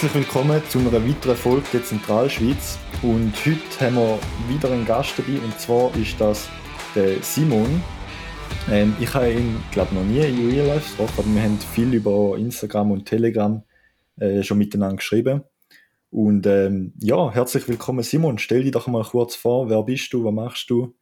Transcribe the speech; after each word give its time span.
Herzlich 0.00 0.26
willkommen 0.28 0.62
zu 0.68 0.78
einer 0.78 0.92
weiteren 0.92 1.34
Folge 1.34 1.66
der 1.72 1.82
Zentralschweiz. 1.82 2.78
Und 3.02 3.34
heute 3.44 3.80
haben 3.80 3.96
wir 3.96 4.20
wieder 4.48 4.70
einen 4.70 4.86
Gast 4.86 5.18
dabei, 5.18 5.40
und 5.40 5.58
zwar 5.58 5.92
ist 5.96 6.20
das 6.20 6.48
der 6.94 7.20
Simon. 7.20 7.82
Ähm, 8.70 8.94
ich 9.00 9.12
habe 9.12 9.32
ihn, 9.32 9.60
glaube 9.72 9.96
noch 9.96 10.04
nie 10.04 10.20
in 10.20 10.50
Real 10.52 10.68
Life 10.68 10.88
getroffen, 10.92 11.24
aber 11.24 11.34
wir 11.34 11.42
haben 11.42 11.58
viel 11.58 11.92
über 11.92 12.38
Instagram 12.38 12.92
und 12.92 13.06
Telegram 13.06 13.60
äh, 14.20 14.44
schon 14.44 14.58
miteinander 14.58 14.98
geschrieben. 14.98 15.42
Und 16.10 16.46
ähm, 16.46 16.92
ja, 17.00 17.32
herzlich 17.32 17.66
willkommen 17.66 18.04
Simon. 18.04 18.38
Stell 18.38 18.62
dich 18.62 18.70
doch 18.70 18.86
mal 18.86 19.02
kurz 19.02 19.34
vor, 19.34 19.68
wer 19.68 19.82
bist 19.82 20.12
du, 20.12 20.22
was 20.22 20.32
machst 20.32 20.70
du? 20.70 20.94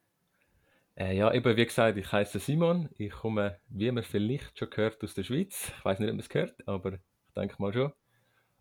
Äh, 0.94 1.14
ja, 1.18 1.34
eben 1.34 1.54
wie 1.54 1.66
gesagt, 1.66 1.98
ich 1.98 2.10
heiße 2.10 2.38
Simon. 2.38 2.88
Ich 2.96 3.12
komme, 3.12 3.58
wie 3.68 3.90
man 3.90 4.04
vielleicht 4.04 4.58
schon 4.58 4.70
gehört, 4.70 5.04
aus 5.04 5.12
der 5.12 5.24
Schweiz. 5.24 5.70
Ich 5.76 5.84
weiß 5.84 5.98
nicht, 5.98 6.08
ob 6.08 6.14
man 6.14 6.20
es 6.20 6.30
gehört, 6.30 6.66
aber 6.66 6.94
ich 6.94 7.34
denke 7.36 7.56
mal 7.58 7.74
schon. 7.74 7.92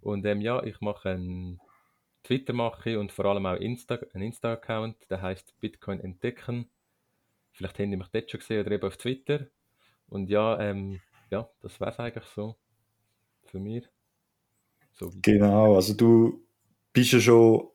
Und 0.06 0.24
ähm, 0.28 0.40
ja, 0.40 0.62
ich 0.62 0.82
mache 0.82 1.10
einen 1.10 1.60
Twitter 2.22 2.54
mache 2.54 3.00
und 3.00 3.12
vor 3.12 3.26
allem 3.26 3.48
auch 3.48 3.56
Insta, 3.56 3.98
einen 4.14 4.26
Insta-Account, 4.26 5.10
der 5.10 5.24
heißt 5.24 5.60
Bitcoin 5.60 6.00
entdecken. 6.00 6.70
Vielleicht 7.54 7.80
haben 7.80 7.90
die 7.90 7.98
mich 7.98 8.10
dort 8.10 8.30
schon 8.30 8.40
gesehen 8.40 8.62
oder 8.62 8.72
eben 8.72 8.88
auf 8.88 8.98
Twitter. 8.98 9.48
Und 10.08 10.30
ja, 10.30 10.60
ähm, 10.60 11.02
ja, 11.32 11.50
das 11.64 11.80
wäre 11.80 11.90
es 11.90 12.00
eigentlich 12.00 12.26
so 12.26 12.56
für 13.46 13.60
mich. 13.60 13.84
So 14.94 15.12
genau, 15.24 15.76
also 15.76 15.96
du 15.96 16.46
bist 16.94 17.12
ja 17.14 17.20
schon 17.20 17.68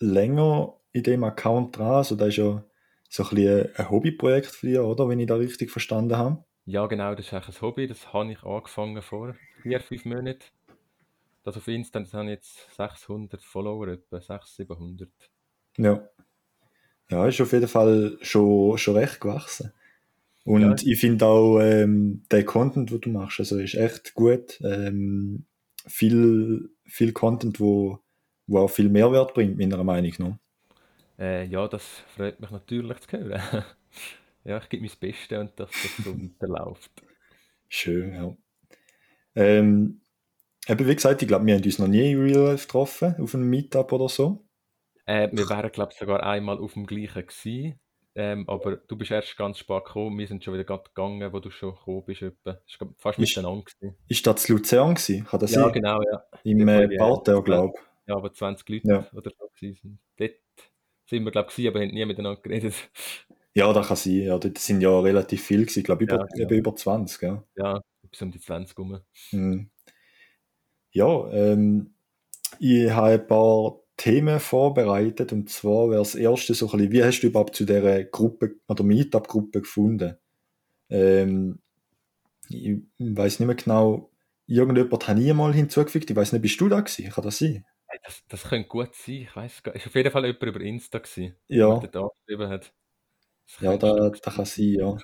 länger 0.00 0.80
in 0.92 1.02
dem 1.02 1.24
Account 1.24 1.76
dran, 1.76 1.96
also 1.96 2.16
das 2.16 2.28
ist 2.28 2.36
ja 2.38 2.64
so 3.10 3.22
ein, 3.22 3.28
bisschen 3.28 3.76
ein 3.76 3.90
Hobbyprojekt 3.90 4.46
für 4.46 4.66
dich, 4.66 4.78
oder? 4.78 5.10
Wenn 5.10 5.20
ich 5.20 5.26
da 5.26 5.34
richtig 5.34 5.70
verstanden 5.70 6.16
habe. 6.16 6.42
Ja, 6.64 6.86
genau, 6.86 7.14
das 7.14 7.26
ist 7.26 7.34
eigentlich 7.34 7.58
ein 7.58 7.60
Hobby, 7.60 7.86
das 7.86 8.14
habe 8.14 8.32
ich 8.32 8.42
angefangen 8.42 9.02
vor 9.02 9.36
vier, 9.62 9.80
fünf 9.80 10.06
Monaten. 10.06 10.55
Das 11.46 11.56
auf 11.56 11.68
Insta, 11.68 12.00
das 12.00 12.12
haben 12.12 12.28
jetzt 12.28 12.74
600 12.76 13.40
Follower, 13.40 13.86
etwa 13.86 14.20
600, 14.20 14.48
700. 14.48 15.08
Ja. 15.78 16.08
Ja, 17.08 17.24
ist 17.28 17.40
auf 17.40 17.52
jeden 17.52 17.68
Fall 17.68 18.18
schon, 18.20 18.76
schon 18.78 18.96
recht 18.96 19.20
gewachsen. 19.20 19.72
Und 20.42 20.82
ja. 20.82 20.92
ich 20.92 20.98
finde 20.98 21.24
auch, 21.24 21.60
ähm, 21.60 22.24
der 22.32 22.44
Content, 22.44 22.90
den 22.90 23.00
du 23.00 23.10
machst, 23.10 23.38
also 23.38 23.60
ist 23.60 23.74
echt 23.74 24.14
gut. 24.14 24.60
Ähm, 24.64 25.44
viel, 25.86 26.68
viel 26.84 27.12
Content, 27.12 27.60
wo, 27.60 28.00
wo 28.48 28.58
auch 28.58 28.68
viel 28.68 28.88
Mehrwert 28.88 29.32
bringt, 29.32 29.56
meiner 29.56 29.84
Meinung 29.84 30.14
nach. 30.18 30.38
Äh, 31.16 31.44
ja, 31.46 31.68
das 31.68 31.84
freut 32.16 32.40
mich 32.40 32.50
natürlich 32.50 32.98
zu 33.02 33.18
hören. 33.18 33.64
ja, 34.44 34.58
ich 34.58 34.68
gebe 34.68 34.82
mein 34.82 34.92
Bestes 34.98 35.38
und 35.38 35.52
dass 35.60 35.70
das 35.70 36.04
so 36.04 36.12
weiterläuft. 36.20 36.90
Schön, 37.68 38.14
ja. 38.14 38.36
Ähm, 39.36 40.00
eben 40.66 40.86
wie 40.86 40.94
gesagt, 40.94 41.22
ich 41.22 41.28
glaube, 41.28 41.46
wir 41.46 41.54
haben 41.54 41.64
uns 41.64 41.78
noch 41.78 41.88
nie 41.88 42.12
in 42.12 42.20
Real 42.20 42.50
Life 42.50 42.66
getroffen, 42.66 43.16
auf 43.20 43.34
einem 43.34 43.48
Meetup 43.48 43.92
oder 43.92 44.08
so. 44.08 44.46
Äh, 45.06 45.28
wir 45.32 45.48
wären, 45.48 45.70
glaube 45.70 45.92
ich, 45.92 45.98
sogar 45.98 46.22
einmal 46.22 46.58
auf 46.58 46.74
dem 46.74 46.86
gleichen 46.86 47.26
gewesen. 47.26 47.78
Ähm, 48.18 48.48
aber 48.48 48.76
du 48.76 48.96
bist 48.96 49.10
erst 49.10 49.36
ganz 49.36 49.58
spät 49.58 49.84
gekommen, 49.84 50.18
wir 50.18 50.26
sind 50.26 50.42
schon 50.42 50.54
wieder 50.54 50.64
gegangen, 50.64 51.32
wo 51.32 51.38
du 51.38 51.50
schon 51.50 51.74
gekommen 51.74 52.02
bist. 52.06 52.22
Etwa. 52.22 52.54
Das 52.54 52.80
war 52.80 52.88
fast 52.96 53.18
ist, 53.18 53.36
miteinander. 53.36 53.64
Gewesen. 53.64 53.96
Ist 54.08 54.26
das 54.26 54.48
Luzern 54.48 54.94
gewesen? 54.94 55.26
Kann 55.26 55.40
das 55.40 55.54
ja, 55.54 55.62
sein? 55.62 55.72
genau, 55.72 56.00
ja. 56.02 56.24
Im 56.42 56.66
äh, 56.66 56.88
glaube 56.88 57.72
ich. 57.74 58.08
Ja, 58.08 58.16
aber 58.16 58.32
20 58.32 58.68
Leute 58.68 58.88
ja. 58.88 59.06
oder 59.12 59.30
so 59.38 59.48
gewesen. 59.54 59.98
Dort 60.16 60.32
sind 61.06 61.24
wir, 61.24 61.30
glaube 61.30 61.50
ich, 61.54 61.68
aber 61.68 61.80
haben 61.80 61.90
nie 61.90 62.04
miteinander 62.06 62.40
geredet. 62.40 62.74
Ja, 63.54 63.72
das 63.72 63.88
kann 63.88 63.96
sein. 63.96 64.22
Ja, 64.22 64.38
dort 64.38 64.58
sind 64.58 64.80
ja 64.80 65.00
relativ 65.00 65.44
viele 65.44 65.62
gewesen. 65.62 65.80
Ich 65.80 65.84
glaube, 65.84 66.04
über, 66.04 66.16
ja, 66.16 66.26
genau. 66.46 66.50
über 66.50 66.76
20, 66.76 67.22
ja. 67.22 67.44
Ja, 67.56 67.80
bis 68.10 68.22
um 68.22 68.30
die 68.30 68.40
20 68.40 68.78
rum. 68.78 69.00
Hm. 69.30 69.70
Ja, 70.96 71.30
ähm, 71.30 71.94
ich 72.58 72.90
habe 72.90 73.12
ein 73.12 73.26
paar 73.26 73.80
Themen 73.98 74.40
vorbereitet 74.40 75.30
und 75.30 75.50
zwar 75.50 75.90
wäre 75.90 75.98
das 76.00 76.14
erste 76.14 76.54
so 76.54 76.70
ein 76.70 76.78
bisschen, 76.78 76.92
wie 76.92 77.04
hast 77.04 77.20
du 77.20 77.26
überhaupt 77.26 77.54
zu 77.54 77.66
dieser 77.66 78.02
Gruppe 78.04 78.56
oder 78.66 78.82
Meetup-Gruppe 78.82 79.60
gefunden? 79.60 80.16
Ähm, 80.88 81.58
ich 82.48 82.78
weiß 82.98 83.40
nicht 83.40 83.46
mehr 83.46 83.56
genau, 83.56 84.10
irgendjemand 84.46 85.06
hat 85.06 85.18
nie 85.18 85.34
mal 85.34 85.52
hinzugefügt, 85.52 86.08
ich 86.08 86.16
weiß 86.16 86.32
nicht, 86.32 86.40
bist 86.40 86.58
du 86.62 86.70
da 86.70 86.80
gewesen? 86.80 87.10
Kann 87.10 87.24
das 87.24 87.38
sein? 87.40 87.66
Das, 88.02 88.22
das 88.28 88.44
könnte 88.44 88.68
gut 88.68 88.94
sein, 88.94 89.16
ich 89.16 89.36
weiß 89.36 89.62
gar 89.64 89.72
nicht. 89.72 89.84
Ist 89.84 89.88
auf 89.88 89.94
jeden 89.96 90.10
Fall 90.10 90.24
jemand 90.24 90.42
über 90.44 90.60
Insta 90.62 90.98
gewesen, 90.98 91.36
ja. 91.48 91.78
der 91.78 91.90
da 91.90 92.08
geschrieben 92.24 92.48
hat. 92.48 92.72
ja, 93.60 93.76
da, 93.76 94.08
da 94.08 94.30
kann 94.30 94.46
sein, 94.46 94.72
ja. 94.78 94.96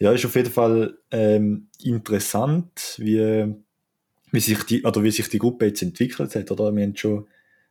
Ja, 0.00 0.10
ist 0.10 0.24
auf 0.24 0.34
jeden 0.34 0.50
Fall 0.50 0.98
ähm, 1.12 1.70
interessant, 1.78 2.96
wie, 2.98 3.54
wie, 4.32 4.40
sich 4.40 4.62
die, 4.64 4.84
oder 4.84 5.02
wie 5.02 5.10
sich 5.10 5.28
die 5.28 5.38
Gruppe 5.38 5.66
jetzt 5.66 5.82
entwickelt 5.82 6.34
hat. 6.34 6.50
Oder? 6.50 6.74
Wir 6.74 6.82
haben 6.82 6.96
schon 6.96 7.26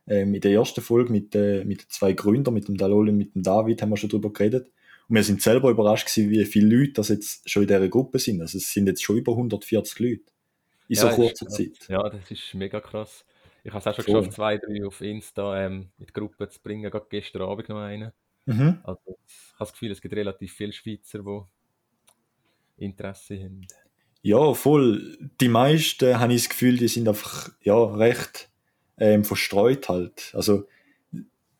ähm, 0.06 0.34
in 0.34 0.40
der 0.40 0.52
ersten 0.52 0.80
Folge 0.80 1.12
mit, 1.12 1.34
äh, 1.34 1.64
mit 1.64 1.82
den 1.82 1.88
zwei 1.88 2.12
Gründern, 2.12 2.54
mit 2.54 2.68
dem 2.68 2.76
Dalol 2.76 3.08
und 3.08 3.16
mit 3.16 3.34
dem 3.34 3.42
David, 3.42 3.80
haben 3.82 3.90
wir 3.90 3.96
schon 3.96 4.10
darüber 4.10 4.32
geredet. 4.32 4.70
Und 5.08 5.16
wir 5.16 5.24
sind 5.24 5.42
selber 5.42 5.70
überrascht 5.70 6.06
gewesen, 6.06 6.30
wie 6.30 6.44
viele 6.44 6.76
Leute 6.76 6.92
das 6.94 7.08
jetzt 7.08 7.48
schon 7.48 7.62
in 7.62 7.68
dieser 7.68 7.88
Gruppe 7.88 8.18
sind. 8.18 8.40
Also 8.40 8.58
es 8.58 8.72
sind 8.72 8.86
jetzt 8.86 9.02
schon 9.02 9.16
über 9.16 9.32
140 9.32 9.98
Leute. 9.98 10.22
In 10.88 10.96
ja, 10.96 11.02
so 11.02 11.08
kurzer 11.16 11.48
Zeit. 11.48 11.88
Ja, 11.88 12.08
das 12.08 12.30
ist 12.30 12.54
mega 12.54 12.80
krass. 12.80 13.24
Ich 13.62 13.72
habe 13.72 13.80
es 13.80 13.86
auch 13.86 13.94
schon 13.94 14.04
Voll. 14.04 14.14
geschafft, 14.20 14.36
zwei, 14.36 14.58
drei 14.58 14.86
auf 14.86 15.00
Insta 15.00 15.66
ähm, 15.66 15.90
mit 15.98 16.14
Gruppen 16.14 16.48
zu 16.48 16.60
bringen. 16.60 16.90
Gerade 16.90 17.06
gestern 17.10 17.42
Abend 17.42 17.68
noch 17.68 17.80
einen. 17.80 18.12
Mhm. 18.46 18.80
Also 18.82 19.00
ich 19.26 19.52
habe 19.54 19.58
das 19.58 19.72
Gefühl, 19.72 19.90
es 19.90 20.00
gibt 20.00 20.14
relativ 20.14 20.52
viele 20.52 20.72
Schweizer, 20.72 21.20
die 22.78 22.84
Interesse 22.84 23.38
haben. 23.38 23.66
Ja, 24.22 24.52
voll. 24.54 25.18
Die 25.40 25.48
meisten, 25.48 26.18
habe 26.18 26.34
ich 26.34 26.42
das 26.42 26.50
Gefühl, 26.50 26.76
die 26.76 26.88
sind 26.88 27.08
einfach 27.08 27.50
ja, 27.62 27.82
recht 27.82 28.50
ähm, 28.98 29.24
verstreut 29.24 29.88
halt. 29.88 30.32
Also 30.34 30.66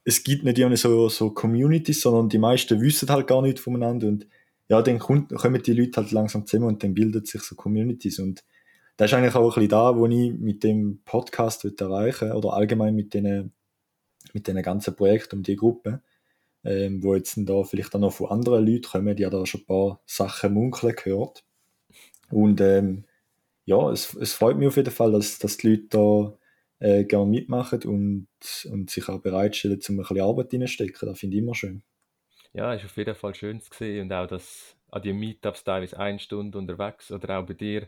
es 0.05 0.23
gibt 0.25 0.45
nicht 0.45 0.59
irgendwie 0.59 0.77
so, 0.77 1.09
so 1.09 1.31
Communities, 1.31 2.03
sondern 2.03 2.29
die 2.29 2.39
meisten 2.39 2.81
wissen 2.81 3.09
halt 3.09 3.27
gar 3.27 3.43
nicht 3.43 3.59
voneinander 3.59 4.09
und 4.09 4.27
ja, 4.69 4.83
dann 4.83 4.99
kommen 5.01 5.27
die 5.29 5.73
Leute 5.73 6.01
halt 6.01 6.13
langsam 6.13 6.47
zusammen 6.47 6.69
und 6.69 6.83
dann 6.83 6.95
bildet 6.95 7.27
sich 7.27 7.43
so 7.43 7.57
Communities 7.57 8.21
und 8.21 8.45
das 8.97 9.11
ist 9.11 9.17
eigentlich 9.17 9.35
auch 9.35 9.57
ein 9.57 9.63
bisschen 9.63 9.69
da, 9.71 9.97
wo 9.97 10.07
ich 10.07 10.33
mit 10.33 10.63
dem 10.63 11.01
Podcast 11.05 11.65
erreichen 11.65 12.33
oder 12.33 12.53
allgemein 12.53 12.95
mit 12.95 13.15
den 13.15 13.53
mit 14.33 14.47
den 14.47 14.63
ganzen 14.63 14.95
Projekten 14.95 15.37
um 15.37 15.43
die 15.43 15.57
Gruppe, 15.57 16.03
ähm, 16.65 17.03
wo 17.03 17.15
jetzt 17.15 17.37
da 17.37 17.63
vielleicht 17.65 17.95
auch 17.95 18.01
noch 18.01 18.13
von 18.13 18.31
anderen 18.31 18.67
Leuten 18.67 18.83
kommen, 18.85 19.17
die 19.17 19.25
haben 19.25 19.33
da 19.33 19.47
schon 19.47 19.63
ein 19.63 19.67
paar 19.67 20.01
Sachen 20.07 20.55
munkeln 20.55 20.95
gehört. 20.95 21.45
Und 22.31 22.61
ähm, 22.61 23.05
ja, 23.65 23.91
es, 23.91 24.15
es 24.15 24.33
freut 24.33 24.57
mich 24.57 24.69
auf 24.69 24.77
jeden 24.77 24.91
Fall, 24.91 25.13
dass, 25.13 25.39
dass 25.39 25.57
die 25.57 25.69
Leute 25.69 25.87
da 25.91 26.39
äh, 26.81 27.05
gerne 27.05 27.27
mitmachen 27.27 27.83
und, 27.85 28.29
und 28.71 28.91
sich 28.91 29.09
auch 29.09 29.21
bereitstellen, 29.21 29.81
um 29.89 29.95
ein 29.95 30.03
bisschen 30.03 30.21
Arbeit 30.21 30.53
reinzustecken. 30.53 31.09
Das 31.09 31.19
finde 31.19 31.37
ich 31.37 31.43
immer 31.43 31.55
schön. 31.55 31.83
Ja, 32.53 32.75
ist 32.75 32.85
auf 32.85 32.97
jeden 32.97 33.15
Fall 33.15 33.35
schön 33.35 33.61
zu 33.61 33.71
sehen 33.73 34.07
und 34.07 34.13
auch, 34.13 34.27
dass 34.27 34.75
an 34.91 35.03
die 35.03 35.13
Meetups 35.13 35.63
teilweise 35.63 35.99
eine 35.99 36.19
Stunde 36.19 36.59
unterwegs 36.59 37.13
oder 37.13 37.39
auch 37.39 37.47
bei 37.47 37.55
dir, 37.55 37.83
du 37.83 37.87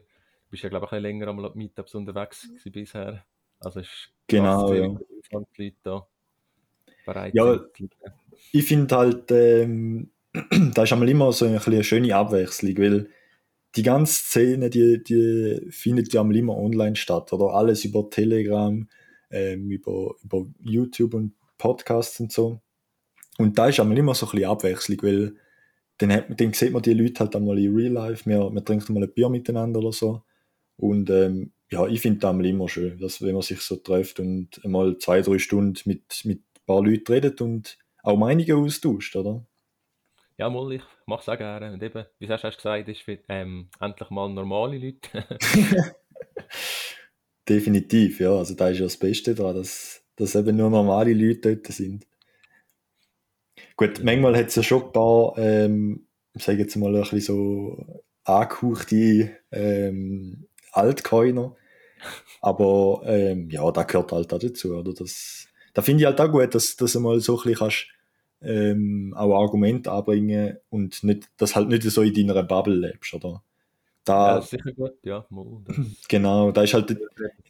bist 0.50 0.62
ja 0.62 0.69
glaube 0.69 0.86
ich 0.86 0.92
ein 0.92 1.03
bisschen 1.03 1.20
länger 1.20 1.28
am 1.28 1.53
Meetups 1.54 1.94
unterwegs 1.94 2.42
gewesen 2.42 2.72
bisher. 2.72 3.24
Also 3.59 3.80
ist 3.80 4.10
genau, 4.28 4.72
ja. 4.72 4.88
die 4.88 5.54
Leute 5.56 5.76
da 5.82 6.06
bereit 7.04 7.34
ja, 7.34 7.60
ich 8.53 8.64
finde 8.64 8.97
halt, 8.97 9.30
ähm, 9.30 10.10
da 10.74 10.82
ist 10.82 10.92
einmal 10.92 11.09
immer 11.09 11.32
so 11.32 11.47
ein 11.47 11.59
eine 11.59 11.84
schöne 11.84 12.14
Abwechslung, 12.14 12.76
weil 12.78 13.10
die 13.77 13.83
ganze 13.83 14.15
Szene, 14.15 14.71
die, 14.71 15.03
die 15.03 15.66
findet 15.71 16.12
ja 16.12 16.21
am 16.21 16.31
immer 16.31 16.56
online 16.56 16.97
statt, 16.97 17.33
oder? 17.33 17.54
Alles 17.54 17.84
über 17.84 18.09
Telegram, 18.10 18.86
ähm, 19.30 19.71
über, 19.71 20.15
über 20.22 20.47
YouTube 20.60 21.15
und 21.15 21.34
Podcasts 21.59 22.21
und 22.21 22.33
so. 22.33 22.60
Und 23.39 23.59
da 23.59 23.69
ist 23.69 23.80
einmal 23.80 23.97
immer 23.97 24.15
so 24.15 24.27
ein 24.27 24.33
bisschen 24.33 24.51
Abwechslung, 24.51 24.98
weil 25.03 25.34
dann, 25.98 26.13
hat, 26.13 26.41
dann 26.41 26.53
sieht 26.53 26.72
man 26.72 26.83
die 26.83 26.95
Leute 26.95 27.21
halt 27.21 27.36
einmal 27.36 27.59
in 27.59 27.74
Real 27.74 27.92
Life, 27.92 28.28
wir, 28.28 28.51
wir 28.51 28.65
trinken 28.65 28.95
mal 28.95 29.04
ein 29.04 29.13
Bier 29.13 29.28
miteinander 29.28 29.80
oder 29.80 29.92
so. 29.92 30.22
Und 30.77 31.09
ähm, 31.10 31.53
ja, 31.71 31.86
ich 31.86 32.01
finde 32.01 32.19
das 32.21 32.36
immer 32.36 32.69
schön, 32.69 32.98
dass 32.98 33.22
wenn 33.22 33.33
man 33.33 33.42
sich 33.42 33.60
so 33.60 33.77
trifft 33.77 34.21
und 34.21 34.60
einmal 34.65 34.98
zwei, 34.98 35.22
drei 35.22 35.39
Stunden 35.39 35.80
mit, 35.86 36.22
mit 36.24 36.41
ein 36.41 36.66
paar 36.66 36.83
Leuten 36.83 37.10
redet 37.13 37.41
und 37.41 37.78
auch 38.03 38.19
Meinungen 38.19 38.65
austauscht, 38.65 39.16
oder? 39.16 39.47
Ja, 40.39 40.49
mal, 40.49 40.73
ich 40.73 40.83
mache 41.07 41.23
es 41.23 41.29
auch 41.29 41.39
gerne. 41.39 41.73
Und 41.73 41.83
eben, 41.83 42.05
wie 42.19 42.27
du 42.27 42.33
hast 42.33 42.57
gesagt, 42.57 42.89
ist 42.89 43.03
für, 43.03 43.19
ähm, 43.29 43.69
endlich 43.81 44.11
mal 44.11 44.29
normale 44.29 44.79
Leute. 44.79 45.25
Definitiv, 47.49 48.21
ja. 48.21 48.34
Also 48.37 48.55
da 48.55 48.69
ist 48.69 48.79
ja 48.79 48.84
das 48.84 48.97
Beste 48.97 49.34
daran, 49.34 49.57
dass, 49.57 50.03
dass 50.17 50.34
eben 50.34 50.57
nur 50.57 50.71
normale 50.71 51.13
Leute 51.13 51.57
dort 51.57 51.67
sind. 51.69 52.07
Gut, 53.77 54.03
manchmal 54.03 54.37
hat 54.37 54.49
es 54.49 54.57
ja 54.57 54.63
schon 54.63 54.84
ein 54.84 54.93
paar, 54.93 55.37
ähm, 55.37 56.07
sage 56.34 56.59
jetzt 56.59 56.77
mal 56.77 56.95
ein 56.95 57.03
bisschen 57.03 57.21
so 57.21 58.03
angehauchte 58.25 59.37
ähm, 59.51 60.47
Altcoiner. 60.73 61.57
Aber 62.41 63.03
ähm, 63.07 63.51
ja, 63.51 63.71
da 63.71 63.83
gehört 63.84 64.13
halt 64.13 64.33
auch 64.33 64.39
dazu. 64.39 64.75
Oder? 64.75 64.93
Das, 64.95 65.47
da 65.75 65.83
finde 65.83 66.03
ich 66.03 66.07
halt 66.07 66.21
auch 66.21 66.31
gut, 66.31 66.55
dass, 66.55 66.77
dass 66.77 66.93
du 66.93 67.01
mal 67.01 67.21
so 67.21 67.34
ein 67.34 67.43
bisschen 67.43 67.59
kannst 67.59 67.87
ähm, 68.44 69.15
auch 69.16 69.42
Argumente 69.42 69.91
anbringen 69.91 70.59
und 70.71 71.03
nicht, 71.04 71.30
dass 71.36 71.54
halt 71.56 71.68
nicht 71.68 71.83
so 71.83 72.03
in 72.03 72.15
deiner 72.27 72.42
Bubble 72.42 72.74
lebst, 72.74 73.15
oder? 73.15 73.42
Da, 74.04 74.36
ja, 74.36 74.42
sicher 74.42 74.72
gut, 74.72 74.94
ja. 75.03 75.27
genau, 76.09 76.50
da 76.50 76.62
ist 76.62 76.74
halt, 76.74 76.97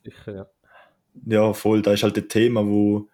sicher, 0.05 0.35
ja. 0.35 0.47
ja, 1.27 1.53
voll, 1.53 1.83
da 1.83 1.93
ist 1.93 2.03
halt 2.03 2.17
ein 2.19 2.29
Thema, 2.29 2.67
wo, 2.67 3.09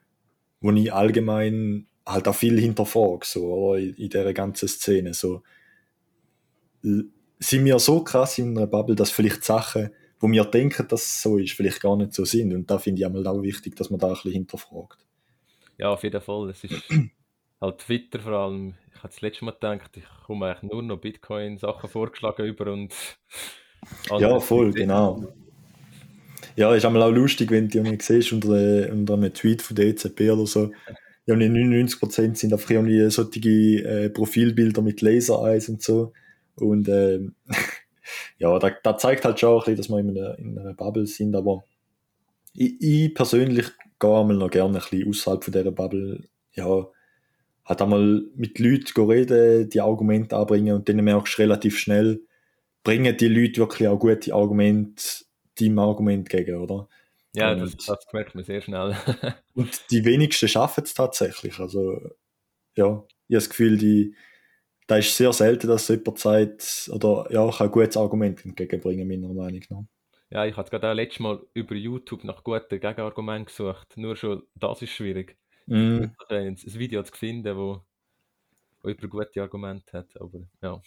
wo 0.61 0.73
ich 0.73 0.93
allgemein 0.93 1.87
halt 2.05 2.27
auch 2.27 2.35
viel 2.35 2.59
hinterfrage, 2.59 3.25
so, 3.25 3.45
oder, 3.45 3.79
in, 3.79 3.95
in 3.95 4.09
dieser 4.09 4.33
ganzen 4.33 4.69
Szene, 4.69 5.15
so. 5.15 5.43
Sind 6.83 7.65
wir 7.65 7.79
so 7.79 8.03
krass 8.03 8.39
in 8.39 8.57
einer 8.57 8.67
Bubble, 8.67 8.97
dass 8.97 9.11
vielleicht 9.11 9.45
Sachen, 9.45 9.91
wo 10.21 10.29
wir 10.29 10.45
denken, 10.45 10.87
dass 10.89 11.03
es 11.03 11.23
so 11.23 11.39
ist, 11.39 11.53
vielleicht 11.53 11.81
gar 11.81 11.97
nicht 11.97 12.13
so 12.13 12.25
sind. 12.25 12.53
Und 12.53 12.71
da 12.71 12.79
finde 12.79 13.01
ich 13.01 13.07
einmal 13.07 13.27
auch 13.27 13.43
wichtig, 13.43 13.77
dass 13.77 13.91
man 13.91 14.01
da 14.01 14.09
ein 14.09 14.15
bisschen 14.15 14.33
hinterfragt. 14.33 14.99
Ja, 15.77 15.91
auf 15.91 16.03
jeden 16.03 16.21
Fall. 16.21 16.51
Es 16.51 16.65
ist 16.65 16.83
halt 17.61 17.79
Twitter 17.79 18.21
vor 18.21 18.33
allem. 18.33 18.75
Ich 18.95 18.99
habe 18.99 19.09
das 19.09 19.21
letzte 19.21 19.45
Mal 19.45 19.53
gedacht, 19.53 19.97
ich 19.97 20.05
komme 20.27 20.47
eigentlich 20.47 20.73
nur 20.73 20.83
noch 20.83 20.99
Bitcoin-Sachen 20.99 21.89
vorgeschlagen 21.89 22.47
über 22.47 22.73
und. 22.73 22.95
Ja, 24.19 24.41
voll, 24.41 24.73
genau. 24.73 25.25
Ja, 26.57 26.75
ist 26.75 26.85
einmal 26.85 27.05
auch 27.05 27.13
lustig, 27.13 27.53
wenn 27.53 27.69
du 27.69 27.79
irgendwie 27.79 28.03
siehst 28.03 28.33
unter, 28.33 28.93
unter 28.93 29.15
einem 29.15 29.33
Tweet 29.33 29.63
von 29.63 29.77
der 29.77 29.87
EZB 29.87 30.23
oder 30.33 30.47
so, 30.47 30.73
ja, 31.27 31.35
99% 31.37 32.35
sind 32.35 32.53
einfach 32.53 32.71
irgendwie 32.71 33.09
solche 33.11 33.39
äh, 33.39 34.11
Profilbilder 34.11 34.83
mit 34.83 35.01
Laser-Eyes 35.01 35.69
und 35.69 35.81
so. 35.81 36.13
Und 36.57 36.89
ähm, 36.89 37.35
ja, 38.39 38.59
da, 38.59 38.71
da, 38.83 38.97
zeigt 38.97 39.25
halt 39.25 39.39
schon 39.39 39.53
ein 39.53 39.59
bisschen, 39.59 39.77
dass 39.77 39.89
wir 39.89 39.99
in 39.99 40.11
einer, 40.11 40.39
in 40.39 40.59
einer 40.59 40.75
Bubble 40.75 41.07
sind, 41.07 41.37
aber 41.37 41.65
ich, 42.55 42.81
ich 42.81 43.15
persönlich 43.15 43.67
gehe 44.01 44.19
einmal 44.19 44.37
noch 44.37 44.51
gerne 44.51 44.79
ein 44.79 44.83
bisschen 44.83 45.09
außerhalb 45.09 45.45
von 45.45 45.53
dieser 45.53 45.71
Bubble, 45.71 46.25
ja, 46.55 46.87
hat 47.69 47.83
einmal 47.83 48.25
mit 48.35 48.59
Leuten 48.59 49.11
reden, 49.11 49.69
die 49.69 49.81
Argumente 49.81 50.37
anbringen 50.37 50.75
und 50.75 50.89
dann 50.89 50.97
merkst 50.97 51.37
du 51.37 51.43
relativ 51.43 51.79
schnell, 51.79 52.23
bringen 52.83 53.15
die 53.15 53.29
Leute 53.29 53.61
wirklich 53.61 53.89
auch 53.89 53.99
gute 53.99 54.33
Argumente 54.33 55.03
deinem 55.61 55.79
Argument 55.79 56.31
gegen, 56.31 56.57
oder? 56.57 56.89
Ja, 57.35 57.53
und, 57.53 57.61
das, 57.61 57.77
das 57.77 58.07
merkt 58.13 58.35
man 58.35 58.45
sehr 58.45 58.63
schnell. 58.63 58.97
und 59.55 59.91
die 59.91 60.05
wenigsten 60.07 60.49
schaffen 60.49 60.85
es 60.85 60.95
tatsächlich. 60.95 61.59
Also, 61.59 62.01
ja, 62.75 62.87
ich 62.87 62.87
habe 62.87 63.07
das 63.29 63.51
Gefühl, 63.51 63.77
die, 63.77 64.15
da 64.87 64.97
ist 64.97 65.15
sehr 65.15 65.35
selten, 65.35 65.69
dass 65.69 65.89
jemand 65.89 66.19
sagt, 66.19 66.91
oder 66.91 67.27
ja, 67.31 67.51
kann 67.51 67.67
ein 67.67 67.73
gutes 67.73 67.99
Argument 67.99 68.43
entgegenbringen, 68.47 69.07
meiner 69.07 69.35
Meinung 69.35 69.63
nach. 69.69 69.85
Ja, 70.31 70.47
ich 70.47 70.57
habe 70.57 70.71
gerade 70.71 70.91
auch 70.91 70.95
letztes 70.95 71.21
Mal 71.21 71.41
über 71.53 71.75
YouTube 71.75 72.25
nach 72.25 72.45
guten 72.45 72.81
Gegenargumenten 72.81 73.47
gesucht. 73.47 73.97
Nur 73.97 74.17
schon 74.17 74.43
das 74.55 74.81
ist 74.81 74.91
schwierig. 74.91 75.38
Mm. 75.69 76.11
Ein 76.29 76.57
Video 76.57 77.03
zu 77.03 77.13
finden, 77.15 77.57
wo, 77.57 77.83
wo 78.83 78.89
über 78.89 79.09
gute 79.09 79.43
Argumente 79.43 79.99
hat. 79.99 80.21
Aber 80.21 80.41
ja. 80.63 80.81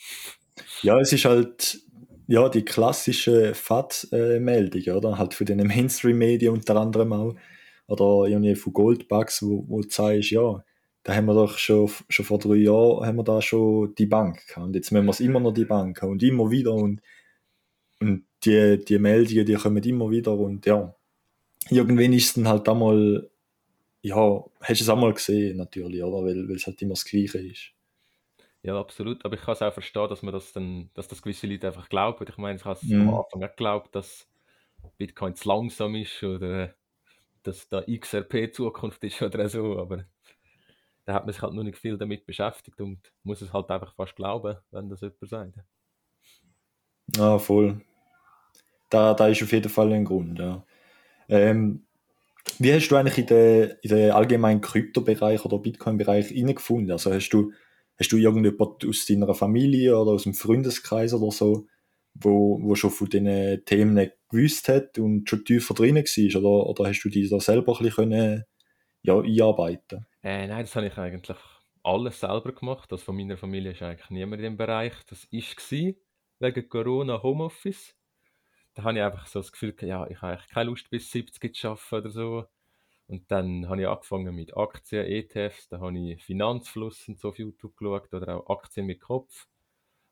Ja, 0.81 0.99
es 0.99 1.13
ist 1.13 1.25
halt 1.25 1.81
ja, 2.27 2.47
die 2.49 2.63
klassische 2.63 3.53
FAT-Meldung, 3.53 4.95
oder? 4.95 5.17
Halt 5.17 5.33
für 5.33 5.45
den 5.45 5.65
Mainstream-Medien 5.67 6.53
unter 6.53 6.77
anderem 6.77 7.13
auch. 7.13 7.35
Oder 7.87 8.29
irgendwie 8.29 8.55
von 8.55 8.73
Goldbugs, 8.73 9.43
wo, 9.43 9.65
wo 9.67 9.81
du 9.81 9.89
sagst, 9.89 10.31
ja, 10.31 10.63
da 11.03 11.15
haben 11.15 11.25
wir 11.25 11.33
doch 11.33 11.57
schon, 11.57 11.91
schon 12.09 12.25
vor 12.25 12.39
drei 12.39 12.55
Jahren 12.55 13.05
haben 13.05 13.17
wir 13.17 13.23
da 13.23 13.41
schon 13.41 13.93
die 13.95 14.05
Bank 14.05 14.47
gehabt. 14.47 14.65
Und 14.67 14.75
jetzt 14.75 14.91
müssen 14.91 15.05
wir 15.05 15.11
es 15.11 15.19
immer 15.19 15.39
noch 15.39 15.53
die 15.53 15.65
Bank 15.65 16.01
haben 16.01 16.11
und 16.11 16.23
immer 16.23 16.49
wieder 16.51 16.73
und, 16.73 17.01
und 17.99 18.25
die, 18.45 18.79
die 18.83 18.99
Meldungen, 18.99 19.45
die 19.45 19.55
kommen 19.55 19.83
immer 19.83 20.09
wieder 20.09 20.33
und 20.33 20.65
ja, 20.65 20.95
irgendwann 21.69 22.13
ist 22.13 22.27
es 22.27 22.33
dann 22.35 22.47
halt 22.47 22.69
einmal, 22.69 23.29
ja, 24.01 24.43
hast 24.61 24.79
du 24.79 24.83
es 24.83 24.89
einmal 24.89 25.13
gesehen 25.13 25.57
natürlich, 25.57 26.03
oder? 26.03 26.25
Weil, 26.25 26.47
weil 26.47 26.55
es 26.55 26.65
halt 26.65 26.81
immer 26.81 26.93
das 26.93 27.05
Gleiche 27.05 27.39
ist. 27.39 27.71
Ja, 28.63 28.79
absolut. 28.79 29.23
Aber 29.25 29.35
ich 29.35 29.41
kann 29.41 29.53
es 29.53 29.61
auch 29.61 29.73
verstehen, 29.73 30.09
dass 30.09 30.21
man 30.21 30.33
das 30.33 30.53
dann, 30.53 30.89
dass 30.93 31.07
das 31.07 31.21
gewisse 31.21 31.47
Leute 31.47 31.67
einfach 31.67 31.89
glauben. 31.89 32.25
Ich 32.27 32.37
meine, 32.37 32.57
ich 32.57 32.65
habe 32.65 32.79
es 32.79 32.83
mhm. 32.83 33.09
am 33.09 33.15
Anfang 33.15 33.43
auch 33.43 33.49
geglaubt, 33.49 33.95
dass 33.95 34.27
Bitcoin 34.97 35.35
zu 35.35 35.47
langsam 35.47 35.95
ist 35.95 36.21
oder 36.23 36.73
dass 37.43 37.67
da 37.69 37.81
XRP 37.81 38.53
Zukunft 38.53 39.03
ist 39.03 39.21
oder 39.21 39.49
so, 39.49 39.79
aber 39.79 40.05
da 41.05 41.15
hat 41.15 41.25
man 41.25 41.33
sich 41.33 41.41
halt 41.41 41.53
noch 41.53 41.63
nicht 41.63 41.77
viel 41.77 41.97
damit 41.97 42.25
beschäftigt 42.25 42.79
und 42.81 43.11
muss 43.23 43.41
es 43.41 43.51
halt 43.51 43.69
einfach 43.71 43.95
fast 43.95 44.15
glauben, 44.15 44.57
wenn 44.71 44.89
das 44.89 45.01
jemand 45.01 45.27
sagt. 45.27 45.55
Ah, 47.17 47.39
voll. 47.39 47.81
Da, 48.89 49.13
da 49.13 49.27
ist 49.27 49.41
auf 49.41 49.51
jeden 49.51 49.69
Fall 49.69 49.91
ein 49.93 50.05
Grund, 50.05 50.37
ja. 50.37 50.63
Ähm, 51.27 51.85
wie 52.61 52.73
hast 52.73 52.89
du 52.89 52.95
eigentlich 52.95 53.17
in 53.17 53.25
den, 53.25 53.71
in 53.81 53.89
den 53.89 54.11
allgemeinen 54.11 54.61
Kryptobereich 54.61 55.43
oder 55.45 55.57
Bitcoin-Bereich 55.59 56.27
hineingefunden? 56.27 56.91
Also 56.91 57.11
hast 57.11 57.29
du, 57.29 57.51
hast 57.99 58.11
du 58.11 58.17
irgendjemand 58.17 58.85
aus 58.85 59.05
deiner 59.05 59.33
Familie 59.33 59.97
oder 59.97 60.11
aus 60.11 60.23
dem 60.23 60.33
Freundeskreis 60.33 61.13
oder 61.13 61.31
so, 61.31 61.67
wo, 62.13 62.59
wo 62.61 62.75
schon 62.75 62.91
von 62.91 63.09
diesen 63.09 63.65
Themen 63.65 64.11
gewusst 64.29 64.69
hat 64.69 64.99
und 64.99 65.29
schon 65.29 65.43
tiefer 65.43 65.73
drin 65.73 65.95
war? 65.95 66.41
Oder, 66.41 66.69
oder 66.69 66.89
hast 66.89 67.01
du 67.01 67.09
dich 67.09 67.29
da 67.29 67.39
selber 67.39 67.73
ein 67.73 67.83
bisschen 67.83 68.09
können, 68.09 68.43
ja, 69.03 69.19
einarbeiten 69.19 70.05
äh, 70.21 70.45
Nein, 70.47 70.61
das 70.61 70.75
habe 70.75 70.87
ich 70.87 70.97
eigentlich 70.97 71.37
alles 71.83 72.19
selber 72.19 72.51
gemacht. 72.51 72.91
Also 72.91 73.05
von 73.05 73.15
meiner 73.15 73.37
Familie 73.37 73.71
ist 73.71 73.81
eigentlich 73.81 74.09
niemand 74.09 74.41
in 74.41 74.51
dem 74.51 74.57
Bereich. 74.57 74.93
Das 75.09 75.27
war 75.31 75.93
wegen 76.39 76.69
Corona 76.69 77.23
Homeoffice. 77.23 77.95
Da 78.73 78.83
habe 78.83 78.97
ich 78.97 79.03
einfach 79.03 79.27
so 79.27 79.39
das 79.39 79.51
Gefühl, 79.51 79.75
ja, 79.81 80.07
ich 80.07 80.21
habe 80.21 80.33
eigentlich 80.33 80.49
keine 80.49 80.69
Lust 80.69 80.89
bis 80.89 81.11
70 81.11 81.55
zu 81.55 81.69
arbeiten 81.69 81.95
oder 81.95 82.09
so. 82.09 82.45
Und 83.07 83.29
dann 83.29 83.67
habe 83.67 83.81
ich 83.81 83.87
angefangen 83.87 84.33
mit 84.33 84.55
Aktien, 84.55 85.05
ETFs, 85.05 85.67
da 85.67 85.81
habe 85.81 85.97
ich 85.99 86.23
Finanzfluss 86.23 87.09
und 87.09 87.19
so 87.19 87.29
auf 87.29 87.39
YouTube 87.39 87.75
geschaut 87.75 88.13
oder 88.13 88.37
auch 88.37 88.57
Aktien 88.57 88.85
mit 88.85 89.01
Kopf. 89.01 89.47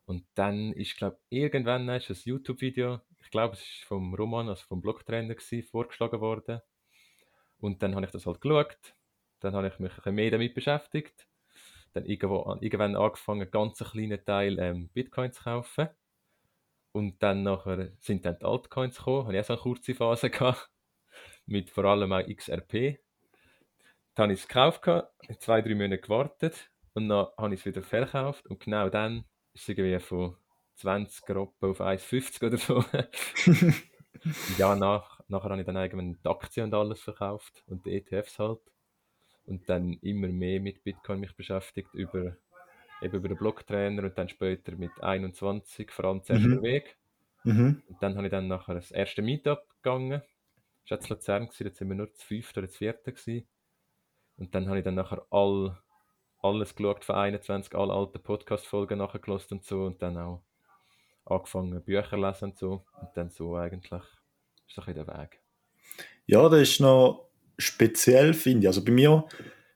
Und 0.05 0.25
dann 0.35 0.73
ist, 0.73 0.97
glaube 0.97 1.17
ich, 1.29 1.43
irgendwann 1.43 1.87
ist 1.89 2.09
ein 2.09 2.17
YouTube-Video, 2.25 2.99
ich 3.21 3.31
glaube, 3.31 3.53
es 3.53 3.61
ist 3.61 3.83
vom 3.83 4.13
Roman, 4.15 4.49
also 4.49 4.65
vom 4.65 4.81
Blogtrainer 4.81 5.35
vorgeschlagen 5.69 6.19
worden. 6.19 6.61
Und 7.59 7.83
dann 7.83 7.95
habe 7.95 8.05
ich 8.05 8.11
das 8.11 8.25
halt 8.25 8.41
geschaut. 8.41 8.95
Dann 9.39 9.53
habe 9.53 9.67
ich 9.67 9.79
mich 9.79 9.91
ein 9.91 9.95
bisschen 9.95 10.15
mehr 10.15 10.31
damit 10.31 10.53
beschäftigt. 10.53 11.27
Dann 11.93 12.05
irgendwo, 12.05 12.57
irgendwann 12.59 12.95
angefangen, 12.95 13.43
einen 13.43 13.51
ganz 13.51 13.79
kleinen 13.79 14.23
Teil 14.25 14.59
ähm, 14.59 14.89
Bitcoin 14.89 15.31
zu 15.31 15.43
kaufen. 15.43 15.89
Und 16.91 17.21
dann 17.21 17.43
nachher 17.43 17.91
sind 17.99 18.25
dann 18.25 18.39
die 18.39 18.45
Altcoins 18.45 18.97
gekommen. 18.97 19.25
Habe 19.25 19.35
ich 19.35 19.41
auch 19.41 19.45
so 19.45 19.53
eine 19.53 19.61
kurze 19.61 19.95
Phase 19.95 20.29
gehabt 20.29 20.69
mit 21.45 21.69
vor 21.69 21.85
allem 21.85 22.13
auch 22.13 22.25
XRP. 22.25 22.99
Dann 24.15 24.23
habe 24.23 24.33
ich 24.33 24.41
es 24.41 24.47
gekauft, 24.47 24.83
zwei, 25.39 25.61
drei 25.61 25.75
Monate 25.75 25.99
gewartet 25.99 26.69
und 26.93 27.09
dann 27.09 27.27
habe 27.37 27.53
ich 27.53 27.61
es 27.61 27.65
wieder 27.65 27.81
verkauft 27.81 28.47
und 28.47 28.59
genau 28.59 28.89
dann 28.89 29.25
ist 29.53 29.63
es 29.63 29.69
irgendwie 29.69 29.99
von 29.99 30.35
20 30.75 31.25
Gruppen 31.25 31.71
auf 31.71 31.81
1,50 31.81 32.45
oder 32.45 32.57
so. 32.57 32.83
ja, 34.57 34.75
nach, 34.75 35.19
nachher 35.27 35.49
habe 35.49 35.61
ich 35.61 35.65
dann 35.65 35.75
irgendwann 35.75 36.19
die 36.23 36.29
Aktien 36.29 36.65
und 36.65 36.73
alles 36.73 37.01
verkauft 37.01 37.63
und 37.67 37.85
die 37.85 37.97
ETFs 37.97 38.39
halt. 38.39 38.61
Und 39.45 39.67
dann 39.67 39.93
immer 40.01 40.27
mehr 40.27 40.59
mit 40.59 40.83
Bitcoin 40.83 41.21
mich 41.21 41.35
beschäftigt 41.35 41.93
über, 41.93 42.37
eben 43.01 43.15
über 43.15 43.27
den 43.27 43.37
Blocktrainer 43.37 44.03
und 44.03 44.17
dann 44.17 44.29
später 44.29 44.75
mit 44.75 44.91
21, 45.01 45.91
vor 45.91 46.05
allem 46.05 46.23
zuerst 46.23 46.45
mhm. 46.45 46.61
Weg. 46.61 46.97
Mhm. 47.43 47.81
Und 47.87 48.03
dann 48.03 48.15
habe 48.15 48.27
ich 48.27 48.31
dann 48.31 48.47
nachher 48.47 48.75
das 48.75 48.91
erste 48.91 49.21
Meetup 49.21 49.65
gegangen 49.81 50.21
war 50.89 50.97
jetzt 50.97 51.09
Luzern, 51.09 51.47
gewesen, 51.47 51.67
jetzt 51.67 51.77
sind 51.77 51.89
wir 51.89 51.95
nur 51.95 52.13
zu 52.13 52.25
fünfte 52.25 52.59
oder 52.59 52.69
zu 52.69 52.77
vierte 52.77 53.13
gewesen. 53.13 53.47
Und 54.37 54.55
dann 54.55 54.67
habe 54.67 54.79
ich 54.79 54.83
dann 54.83 54.95
nachher 54.95 55.25
all, 55.29 55.77
alles 56.41 56.75
geschaut 56.75 57.03
von 57.03 57.15
21, 57.15 57.75
alle 57.75 57.93
alten 57.93 58.21
Podcast-Folgen 58.21 58.97
nachgelassen 58.97 59.57
und 59.57 59.65
so 59.65 59.85
und 59.85 60.01
dann 60.01 60.17
auch 60.17 60.41
angefangen 61.25 61.83
Bücher 61.83 62.17
lesen 62.17 62.45
und 62.45 62.57
so 62.57 62.85
und 62.99 63.09
dann 63.15 63.29
so 63.29 63.55
eigentlich 63.55 64.03
ist 64.67 64.77
das 64.77 64.87
ein 64.87 64.95
der 64.95 65.07
Weg. 65.07 65.41
Ja, 66.25 66.47
das 66.47 66.61
ist 66.61 66.79
noch 66.79 67.29
speziell, 67.57 68.33
finde 68.33 68.61
ich. 68.61 68.67
Also 68.67 68.83
bei 68.83 68.91
mir, 68.91 69.27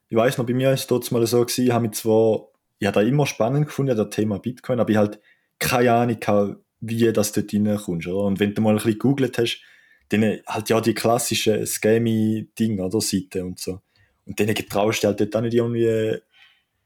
ich 0.10 0.18
weiß 0.18 0.38
noch, 0.38 0.46
bei 0.46 0.54
mir 0.54 0.72
ist 0.72 0.82
es 0.82 0.88
dort 0.88 1.12
mal 1.12 1.26
so 1.28 1.42
gewesen, 1.42 1.74
habe 1.74 1.88
ich 1.88 1.92
zwar, 1.94 2.48
ich 2.80 2.88
habe 2.88 3.02
da 3.02 3.08
immer 3.08 3.26
spannend 3.26 3.68
gefunden, 3.68 3.96
das 3.96 4.10
Thema 4.10 4.40
Bitcoin, 4.40 4.80
aber 4.80 4.90
ich 4.90 4.98
halt 4.98 5.20
keine 5.60 5.94
Ahnung 5.94 6.58
wie 6.82 7.14
das 7.14 7.32
dort 7.32 7.54
reinkommst, 7.54 8.08
oder? 8.08 8.26
Und 8.26 8.40
wenn 8.40 8.54
du 8.54 8.62
mal 8.62 8.72
ein 8.72 8.76
bisschen 8.76 8.94
gegoogelt 8.94 9.38
hast, 9.38 9.62
dann 10.10 10.40
halt 10.46 10.70
ja 10.70 10.82
die 10.82 10.94
klassischen 10.94 11.66
Scammy-Dinge, 11.66 12.84
oder 12.84 13.00
Seiten 13.00 13.44
und 13.44 13.60
so. 13.60 13.82
Und 14.26 14.38
denen 14.38 14.54
getraust 14.54 15.04
du 15.04 15.08
halt 15.08 15.22
dort 15.22 15.36
auch 15.36 15.42
nicht 15.42 15.54
irgendwie 15.54 16.20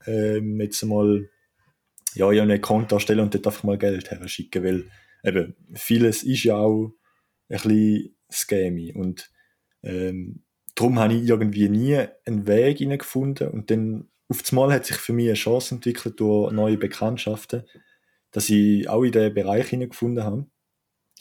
ähm, 0.05 0.61
jetzt 0.61 0.83
mal 0.83 1.29
ja, 2.13 2.31
ja 2.31 2.43
ein 2.43 2.61
Konto 2.61 2.95
erstellen 2.95 3.21
und 3.21 3.33
dort 3.33 3.47
einfach 3.47 3.63
mal 3.63 3.77
Geld 3.77 4.11
her 4.11 4.27
schicken, 4.27 4.63
weil 4.63 4.85
eben 5.23 5.55
vieles 5.73 6.23
ist 6.23 6.43
ja 6.43 6.55
auch 6.57 6.93
ein 7.49 7.57
bisschen 7.57 8.15
scammy 8.31 8.93
und 8.93 9.31
ähm, 9.83 10.43
darum 10.75 10.99
habe 10.99 11.13
ich 11.13 11.27
irgendwie 11.27 11.69
nie 11.69 12.05
einen 12.25 12.47
Weg 12.47 12.77
gefunden 12.77 13.49
und 13.49 13.71
dann 13.71 14.07
auf 14.29 14.43
einmal 14.49 14.73
hat 14.73 14.85
sich 14.85 14.97
für 14.97 15.13
mich 15.13 15.27
eine 15.27 15.35
Chance 15.35 15.75
entwickelt 15.75 16.19
durch 16.19 16.51
neue 16.51 16.77
Bekanntschaften, 16.77 17.63
dass 18.31 18.49
ich 18.49 18.87
auch 18.89 19.03
in 19.03 19.11
diesen 19.11 19.33
Bereich 19.33 19.69
gefunden 19.71 20.23
habe. 20.23 20.45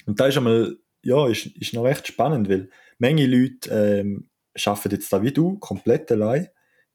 Und 0.07 0.21
da 0.21 0.27
ist 0.27 0.37
einmal 0.37 0.77
ja, 1.07 1.29
ist, 1.29 1.47
ist 1.47 1.73
noch 1.73 1.85
recht 1.85 2.07
spannend, 2.07 2.49
weil 2.49 2.69
Menge 2.99 3.27
Leute 3.27 3.71
ähm, 3.71 4.29
arbeiten 4.65 4.95
jetzt 4.95 5.13
da 5.13 5.23
wie 5.23 5.33
du, 5.33 5.59
komplett 5.59 6.11
allein. 6.11 6.49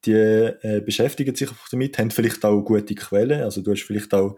Die 0.05 0.11
äh, 0.13 0.81
beschäftigen 0.83 1.35
sich 1.35 1.49
damit, 1.71 1.97
haben 1.97 2.11
vielleicht 2.11 2.43
auch 2.43 2.61
gute 2.61 2.95
Quellen. 2.95 3.43
Also 3.43 3.61
du 3.61 3.71
hast 3.71 3.83
vielleicht 3.83 4.13
auch 4.13 4.37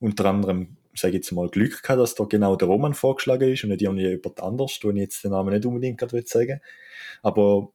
unter 0.00 0.24
anderem 0.24 0.76
sage 0.94 1.14
jetzt 1.14 1.32
mal, 1.32 1.48
Glück 1.48 1.82
gehabt, 1.82 2.00
dass 2.00 2.14
da 2.14 2.24
genau 2.24 2.56
der 2.56 2.68
Roman 2.68 2.94
vorgeschlagen 2.94 3.52
ist 3.52 3.64
und 3.64 3.70
nicht 3.70 3.80
jemand 3.80 4.42
anders, 4.42 4.78
wo 4.82 4.90
ich 4.90 4.96
jetzt 4.96 5.24
den 5.24 5.30
Namen 5.30 5.54
nicht 5.54 5.64
unbedingt 5.64 5.98
gerade 5.98 6.22
sagen 6.26 6.60
Aber 7.22 7.72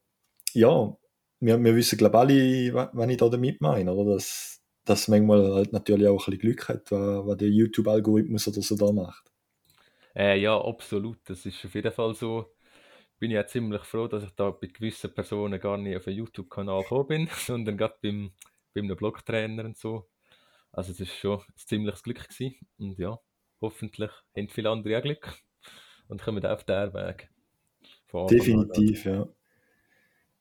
ja, 0.52 0.96
wir, 1.40 1.62
wir 1.62 1.76
wissen, 1.76 1.98
glaube 1.98 2.16
ich, 2.16 2.72
alle, 2.72 2.90
was 2.92 3.10
ich 3.10 3.16
da 3.16 3.28
damit 3.28 3.60
meine, 3.60 3.92
oder? 3.92 4.14
Dass, 4.14 4.62
dass 4.84 5.08
manchmal 5.08 5.54
halt 5.54 5.72
natürlich 5.72 6.08
auch 6.08 6.26
ein 6.26 6.30
bisschen 6.32 6.38
Glück 6.38 6.68
hat, 6.68 6.90
was, 6.90 7.36
der 7.36 7.48
YouTube-Algorithmus 7.48 8.48
oder 8.48 8.62
so 8.62 8.76
da 8.76 8.92
macht. 8.92 9.30
Äh, 10.14 10.40
ja, 10.40 10.60
absolut. 10.60 11.18
Das 11.24 11.46
ist 11.46 11.64
auf 11.64 11.74
jeden 11.74 11.92
Fall 11.92 12.14
so. 12.14 12.54
Bin 13.18 13.30
ich 13.32 13.38
auch 13.38 13.46
ziemlich 13.46 13.82
froh, 13.82 14.06
dass 14.06 14.24
ich 14.24 14.30
da 14.30 14.50
bei 14.50 14.68
gewissen 14.68 15.12
Personen 15.12 15.58
gar 15.58 15.76
nicht 15.76 15.96
auf 15.96 16.06
einen 16.06 16.18
YouTube-Kanal 16.18 16.82
gekommen 16.82 17.06
bin, 17.06 17.28
sondern 17.32 17.76
gerade 17.76 17.96
beim, 18.02 18.32
bei 18.74 18.80
einem 18.80 18.96
Blogtrainer 18.96 19.64
und 19.64 19.76
so. 19.76 20.08
Also 20.72 20.92
es 20.92 21.00
ist 21.00 21.14
schon 21.14 21.38
ein 21.38 21.54
ziemliches 21.56 22.02
Glück 22.02 22.28
gewesen. 22.28 22.56
Und 22.78 22.98
ja, 22.98 23.18
hoffentlich 23.60 24.10
haben 24.36 24.48
viele 24.48 24.70
andere 24.70 24.98
auch 24.98 25.02
Glück 25.02 25.34
und 26.08 26.22
kommen 26.22 26.44
auf 26.44 26.64
den 26.64 26.94
Weg. 26.94 27.30
Definitiv, 28.30 29.04
ja. 29.04 29.28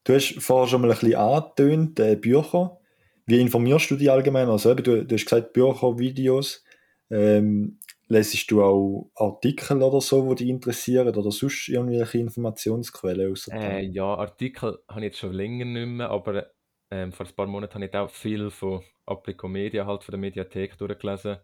Du 0.07 0.13
hast 0.13 0.41
vorher 0.41 0.69
schon 0.69 0.79
mal 0.79 0.89
ein 0.89 0.97
bisschen 0.97 1.15
angetönt, 1.15 1.99
äh, 1.99 2.15
Bücher. 2.15 2.79
Wie 3.25 3.41
informierst 3.41 3.91
du 3.91 3.97
dich 3.97 4.09
allgemein? 4.09 4.47
Also 4.47 4.71
eben, 4.71 4.81
du, 4.81 5.05
du 5.05 5.13
hast 5.13 5.25
gesagt, 5.25 5.51
Bücher, 5.51 5.99
Videos. 5.99 6.63
Ähm, 7.11 7.77
lesest 8.07 8.49
du 8.49 8.63
auch 8.63 9.11
Artikel 9.15 9.83
oder 9.83 9.99
so, 9.99 10.29
die 10.29 10.45
dich 10.45 10.47
interessieren 10.47 11.13
oder 11.13 11.29
sonst 11.29 11.67
irgendwelche 11.67 12.19
Informationsquellen? 12.19 13.35
Äh, 13.51 13.81
ja, 13.87 14.05
Artikel 14.15 14.79
habe 14.87 15.01
ich 15.01 15.07
jetzt 15.07 15.17
schon 15.17 15.33
länger 15.33 15.65
nicht 15.65 15.87
mehr, 15.87 16.09
aber 16.09 16.51
ähm, 16.89 17.11
vor 17.11 17.25
ein 17.25 17.35
paar 17.35 17.47
Monaten 17.47 17.73
habe 17.73 17.85
ich 17.87 17.93
auch 17.93 18.09
viel 18.09 18.49
von 18.49 18.81
Applico 19.05 19.49
Media, 19.49 19.85
halt 19.85 20.05
von 20.05 20.13
der 20.13 20.21
Mediathek 20.21 20.77
durchgelesen. 20.77 21.35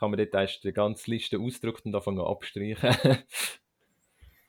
Habe 0.00 0.10
mir 0.12 0.24
dort 0.24 0.40
erst 0.40 0.62
die 0.62 0.72
ganze 0.72 1.10
Liste 1.10 1.40
ausgedruckt 1.40 1.84
und 1.84 1.92
anfangen 1.96 2.20
abstreichen. 2.20 2.96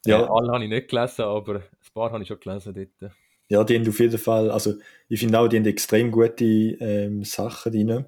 ja. 0.06 0.22
Äh, 0.22 0.28
alle 0.30 0.52
habe 0.52 0.64
ich 0.64 0.70
nicht 0.70 0.88
gelesen, 0.88 1.24
aber 1.24 1.56
ein 1.56 1.94
paar 1.96 2.12
habe 2.12 2.22
ich 2.22 2.28
schon 2.28 2.40
gelesen 2.40 2.76
dort 2.76 3.12
ja, 3.48 3.64
die 3.64 3.76
haben 3.76 3.88
auf 3.88 4.00
jeden 4.00 4.18
Fall, 4.18 4.52
also 4.52 4.76
ich 5.08 5.20
finde 5.20 5.40
auch, 5.40 5.48
die 5.48 5.58
haben 5.58 5.66
extrem 5.66 6.12
gute 6.12 6.46
ähm, 6.46 7.24
Sachen 7.24 7.72
drin. 7.72 8.06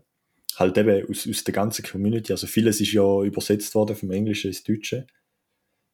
Halt 0.56 0.78
eben 0.78 1.08
aus, 1.10 1.28
aus 1.30 1.44
der 1.44 1.54
ganzen 1.54 1.86
Community. 1.86 2.32
Also 2.32 2.48
vieles 2.48 2.82
ist 2.82 2.94
ja 2.94 3.24
übersetzt 3.24 3.76
worden 3.76 3.96
vom 3.96 4.12
Englischen 4.12 4.48
ins 4.48 4.64
Deutsche. 4.64 5.06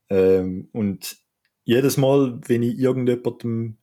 Ähm, 0.10 0.70
und 0.72 1.18
jedes 1.66 1.98
Mal, 1.98 2.40
wenn 2.48 2.64
ich 2.64 2.80
irgendjemandem 2.80 3.78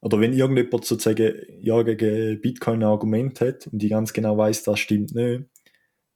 oder 0.00 0.20
wenn 0.20 0.32
irgendjemand 0.32 0.84
sozusagen 0.84 1.34
ja 1.60 1.82
gegen 1.82 2.40
Bitcoin 2.40 2.80
ein 2.80 2.88
Argument 2.88 3.40
hat 3.40 3.68
und 3.68 3.82
ich 3.82 3.90
ganz 3.90 4.12
genau 4.12 4.36
weiß, 4.36 4.64
das 4.64 4.80
stimmt 4.80 5.14
nicht, 5.14 5.44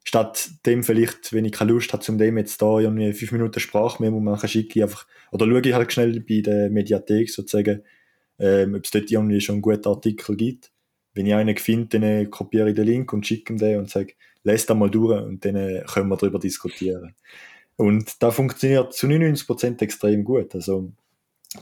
statt 0.02 0.50
dem 0.66 0.82
vielleicht, 0.82 1.32
wenn 1.32 1.44
ich 1.44 1.52
keine 1.52 1.72
Lust 1.72 1.92
habe, 1.92 2.02
zum 2.02 2.18
dem 2.18 2.36
jetzt 2.36 2.60
da 2.60 2.80
irgendwie 2.80 3.12
fünf 3.12 3.32
Minuten 3.32 3.60
Sprachmemo 3.60 4.18
machen, 4.20 4.48
schicke 4.48 4.78
ich 4.78 4.82
einfach, 4.82 5.06
oder 5.30 5.46
schaue 5.46 5.60
ich 5.60 5.74
halt 5.74 5.92
schnell 5.92 6.20
bei 6.20 6.40
der 6.40 6.70
Mediathek 6.70 7.30
sozusagen, 7.30 7.82
ähm, 8.38 8.74
ob 8.74 8.84
es 8.84 8.90
dort 8.90 9.10
irgendwie 9.10 9.40
schon 9.40 9.56
einen 9.56 9.62
guten 9.62 9.88
Artikel 9.88 10.36
gibt. 10.36 10.70
Wenn 11.14 11.26
ich 11.26 11.34
einen 11.34 11.56
finde, 11.56 12.00
dann 12.00 12.30
kopiere 12.30 12.70
ich 12.70 12.74
den 12.74 12.86
Link 12.86 13.12
und 13.12 13.26
schicke 13.26 13.52
ihm 13.52 13.58
den 13.58 13.78
und 13.78 13.90
sage, 13.90 14.14
lese 14.42 14.66
den 14.66 14.78
mal 14.78 14.90
durch 14.90 15.22
und 15.22 15.44
dann 15.44 15.56
äh, 15.56 15.84
können 15.86 16.08
wir 16.08 16.16
darüber 16.16 16.38
diskutieren. 16.38 17.14
Und 17.76 18.22
da 18.22 18.30
funktioniert 18.30 18.94
zu 18.94 19.06
99% 19.06 19.82
extrem 19.82 20.24
gut. 20.24 20.54
Also, 20.54 20.92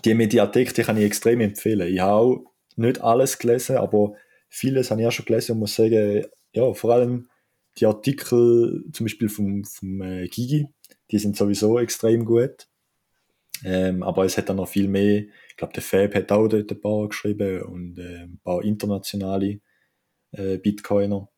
die 0.05 0.15
Mediathek, 0.15 0.75
die 0.75 0.83
kann 0.83 0.97
ich 0.97 1.05
extrem 1.05 1.41
empfehlen. 1.41 1.93
Ich 1.93 2.01
habe 2.01 2.13
auch 2.13 2.45
nicht 2.77 3.01
alles 3.01 3.39
gelesen, 3.39 3.77
aber 3.77 4.15
vieles 4.49 4.91
habe 4.91 5.01
ich 5.01 5.07
auch 5.07 5.13
schon 5.13 5.27
gelesen 5.27 5.53
und 5.53 5.59
muss 5.61 5.75
sagen, 5.75 6.27
ja, 6.53 6.73
vor 6.73 6.93
allem 6.93 7.29
die 7.79 7.87
Artikel, 7.87 8.85
zum 8.93 9.05
Beispiel 9.05 9.29
vom, 9.29 9.65
vom 9.65 10.01
äh, 10.03 10.29
Gigi, 10.29 10.69
die 11.11 11.19
sind 11.19 11.37
sowieso 11.37 11.79
extrem 11.79 12.25
gut. 12.25 12.69
Ähm, 13.65 14.03
aber 14.03 14.25
es 14.25 14.37
hat 14.37 14.49
dann 14.49 14.57
noch 14.57 14.69
viel 14.69 14.89
mehr 14.89 15.25
ich 15.55 15.59
glaube, 15.59 15.73
der 15.73 15.85
Fab 15.85 16.15
hat 16.17 16.33
auch 16.33 16.49
dort 16.49 16.69
ein 16.69 16.81
paar 16.81 17.09
geschrieben 17.09 17.63
und 17.63 17.97
äh, 17.97 18.25
ein 18.25 18.41
paar 18.43 18.65
internationale 18.65 19.61
äh, 20.33 20.59
Bitcoiner. 20.59 21.29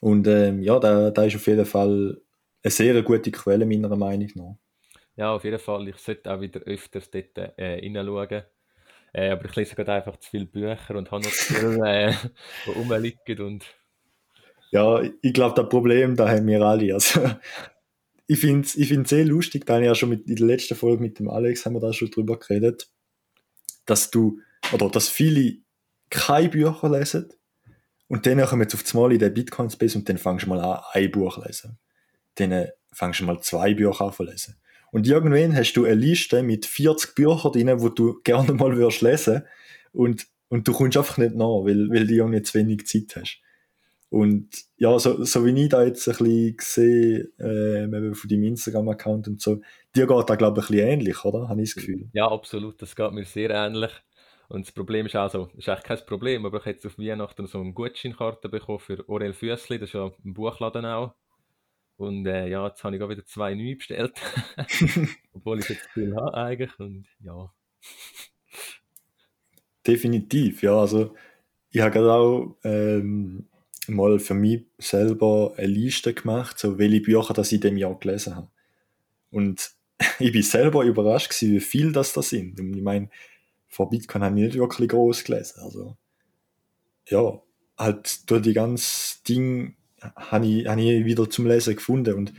Und 0.00 0.26
ähm, 0.28 0.62
ja, 0.62 0.78
da, 0.78 1.10
da 1.10 1.24
ist 1.24 1.36
auf 1.36 1.46
jeden 1.46 1.66
Fall 1.66 2.22
eine 2.62 2.70
sehr 2.70 3.02
gute 3.02 3.30
Quelle, 3.30 3.66
meiner 3.66 3.94
Meinung 3.96 4.30
nach. 4.34 4.56
Ja, 5.16 5.34
auf 5.34 5.44
jeden 5.44 5.58
Fall. 5.58 5.88
Ich 5.88 5.98
sollte 5.98 6.32
auch 6.32 6.40
wieder 6.40 6.60
öfters 6.60 7.10
dort 7.10 7.36
äh, 7.36 7.52
reinschauen. 7.58 8.44
Äh, 9.12 9.30
aber 9.30 9.44
ich 9.44 9.56
lese 9.56 9.76
gerade 9.76 9.92
einfach 9.92 10.16
zu 10.16 10.30
viele 10.30 10.46
Bücher 10.46 10.96
und 10.96 11.10
habe 11.10 11.22
noch 11.22 11.30
zu 11.30 11.52
viele, 11.52 11.86
äh, 11.86 12.14
die 12.64 12.70
rumliegen. 12.70 13.40
Und... 13.46 13.66
Ja, 14.70 15.02
ich 15.02 15.34
glaube, 15.34 15.54
das 15.54 15.68
Problem, 15.68 16.16
da 16.16 16.30
haben 16.30 16.46
wir 16.46 16.62
alle. 16.62 16.94
Also, 16.94 17.20
ich 18.26 18.40
finde 18.40 18.66
es 18.66 18.76
ich 18.76 19.08
sehr 19.08 19.24
lustig, 19.24 19.66
da 19.66 19.74
habe 19.74 19.84
ich 19.84 19.88
ja 19.88 19.94
schon 19.94 20.08
mit, 20.08 20.28
in 20.28 20.36
der 20.36 20.46
letzten 20.46 20.74
Folge 20.74 21.02
mit 21.02 21.18
dem 21.18 21.28
Alex 21.28 21.66
haben 21.66 21.74
wir 21.74 21.80
da 21.80 21.92
schon 21.92 22.10
drüber 22.10 22.38
geredet 22.38 22.88
dass 23.86 24.10
du, 24.10 24.40
oder 24.72 24.88
dass 24.88 25.08
viele 25.08 25.58
keine 26.10 26.48
Bücher 26.48 26.88
lesen 26.90 27.28
und 28.08 28.26
dann 28.26 28.44
kommen 28.44 28.62
jetzt 28.62 28.74
auf 28.74 28.82
das 28.82 28.94
Mal 28.94 29.12
in 29.12 29.18
den 29.18 29.34
Bitcoin 29.34 29.70
Space 29.70 29.96
und 29.96 30.08
dann 30.08 30.18
fangst 30.18 30.46
du 30.46 30.50
mal 30.50 30.60
an, 30.60 30.80
ein 30.92 31.10
Buch 31.10 31.34
zu 31.34 31.46
lesen. 31.46 31.78
Dann 32.36 32.68
fangst 32.92 33.20
du 33.20 33.24
mal 33.24 33.40
zwei 33.40 33.74
Bücher 33.74 34.06
an 34.06 34.12
zu 34.12 34.22
lesen. 34.22 34.56
Und 34.92 35.06
irgendwann 35.08 35.56
hast 35.56 35.72
du 35.74 35.84
eine 35.84 35.94
Liste 35.94 36.42
mit 36.42 36.66
40 36.66 37.14
Büchern 37.14 37.52
drin, 37.52 37.80
wo 37.80 37.88
du 37.88 38.20
gerne 38.24 38.52
mal 38.52 38.76
würdest 38.76 39.02
lesen 39.02 39.42
und, 39.92 40.26
und 40.48 40.68
du 40.68 40.72
kommst 40.72 40.96
einfach 40.96 41.18
nicht 41.18 41.34
nach, 41.34 41.64
weil, 41.64 41.88
weil 41.90 42.06
du 42.06 42.14
irgendwie 42.14 42.42
zu 42.42 42.58
wenig 42.58 42.86
Zeit 42.86 43.16
hast. 43.16 43.40
Und 44.14 44.48
ja, 44.76 44.96
so, 44.96 45.24
so 45.24 45.44
wie 45.44 45.60
ich 45.60 45.68
da 45.68 45.82
jetzt 45.82 46.06
ein 46.06 46.14
bisschen 46.16 46.56
sehe, 46.60 47.18
äh, 47.40 48.14
von 48.14 48.30
deinem 48.30 48.44
Instagram-Account 48.44 49.26
und 49.26 49.40
so, 49.40 49.60
dir 49.96 50.06
geht 50.06 50.30
da, 50.30 50.36
glaube 50.36 50.60
ich, 50.60 50.66
ein 50.66 50.70
bisschen 50.70 50.88
ähnlich, 50.88 51.24
oder? 51.24 51.48
Habe 51.48 51.60
ich 51.60 51.74
das 51.74 51.82
Gefühl. 51.82 52.08
Ja, 52.12 52.28
absolut. 52.28 52.80
Das 52.80 52.94
geht 52.94 53.10
mir 53.10 53.24
sehr 53.24 53.50
ähnlich. 53.50 53.90
Und 54.46 54.66
das 54.66 54.72
Problem 54.72 55.06
ist 55.06 55.16
auch 55.16 55.28
so, 55.28 55.46
das 55.46 55.54
ist 55.56 55.68
eigentlich 55.68 55.82
kein 55.82 56.06
Problem, 56.06 56.46
aber 56.46 56.58
ich 56.58 56.64
habe 56.64 56.70
jetzt 56.74 56.86
auf 56.86 56.96
Weihnachten 56.96 57.48
so 57.48 57.60
eine 57.60 57.72
Gutscheinkarte 57.72 58.48
bekommen 58.48 58.78
für 58.78 59.08
Orel 59.08 59.32
Füssli, 59.32 59.80
das 59.80 59.88
ist 59.88 59.94
ja 59.94 60.12
ein 60.24 60.32
Buchladen 60.32 60.84
auch. 60.84 61.16
Und 61.96 62.24
äh, 62.26 62.46
ja, 62.46 62.68
jetzt 62.68 62.84
habe 62.84 62.94
ich 62.94 63.02
auch 63.02 63.08
wieder 63.08 63.24
zwei 63.24 63.54
neue 63.54 63.74
bestellt. 63.74 64.12
Obwohl 65.32 65.58
ich 65.58 65.70
jetzt 65.70 65.88
viel 65.92 66.14
habe 66.14 66.34
eigentlich. 66.34 66.78
Und 66.78 67.08
ja. 67.18 67.52
Definitiv, 69.84 70.62
ja. 70.62 70.78
Also 70.78 71.16
ich 71.72 71.80
habe 71.80 71.90
gerade 71.90 72.12
auch 72.12 72.56
ähm, 72.62 73.48
mal 73.88 74.18
für 74.18 74.34
mich 74.34 74.64
selber 74.78 75.54
eine 75.56 75.66
Liste 75.66 76.14
gemacht, 76.14 76.58
so 76.58 76.78
welche 76.78 77.00
Bücher 77.00 77.34
das 77.34 77.52
ich 77.52 77.56
in 77.56 77.60
dem 77.60 77.76
Jahr 77.76 77.98
gelesen 77.98 78.36
habe. 78.36 78.48
Und 79.30 79.72
ich 80.18 80.32
bin 80.32 80.42
selber 80.42 80.84
überrascht 80.84 81.30
gewesen, 81.30 81.54
wie 81.54 81.60
viel 81.60 81.92
das 81.92 82.12
da 82.12 82.22
sind. 82.22 82.58
Und 82.60 82.76
ich 82.76 82.82
meine, 82.82 83.08
vor 83.66 83.90
Bitcoin 83.90 84.22
habe 84.22 84.38
ich 84.38 84.46
nicht 84.46 84.58
wirklich 84.58 84.88
groß 84.88 85.24
gelesen. 85.24 85.60
Also, 85.62 85.96
ja, 87.08 87.40
halt 87.76 88.30
durch 88.30 88.42
die 88.42 88.52
ganze 88.52 89.18
Ding 89.28 89.76
habe 90.00 90.46
ich, 90.46 90.66
habe 90.66 90.80
ich 90.80 91.04
wieder 91.04 91.28
zum 91.28 91.46
Lesen 91.46 91.76
gefunden. 91.76 92.14
Und 92.14 92.32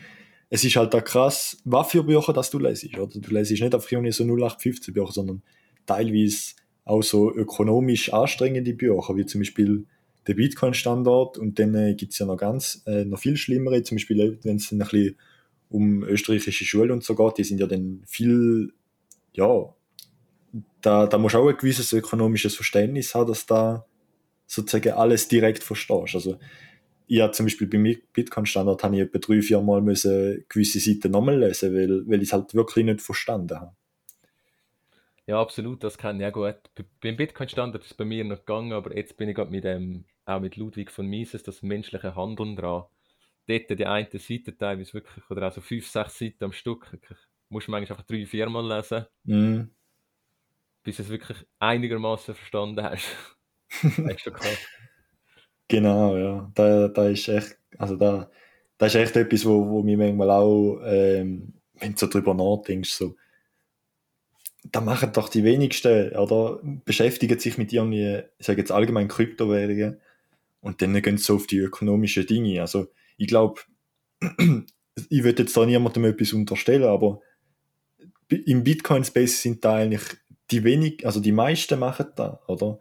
es 0.50 0.64
ist 0.64 0.76
halt 0.76 0.94
da 0.94 1.02
krass, 1.02 1.58
was 1.66 1.92
für 1.92 2.04
Bücher 2.04 2.34
das 2.34 2.50
du 2.50 2.60
lesest. 2.60 2.98
Oder? 2.98 3.20
Du 3.20 3.34
lesest 3.34 3.62
nicht 3.62 3.76
einfach 3.76 3.90
so 3.90 3.98
0815 3.98 4.94
Bücher, 4.94 5.12
sondern 5.12 5.44
teilweise 5.86 6.56
auch 6.86 7.02
so 7.02 7.34
ökonomisch 7.34 8.14
anstrengende 8.14 8.74
Bücher, 8.74 9.16
wie 9.16 9.26
zum 9.26 9.42
Beispiel 9.42 9.86
der 10.28 10.34
Bitcoin-Standard 10.34 11.38
und 11.38 11.60
dann 11.60 11.76
äh, 11.76 11.94
gibt 11.96 12.14
es 12.14 12.20
ja 12.20 12.26
noch 12.26 12.38
ganz, 12.38 12.84
äh, 12.86 13.06
noch 13.06 13.20
viel 13.20 13.38
schlimmere, 13.38 13.84
zum 13.84 13.96
Beispiel 13.96 14.40
wenn 14.44 14.58
es 14.58 14.72
ein 14.72 14.80
bisschen 14.80 15.18
um 15.70 16.04
österreichische 16.04 16.66
Schulen 16.66 16.92
und 16.92 17.04
so 17.04 17.16
geht, 17.16 17.38
die 17.38 17.44
sind 17.44 17.60
ja 17.60 17.68
dann 17.68 18.04
viel, 18.06 18.74
ja, 19.34 19.74
da, 20.82 21.08
da 21.08 21.18
musst 21.18 21.36
du 21.36 21.40
auch 21.40 21.50
ein 21.50 21.58
gewisses 21.58 21.92
ökonomisches 21.94 22.56
Verständnis 22.56 23.14
haben, 23.14 23.28
dass 23.28 23.46
da 23.46 23.86
sozusagen 24.48 24.94
alles 24.94 25.28
direkt 25.28 25.64
verstehst. 25.64 26.16
Also 26.16 26.38
ich 27.08 27.22
habe 27.22 27.34
zum 27.34 27.46
Beispiel 27.46 27.68
beim 27.68 27.96
Bitcoin-Standard 28.14 28.84
habe 28.84 28.96
ich 28.96 29.02
etwa 29.02 29.20
drei, 29.20 29.42
vier 29.42 29.62
Mal 29.62 29.82
müssen 29.82 30.46
gewisse 30.50 30.80
Seiten 30.80 31.12
nochmal 31.12 31.40
lesen, 31.40 31.74
weil, 31.76 32.08
weil 32.08 32.22
ich 32.22 32.30
es 32.30 32.34
halt 32.34 32.54
wirklich 32.54 32.86
nicht 32.86 33.02
verstanden 33.02 33.60
habe. 33.60 33.76
Ja, 35.28 35.42
absolut, 35.42 35.84
das 35.84 35.98
kann 35.98 36.20
ich 36.20 36.26
auch 36.28 36.34
gut. 36.34 36.56
Beim 37.02 37.18
Bitcoin-Standard 37.18 37.84
ist 37.84 37.92
es 37.92 37.98
bei 37.98 38.06
mir 38.06 38.24
noch 38.24 38.40
gegangen, 38.40 38.74
aber 38.74 38.96
jetzt 38.96 39.18
bin 39.18 39.30
ich 39.30 39.36
gerade 39.36 39.52
mit 39.52 39.64
dem, 39.64 40.06
auch 40.26 40.40
mit 40.40 40.58
Ludwig 40.58 40.92
von 40.92 41.08
Mises, 41.08 41.44
das 41.44 41.62
menschliche 41.62 42.16
Handeln 42.16 42.56
dran. 42.56 42.86
Dort 43.48 43.70
die 43.70 43.86
eine 43.86 44.08
Seite 44.12 44.58
teilweise 44.58 44.94
wirklich, 44.94 45.30
oder 45.30 45.48
auch 45.48 45.52
so 45.52 45.62
fünf, 45.62 45.88
sechs 45.88 46.18
Seiten 46.18 46.46
am 46.46 46.52
Stück, 46.52 46.98
musst 47.50 47.68
du 47.68 47.72
manchmal 47.72 47.98
einfach 47.98 48.08
drei, 48.08 48.26
vier 48.26 48.50
Mal 48.50 48.68
lesen, 48.76 49.06
mm. 49.24 49.70
bis 50.84 50.98
du 50.98 51.04
es 51.04 51.10
wirklich 51.10 51.38
einigermaßen 51.60 52.34
verstanden 52.34 52.84
hast. 52.84 53.06
das 53.82 53.98
ist 53.98 54.22
schon 54.22 54.34
krass. 54.34 54.68
Genau, 55.68 56.18
ja. 56.18 56.52
Da, 56.56 56.88
da 56.88 57.08
ist 57.08 57.28
echt, 57.28 57.58
also 57.78 57.96
da, 57.96 58.30
da 58.78 58.86
ist 58.88 58.96
echt 58.96 59.16
etwas, 59.16 59.46
wo, 59.46 59.68
wo 59.70 59.84
mir 59.84 59.98
manchmal 59.98 60.32
auch, 60.32 60.82
ähm, 60.86 61.54
wenn 61.76 61.92
du 61.92 61.98
so 61.98 62.08
drüber 62.08 62.34
nachdenkst, 62.34 62.92
so, 62.92 63.16
da 64.72 64.82
machen 64.82 65.12
doch 65.14 65.30
die 65.30 65.44
wenigsten, 65.44 66.16
oder 66.16 66.60
beschäftigen 66.64 67.38
sich 67.40 67.58
mit 67.58 67.72
irgendwie, 67.72 68.24
ich 68.40 68.46
sage 68.46 68.62
jetzt 68.62 68.72
allgemein 68.72 69.08
Kryptowährungen 69.08 70.02
und 70.66 70.82
dann 70.82 71.00
gehen 71.00 71.20
sie 71.20 71.24
so 71.24 71.36
auf 71.36 71.46
die 71.46 71.60
ökonomischen 71.60 72.26
Dinge. 72.26 72.60
Also 72.60 72.88
ich 73.18 73.28
glaube, 73.28 73.62
ich 75.10 75.24
würde 75.24 75.44
jetzt 75.44 75.56
da 75.56 75.64
niemandem 75.64 76.06
etwas 76.06 76.34
unterstellen, 76.34 76.86
aber 76.86 77.22
im 78.30 78.64
Bitcoin-Space 78.64 79.44
sind 79.44 79.64
da 79.64 79.76
eigentlich 79.76 80.02
die 80.50 80.64
wenig, 80.64 81.06
also 81.06 81.20
die 81.20 81.32
meisten 81.32 81.78
machen 81.78 82.08
da, 82.16 82.42
oder? 82.48 82.80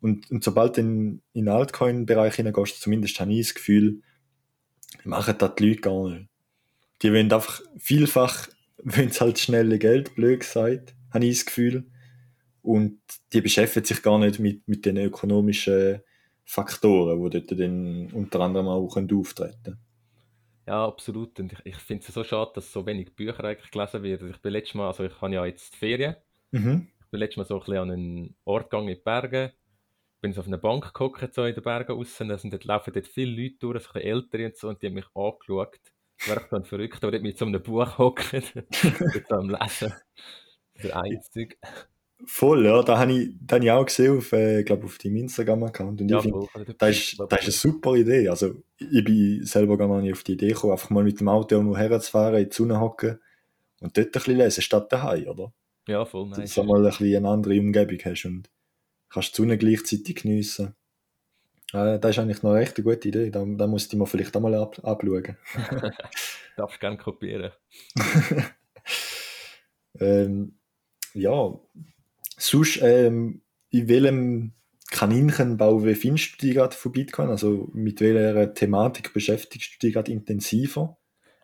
Und, 0.00 0.30
und 0.30 0.44
sobald 0.44 0.76
du 0.76 0.82
in, 0.82 1.22
den 1.34 1.48
Altcoin-Bereich 1.48 2.36
hineingehst, 2.36 2.80
zumindest 2.80 3.18
habe 3.18 3.32
ich 3.32 3.48
das 3.48 3.54
Gefühl, 3.56 4.02
machen 5.02 5.34
das 5.36 5.56
die 5.56 5.70
Leute 5.70 5.80
gar 5.80 6.08
nicht. 6.08 6.28
Die 7.02 7.12
wollen 7.12 7.32
einfach 7.32 7.60
vielfach, 7.76 8.46
wenn 8.76 9.08
es 9.08 9.20
halt 9.20 9.40
schnelle 9.40 9.80
Geld, 9.80 10.14
blöd 10.14 10.38
gesagt, 10.38 10.94
habe 11.10 11.26
ich 11.26 11.38
das 11.38 11.46
Gefühl. 11.46 11.90
Und 12.62 13.00
die 13.32 13.40
beschäftigen 13.40 13.86
sich 13.86 14.02
gar 14.02 14.20
nicht 14.20 14.38
mit, 14.38 14.68
mit 14.68 14.86
den 14.86 14.98
ökonomischen 14.98 16.00
Faktoren, 16.44 17.22
die 17.30 17.40
dort 17.40 17.60
dann 17.60 18.10
unter 18.12 18.40
anderem 18.40 18.68
auch 18.68 18.96
auftreten 18.96 19.62
können. 19.64 19.78
Ja, 20.66 20.86
absolut. 20.86 21.38
Und 21.40 21.52
ich, 21.52 21.58
ich 21.64 21.76
finde 21.76 22.04
es 22.06 22.14
so 22.14 22.24
schade, 22.24 22.52
dass 22.54 22.72
so 22.72 22.86
wenig 22.86 23.14
Bücher 23.14 23.44
eigentlich 23.44 23.70
gelesen 23.70 24.02
werden. 24.02 24.30
Ich 24.30 24.40
bin 24.40 24.52
letztes 24.52 24.74
Mal, 24.74 24.86
also 24.86 25.04
ich 25.04 25.20
habe 25.20 25.34
ja 25.34 25.44
jetzt 25.44 25.76
Ferien. 25.76 26.16
Mhm. 26.52 26.88
Ich 27.00 27.10
bin 27.10 27.20
letztes 27.20 27.36
Mal 27.36 27.44
so 27.44 27.54
ein 27.56 27.60
bisschen 27.60 27.76
an 27.78 27.90
einen 27.90 28.36
Ort 28.44 28.70
gegangen 28.70 28.88
in 28.88 28.94
die 28.94 29.02
Berge. 29.02 29.52
Bin 30.20 30.32
so 30.32 30.40
auf 30.40 30.46
einer 30.46 30.58
Bank 30.58 30.84
geguckt, 30.84 31.34
so 31.34 31.44
in 31.44 31.54
den 31.54 31.62
Bergen 31.62 31.92
außen. 31.92 32.28
Da 32.28 32.38
sind 32.38 32.52
dort, 32.52 32.64
laufen 32.64 32.92
dort 32.94 33.06
viele 33.06 33.42
Leute 33.42 33.56
durch, 33.58 33.82
so 33.82 33.90
ein 33.90 33.92
bisschen 33.92 34.10
ältere 34.10 34.46
und 34.46 34.56
so, 34.56 34.68
und 34.68 34.82
die 34.82 34.86
haben 34.86 34.94
mich 34.94 35.06
angeschaut. 35.14 35.80
Ich 36.18 36.28
wäre 36.28 36.46
dann 36.50 36.64
verrückt, 36.64 37.02
aber 37.02 37.12
dort 37.12 37.22
mit 37.22 37.36
so 37.36 37.44
einem 37.44 37.62
Buch 37.62 37.98
hocken, 37.98 38.42
mit 38.54 39.28
so 39.28 39.34
einem 39.34 39.50
Lesen. 39.50 39.92
Der 40.82 40.96
einzige. 40.96 41.56
Voll, 42.26 42.64
ja, 42.64 42.82
da 42.82 42.98
habe 42.98 43.12
ich, 43.12 43.30
da 43.40 43.56
hab 43.56 43.62
ich 43.62 43.70
auch 43.70 43.84
gesehen, 43.84 44.18
auf, 44.18 44.32
äh, 44.32 44.62
glaube 44.62 44.84
auf 44.84 44.98
deinem 44.98 45.16
Instagram-Account. 45.16 46.00
Und 46.00 46.08
ja, 46.08 46.18
ich 46.18 46.22
finde, 46.22 46.48
das 46.78 46.90
ist, 46.90 47.20
das 47.28 47.48
ist 47.48 47.64
eine 47.64 47.72
super 47.72 47.94
Idee. 47.94 48.28
Also, 48.28 48.54
ich 48.78 49.04
bin 49.04 49.44
selber 49.44 49.76
gar 49.76 50.00
nicht 50.00 50.12
auf 50.12 50.22
die 50.22 50.32
Idee 50.32 50.48
gekommen, 50.48 50.72
einfach 50.72 50.90
mal 50.90 51.04
mit 51.04 51.20
dem 51.20 51.28
Auto 51.28 51.54
irgendwo 51.54 51.76
herzufahren, 51.76 52.42
in 52.42 52.48
die 52.48 52.54
Sonne 52.54 52.80
hocken 52.80 53.20
und 53.80 53.96
dort 53.96 54.06
ein 54.06 54.12
bisschen 54.12 54.36
lesen, 54.36 54.62
statt 54.62 54.92
daheim, 54.92 55.28
oder? 55.28 55.52
Ja, 55.86 56.04
voll 56.04 56.28
nice. 56.28 56.38
Dass 56.38 56.54
du 56.54 56.64
mal 56.64 56.78
ein 56.78 56.90
bisschen 56.90 57.16
eine 57.16 57.28
andere 57.28 57.58
Umgebung 57.58 57.98
hast 58.04 58.24
und 58.24 58.50
kannst 59.10 59.36
die 59.36 59.42
Sonne 59.42 59.58
gleichzeitig 59.58 60.16
geniessen. 60.16 60.74
Äh, 61.72 61.98
das 61.98 62.12
ist 62.12 62.18
eigentlich 62.18 62.42
noch 62.42 62.50
eine 62.50 62.60
recht 62.60 62.82
gute 62.82 63.08
Idee. 63.08 63.30
Da, 63.30 63.44
da 63.44 63.66
musst 63.66 63.92
du 63.92 63.96
mal 63.96 64.06
vielleicht 64.06 64.36
auch 64.36 64.40
mal 64.40 64.54
ab, 64.54 64.80
abschauen. 64.82 65.36
Darfst 66.56 66.80
gerne 66.80 66.96
kopieren. 66.96 67.52
ähm, 70.00 70.58
ja, 71.12 71.60
Sonst, 72.38 72.80
ähm, 72.82 73.42
in 73.70 73.88
welchem 73.88 74.52
Kaninchenbau 74.90 75.80
findest 75.80 76.34
du 76.34 76.46
dich 76.46 76.54
gerade 76.54 76.76
von 76.76 76.92
Bitcoin? 76.92 77.28
Also 77.28 77.70
mit 77.72 78.00
welcher 78.00 78.54
Thematik 78.54 79.12
beschäftigst 79.12 79.74
du 79.74 79.86
dich 79.86 79.94
gerade 79.94 80.12
intensiver? 80.12 80.96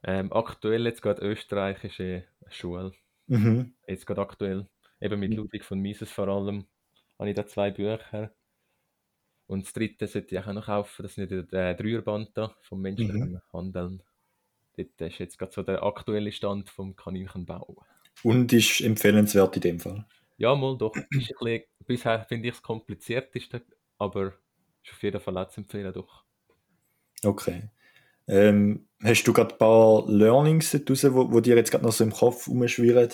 Ähm, 0.04 0.32
aktuell 0.32 0.87
jetzt 0.87 1.02
gerade 1.02 1.23
österreichische 1.23 2.25
Schule. 2.49 2.92
Mhm. 3.26 3.75
Jetzt 3.87 4.06
gerade 4.06 4.20
aktuell. 4.20 4.68
Eben 5.00 5.20
mit 5.20 5.35
Ludwig 5.35 5.64
von 5.64 5.80
Mises 5.80 6.11
vor 6.11 6.28
allem 6.28 6.66
habe 7.18 7.30
ich 7.30 7.37
da 7.37 7.47
zwei 7.47 7.70
Bücher. 7.70 8.32
Und 9.47 9.64
das 9.64 9.73
dritte 9.73 10.06
sollte 10.06 10.35
ich 10.35 10.40
auch 10.40 10.52
noch 10.52 10.66
kaufen, 10.66 11.02
das 11.02 11.12
ist 11.12 11.18
nicht 11.18 11.52
der 11.52 11.75
Dreierband 11.75 12.30
da 12.35 12.54
vom 12.62 12.80
menschlichen 12.80 13.32
mhm. 13.32 13.40
Handeln. 13.52 14.02
Das 14.97 15.12
ist 15.12 15.18
jetzt 15.18 15.38
gerade 15.38 15.52
so 15.52 15.62
der 15.62 15.82
aktuelle 15.82 16.30
Stand 16.32 16.70
vom 16.70 16.94
Kaninchenbau. 16.94 17.85
Und 18.23 18.52
ist 18.52 18.80
empfehlenswert 18.80 19.56
in 19.56 19.62
dem 19.62 19.80
Fall? 19.80 20.06
Ja, 20.40 20.54
mal 20.54 20.78
doch. 20.78 20.97
Ist 20.97 21.06
ein 21.12 21.20
bisschen, 21.28 21.62
bisher 21.87 22.25
finde 22.25 22.49
ich 22.49 22.54
es 22.54 22.62
komplizierteste, 22.62 23.62
aber 23.99 24.32
ist 24.82 24.93
auf 24.93 25.02
jeden 25.02 25.21
Fall 25.21 25.36
auch 25.36 25.49
zu 25.49 25.60
empfehlen, 25.60 25.93
doch. 25.93 26.25
Okay. 27.23 27.69
Ähm, 28.26 28.88
hast 29.02 29.25
du 29.25 29.34
gerade 29.34 29.54
ein 29.54 29.58
paar 29.58 30.08
Learnings 30.08 30.71
daraus, 30.71 31.04
wo, 31.12 31.30
wo 31.30 31.41
dir 31.41 31.56
jetzt 31.56 31.71
gerade 31.71 31.84
noch 31.84 31.93
so 31.93 32.04
im 32.04 32.12
Kopf 32.12 32.49
umschwirren, 32.49 33.10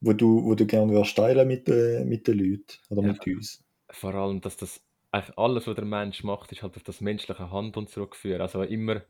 wo 0.00 0.14
du, 0.14 0.42
wo 0.42 0.54
du 0.54 0.66
gerne 0.66 0.90
würdest 0.90 1.14
teilen 1.14 1.46
mit, 1.46 1.68
äh, 1.68 2.02
mit 2.06 2.26
den 2.26 2.38
Leuten 2.38 2.78
oder 2.88 3.02
ja, 3.02 3.12
mit 3.12 3.26
uns? 3.26 3.62
Vor 3.90 4.14
allem, 4.14 4.40
dass 4.40 4.56
das 4.56 4.82
eigentlich 5.10 5.36
alles, 5.36 5.66
was 5.66 5.74
der 5.74 5.84
Mensch 5.84 6.24
macht, 6.24 6.50
ist 6.50 6.62
halt 6.62 6.76
auf 6.76 6.82
das 6.82 7.02
menschliche 7.02 7.50
Handeln 7.50 7.88
zurückführen. 7.88 8.40
Also 8.40 8.62
immer, 8.62 9.02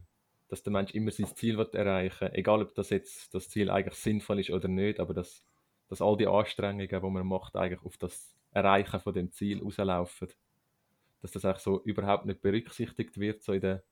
dass 0.48 0.64
der 0.64 0.72
Mensch 0.72 0.92
immer 0.92 1.12
sein 1.12 1.29
Ziel 1.37 1.57
erreichen 1.61 2.20
will, 2.20 2.31
egal 2.33 2.62
ob 2.62 2.74
das 2.74 2.90
jetzt 2.90 3.33
das 3.33 3.48
Ziel 3.48 3.70
eigentlich 3.70 3.94
sinnvoll 3.94 4.40
ist 4.40 4.50
oder 4.50 4.66
nicht, 4.66 4.98
aber 4.98 5.14
dass 5.14 5.44
dass 5.88 6.03
all 6.03 6.16
die 6.16 6.27
Anstrengungen, 6.27 6.88
die 6.88 7.11
man 7.11 7.27
macht, 7.27 7.57
eigentlich 7.57 7.83
auf 7.83 7.97
das 7.97 8.35
Erreichen 8.51 9.01
von 9.01 9.14
dem 9.14 9.33
Ziel 9.33 9.62
rauslaufen. 9.62 10.29
Dass 11.20 11.33
das 11.33 11.44
auch 11.44 11.59
so 11.59 11.83
überhaupt 11.83 12.27
nicht 12.27 12.42
berücksichtigt 12.42 13.18
wird, 13.18 13.42
so 13.42 13.53
in 13.53 13.61
der 13.61 13.85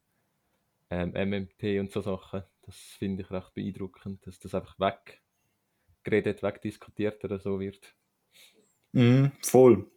ähm, 0.91 1.13
MMT 1.13 1.81
und 1.81 1.91
so 1.91 2.01
Sachen. 2.01 2.43
Das 2.63 2.77
finde 2.77 3.23
ich 3.23 3.31
recht 3.31 3.55
beeindruckend, 3.55 4.27
dass 4.27 4.39
das 4.39 4.55
einfach 4.55 4.77
weggeredet, 4.79 6.43
wegdiskutiert 6.43 7.25
oder 7.25 7.39
so 7.39 7.59
wird. 7.59 7.95
Mm, 8.93 9.27
voll. 9.43 9.91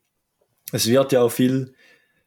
Es 0.71 0.87
wird 0.87 1.11
ja 1.11 1.21
auch 1.21 1.31
viel, 1.31 1.75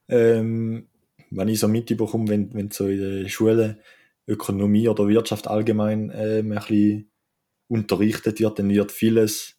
ähm, 0.08 0.88
wenn 1.30 1.48
ich 1.48 1.58
so 1.58 1.68
mitbekomme, 1.68 2.28
wenn, 2.28 2.54
wenn 2.54 2.70
so 2.70 2.86
in 2.86 3.22
der 3.22 3.28
Schule 3.28 3.80
Ökonomie 4.26 4.88
oder 4.88 5.08
Wirtschaft 5.08 5.48
allgemein 5.48 6.12
ähm, 6.14 6.52
ein 6.52 6.58
bisschen 6.58 7.10
unterrichtet 7.68 8.40
wird, 8.40 8.58
dann 8.58 8.68
wird 8.68 8.92
vieles 8.92 9.57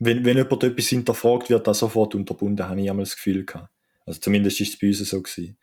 wenn, 0.00 0.24
wenn 0.24 0.38
jemand 0.38 0.64
etwas 0.64 0.88
hinterfragt, 0.88 1.50
wird 1.50 1.66
das 1.66 1.78
sofort 1.78 2.14
unterbunden, 2.14 2.66
habe 2.66 2.80
ich 2.80 2.90
einmal 2.90 3.04
das 3.04 3.14
Gefühl 3.14 3.44
gehabt. 3.44 3.70
Also 4.06 4.18
zumindest 4.18 4.60
ist 4.60 4.74
es 4.74 4.78
bei 4.78 4.88
uns 4.88 4.98
so 4.98 5.22
gewesen. 5.22 5.56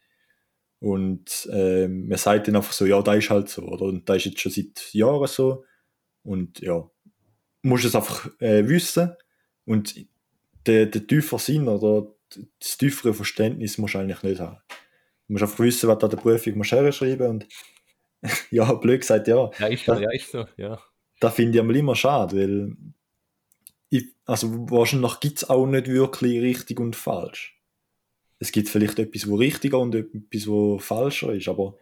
Und 0.79 1.49
äh, 1.51 1.87
man 1.87 2.17
sagt 2.19 2.47
dann 2.47 2.55
einfach 2.55 2.71
so, 2.71 2.85
ja, 2.85 3.01
da 3.01 3.15
ist 3.15 3.31
halt 3.31 3.49
so, 3.49 3.63
oder? 3.63 3.85
Und 3.85 4.07
da 4.07 4.13
ist 4.13 4.25
jetzt 4.25 4.39
schon 4.39 4.51
seit 4.51 4.93
Jahren 4.93 5.27
so. 5.27 5.65
Und 6.23 6.59
ja, 6.59 6.87
musst 7.63 7.85
es 7.85 7.95
einfach 7.95 8.29
äh, 8.39 8.67
wissen. 8.67 9.15
Und 9.65 9.95
der, 10.67 10.85
der 10.85 11.07
tiefer 11.07 11.39
Sinn 11.39 11.67
oder 11.67 12.13
das 12.59 12.77
tiefere 12.77 13.15
Verständnis 13.15 13.79
musst 13.79 13.95
du 13.95 13.99
eigentlich 13.99 14.21
nicht 14.21 14.39
haben. 14.39 14.57
Du 15.27 15.33
musst 15.33 15.43
einfach 15.43 15.59
wissen, 15.59 15.89
was 15.89 15.97
du 15.97 16.05
an 16.05 16.09
der 16.11 16.17
Prüfung 16.17 16.57
musst 16.57 16.71
herschreiben 16.71 17.27
und 17.27 17.47
ja, 18.51 18.71
blöd 18.73 19.01
gesagt, 19.01 19.27
ja. 19.27 19.49
Ja, 19.59 19.67
ist 19.67 19.85
so, 19.85 19.93
ja, 19.93 20.11
ist 20.11 20.31
so, 20.31 20.45
ja. 20.57 20.79
Da 21.19 21.31
finde 21.31 21.59
ich 21.59 21.77
immer 21.77 21.95
schade, 21.95 22.37
weil 22.37 22.67
ich, 22.69 22.96
also 24.25 24.69
wahrscheinlich 24.69 25.19
gibt 25.19 25.37
es 25.37 25.49
auch 25.49 25.65
nicht 25.65 25.87
wirklich 25.87 26.41
richtig 26.41 26.79
und 26.79 26.95
falsch. 26.95 27.57
Es 28.39 28.51
gibt 28.51 28.69
vielleicht 28.69 28.99
etwas, 28.99 29.27
wo 29.29 29.35
richtiger 29.35 29.79
und 29.79 29.95
etwas, 29.95 30.47
wo 30.47 30.77
falscher 30.77 31.33
ist, 31.33 31.47
aber 31.47 31.77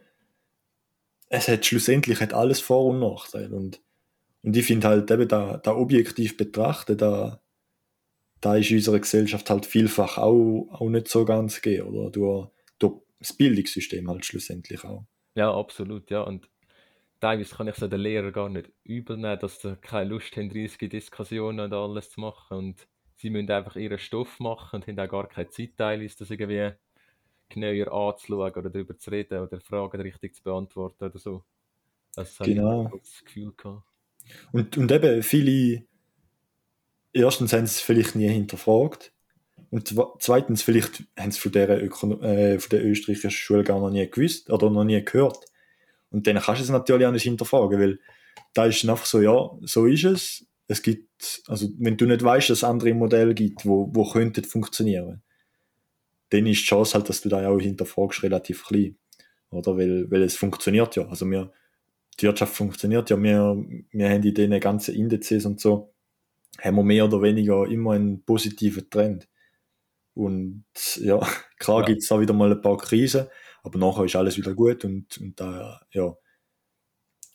es 1.28 1.48
hat 1.48 1.66
schlussendlich 1.66 2.20
hat 2.20 2.32
alles 2.32 2.60
Vor- 2.60 2.86
und 2.86 3.00
Nachteile. 3.00 3.54
Und, 3.54 3.80
und 4.42 4.56
ich 4.56 4.64
finde 4.64 4.88
halt 4.88 5.10
eben 5.10 5.28
da, 5.28 5.58
da 5.58 5.74
objektiv 5.74 6.36
betrachtet, 6.36 7.02
da, 7.02 7.42
da 8.40 8.56
ist 8.56 8.70
in 8.70 8.76
unserer 8.76 9.00
Gesellschaft 9.00 9.50
halt 9.50 9.66
vielfach 9.66 10.18
auch, 10.18 10.68
auch 10.70 10.88
nicht 10.88 11.08
so 11.08 11.24
ganz 11.24 11.60
gegeben, 11.60 11.88
oder? 11.88 12.10
Durch, 12.10 12.48
durch 12.78 12.94
das 13.18 13.32
Bildungssystem 13.32 14.08
halt 14.08 14.24
schlussendlich 14.24 14.84
auch. 14.84 15.04
Ja, 15.34 15.52
absolut, 15.52 16.10
ja. 16.10 16.22
Und 16.22 16.48
teilweise 17.20 17.54
kann 17.54 17.68
ich 17.68 17.76
so 17.76 17.88
den 17.88 18.00
Lehrer 18.00 18.32
gar 18.32 18.48
nicht 18.48 18.70
übel 18.84 19.16
nehmen, 19.16 19.38
dass 19.38 19.60
sie 19.60 19.76
keine 19.76 20.10
Lust 20.10 20.36
haben, 20.36 20.50
riesige 20.50 20.88
Diskussionen 20.88 21.60
und 21.60 21.72
alles 21.72 22.10
zu 22.10 22.20
machen. 22.20 22.56
Und 22.56 22.88
sie 23.16 23.30
müssen 23.30 23.50
einfach 23.50 23.76
ihren 23.76 23.98
Stoff 23.98 24.38
machen 24.40 24.76
und 24.76 24.86
haben 24.86 24.98
auch 25.00 25.10
gar 25.10 25.28
keine 25.28 25.48
Zeit, 25.48 25.76
teilweise 25.76 26.18
das 26.18 26.30
irgendwie 26.30 26.72
genauer 27.48 27.92
anzuschauen 27.92 28.52
oder 28.52 28.70
darüber 28.70 28.98
zu 28.98 29.10
reden 29.10 29.40
oder 29.40 29.60
Fragen 29.60 30.00
richtig 30.00 30.34
zu 30.34 30.42
beantworten 30.42 31.04
oder 31.04 31.18
so. 31.18 31.44
Das 32.14 32.38
genau. 32.38 32.90
ich 32.94 33.00
das 33.00 33.24
Gefühl 33.24 33.52
gehabt. 33.56 33.84
Und, 34.52 34.76
und 34.76 34.90
eben 34.90 35.22
viele, 35.22 35.84
erstens 37.12 37.52
haben 37.52 37.66
sie 37.66 37.72
es 37.72 37.80
vielleicht 37.80 38.16
nie 38.16 38.28
hinterfragt 38.28 39.12
und 39.70 39.94
zweitens 40.18 40.62
vielleicht 40.62 41.04
haben 41.18 41.30
sie 41.30 41.40
von 41.40 41.52
Ökono 41.52 42.20
äh, 42.22 42.58
von 42.58 42.70
der 42.70 42.84
österreichischen 42.84 43.30
Schule 43.30 43.64
gar 43.64 43.78
noch 43.78 43.90
nie 43.90 44.08
gewusst 44.08 44.50
oder 44.50 44.70
noch 44.70 44.84
nie 44.84 45.04
gehört. 45.04 45.44
Und 46.16 46.26
dann 46.26 46.38
kannst 46.38 46.62
du 46.62 46.64
es 46.64 46.70
natürlich 46.70 47.06
auch 47.06 47.12
nicht 47.12 47.24
hinterfragen, 47.24 47.78
weil 47.78 47.98
da 48.54 48.64
ist 48.64 48.82
einfach 48.88 49.04
so, 49.04 49.20
ja, 49.20 49.50
so 49.60 49.84
ist 49.84 50.04
es. 50.04 50.46
Es 50.66 50.80
gibt, 50.80 51.42
also 51.46 51.68
wenn 51.78 51.98
du 51.98 52.06
nicht 52.06 52.22
weißt, 52.22 52.48
dass 52.48 52.58
es 52.58 52.64
andere 52.64 52.94
Modelle 52.94 53.34
gibt, 53.34 53.66
wo, 53.66 53.90
wo 53.92 54.10
könnten 54.10 54.42
funktionieren, 54.42 55.22
dann 56.30 56.46
ist 56.46 56.62
die 56.62 56.64
Chance 56.64 56.94
halt, 56.94 57.10
dass 57.10 57.20
du 57.20 57.28
da 57.28 57.46
auch 57.46 57.60
hinterfragst, 57.60 58.22
relativ 58.22 58.64
klein. 58.64 58.96
Oder? 59.50 59.76
Weil, 59.76 60.10
weil 60.10 60.22
es 60.22 60.36
funktioniert 60.36 60.96
ja. 60.96 61.06
Also 61.06 61.30
wir, 61.30 61.52
die 62.18 62.24
Wirtschaft 62.24 62.54
funktioniert 62.54 63.10
ja. 63.10 63.22
Wir, 63.22 63.62
wir 63.90 64.08
haben 64.08 64.22
in 64.22 64.34
den 64.34 64.58
ganzen 64.58 64.94
Indizes 64.94 65.44
und 65.44 65.60
so, 65.60 65.92
haben 66.62 66.76
wir 66.76 66.82
mehr 66.82 67.04
oder 67.04 67.20
weniger 67.20 67.66
immer 67.66 67.92
einen 67.92 68.24
positiven 68.24 68.88
Trend. 68.88 69.28
Und 70.14 70.64
ja, 70.96 71.20
klar 71.58 71.80
ja. 71.80 71.86
gibt 71.88 72.00
es 72.00 72.08
da 72.08 72.18
wieder 72.18 72.32
mal 72.32 72.50
ein 72.50 72.62
paar 72.62 72.78
Krisen, 72.78 73.26
aber 73.66 73.78
nachher 73.78 74.04
ist 74.04 74.14
alles 74.16 74.36
wieder 74.36 74.54
gut 74.54 74.84
und, 74.84 75.18
und 75.18 75.40
da, 75.40 75.80
ja. 75.90 76.16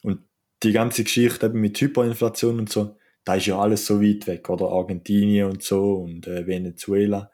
Und 0.02 0.24
die 0.64 0.72
ganze 0.72 1.04
Geschichte 1.04 1.48
eben 1.48 1.60
mit 1.60 1.80
Hyperinflation 1.80 2.58
und 2.58 2.70
so, 2.70 2.96
da 3.26 3.36
ist 3.36 3.48
ja 3.48 3.60
alles 3.60 3.86
so 3.86 4.02
weit 4.02 4.28
weg, 4.28 4.50
oder? 4.50 4.70
Argentinien 4.70 5.50
und 5.50 5.62
so 5.62 5.96
und 5.96 6.28
äh, 6.28 6.48
Venezuela. 6.48 7.30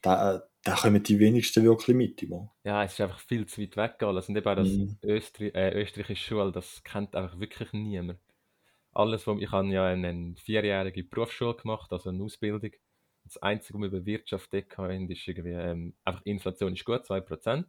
Da, 0.00 0.44
da 0.62 0.74
kommen 0.76 1.02
die 1.02 1.18
wenigsten 1.18 1.64
wirklich 1.64 1.96
mit. 1.96 2.22
Immer. 2.22 2.54
Ja, 2.64 2.84
es 2.84 2.92
ist 2.92 3.00
einfach 3.00 3.18
viel 3.18 3.46
zu 3.46 3.60
weit 3.60 3.76
weg 3.76 4.02
alles. 4.02 4.28
Und 4.28 4.36
eben 4.36 4.46
auch 4.46 4.54
das 4.54 4.68
Mhm. 4.68 4.96
Östri 5.02 5.48
äh, 5.48 5.82
österreichische 5.82 6.28
Schule, 6.28 6.52
das 6.52 6.82
kennt 6.84 7.16
einfach 7.16 7.38
wirklich 7.40 7.72
niemand. 7.72 8.20
Alles, 8.92 9.26
was 9.26 9.40
ich 9.40 9.50
habe 9.50 9.68
ja 9.68 9.86
eine, 9.86 10.34
vierjährige 10.36 11.02
Berufsschule 11.02 11.56
gemacht, 11.56 11.92
also 11.92 12.10
eine 12.10 12.22
Ausbildung. 12.22 12.70
Das 13.24 13.36
Einzige, 13.38 13.74
was 13.74 13.82
wir 13.82 13.88
über 13.88 14.06
Wirtschaft 14.06 14.52
haben, 14.52 15.10
ist 15.10 15.26
irgendwie 15.26 15.50
ähm, 15.50 15.94
einfach 16.04 16.22
Inflation 16.24 16.74
ist 16.74 16.84
gut, 16.84 17.04
2%. 17.04 17.64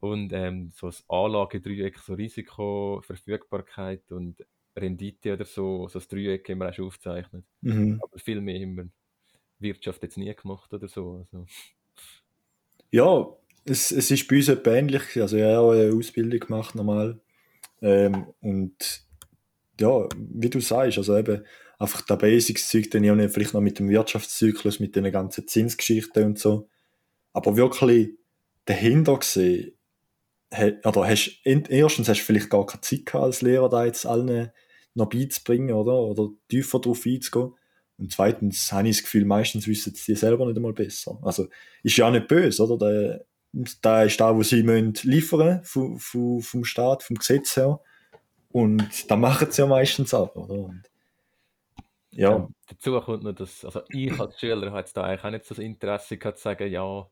Und 0.00 0.32
ähm, 0.32 0.70
so 0.74 0.86
das 0.86 1.04
Anlagedreieck, 1.08 1.98
so 1.98 2.14
Risiko, 2.14 3.00
Verfügbarkeit 3.04 4.10
und 4.12 4.44
Rendite 4.76 5.34
oder 5.34 5.44
so, 5.44 5.88
so 5.88 5.98
das 5.98 6.08
Dreieck 6.08 6.48
haben 6.48 6.58
wir 6.58 6.68
auch 6.68 6.74
schon 6.74 6.86
aufgezeichnet. 6.86 7.44
Mhm. 7.62 8.00
Aber 8.02 8.18
viel 8.18 8.40
mehr 8.40 8.60
haben 8.60 8.76
wir 8.76 8.88
Wirtschaft 9.58 10.02
jetzt 10.04 10.16
nie 10.18 10.32
gemacht 10.34 10.72
oder 10.72 10.88
so. 10.88 11.26
Also, 11.32 11.46
Ja, 12.90 13.26
es, 13.64 13.90
es 13.92 14.10
ist 14.10 14.28
bei 14.28 14.36
uns 14.36 14.48
etwa 14.48 14.74
ähnlich. 14.74 15.20
Also 15.20 15.36
ich 15.36 15.42
habe 15.42 15.58
auch 15.58 15.72
eine 15.72 15.92
Ausbildung 15.92 16.40
gemacht, 16.40 16.74
normal. 16.74 17.20
Ähm, 17.82 18.26
und 18.40 19.04
ja, 19.80 20.08
wie 20.16 20.50
du 20.50 20.60
sagst, 20.60 20.98
also 20.98 21.16
eben 21.16 21.44
einfach 21.78 22.02
der 22.02 22.16
Basics-Zeug, 22.16 22.90
dann 22.90 23.04
ja 23.04 23.14
nicht 23.14 23.32
vielleicht 23.32 23.54
noch 23.54 23.60
mit 23.60 23.78
dem 23.78 23.88
Wirtschaftszyklus, 23.88 24.80
mit 24.80 24.96
den 24.96 25.10
ganzen 25.12 25.46
Zinsgeschichten 25.46 26.24
und 26.24 26.38
so. 26.38 26.68
Aber 27.32 27.56
wirklich 27.56 28.10
dahinter 28.64 29.18
gesehen, 29.18 29.72
he- 29.72 29.77
oder 30.50 31.06
hast, 31.06 31.40
erstens 31.44 32.08
hast 32.08 32.20
du 32.20 32.24
vielleicht 32.24 32.50
gar 32.50 32.64
keine 32.64 32.80
Zeit 32.80 33.06
gehabt 33.06 33.24
als 33.24 33.42
Lehrer, 33.42 33.68
da 33.68 33.84
jetzt 33.84 34.06
allen 34.06 34.50
noch 34.94 35.08
beizubringen, 35.08 35.74
oder? 35.74 35.94
Oder 35.94 36.30
tiefer 36.48 36.80
drauf 36.80 37.02
einzugehen. 37.06 37.54
Und 37.98 38.12
zweitens 38.12 38.72
habe 38.72 38.88
ich 38.88 38.96
das 38.96 39.04
Gefühl, 39.04 39.24
meistens 39.24 39.66
wissen 39.66 39.94
sie 39.94 40.14
selber 40.14 40.46
nicht 40.46 40.56
einmal 40.56 40.72
besser. 40.72 41.18
Also, 41.22 41.48
ist 41.82 41.96
ja 41.96 42.06
auch 42.06 42.12
nicht 42.12 42.28
böse, 42.28 42.64
oder? 42.64 42.78
Da, 42.78 43.18
da 43.82 44.02
ist 44.04 44.20
da, 44.20 44.34
wo 44.34 44.42
sie 44.42 44.62
müssen 44.62 44.94
liefern 45.02 45.62
vom, 45.64 45.98
vom, 45.98 46.40
vom 46.40 46.64
Staat, 46.64 47.02
vom 47.02 47.16
Gesetz 47.16 47.56
her. 47.56 47.80
Und 48.50 49.10
da 49.10 49.16
machen 49.16 49.50
sie 49.50 49.62
ja 49.62 49.66
meistens 49.68 50.14
auch, 50.14 50.34
oder? 50.34 50.54
Und, 50.54 50.82
ja, 52.10 52.36
Ähm, 52.36 52.54
dazu 52.66 53.00
kommt 53.00 53.22
noch, 53.22 53.32
dass 53.32 53.64
also 53.64 53.82
ich 53.90 54.18
als 54.18 54.40
Schüler 54.40 54.68
habe 54.70 54.80
jetzt 54.80 54.96
da 54.96 55.02
eigentlich 55.02 55.24
auch 55.24 55.30
nicht 55.30 55.44
so 55.44 55.54
das 55.54 55.62
Interesse 55.62 56.16
gehabt, 56.16 56.38
zu 56.38 56.44
sagen, 56.44 56.70
ja, 56.70 57.06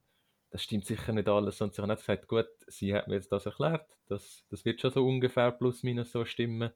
das 0.51 0.63
stimmt 0.63 0.87
sicher 0.87 1.13
nicht 1.13 1.29
alles. 1.29 1.61
Und 1.61 1.75
sie 1.75 1.83
haben 1.83 1.95
gesagt, 1.95 2.29
gut, 2.29 2.49
sie 2.67 2.95
hat 2.95 3.09
mir 3.09 3.15
jetzt 3.15 3.33
das 3.33 3.47
erklärt, 3.47 3.87
das, 4.09 4.45
das 4.51 4.65
wird 4.65 4.81
schon 4.81 4.93
so 4.93 5.07
ungefähr 5.07 5.51
plus 5.53 5.83
minus 5.83 6.13
so 6.13 6.25
stimmen. 6.25 6.71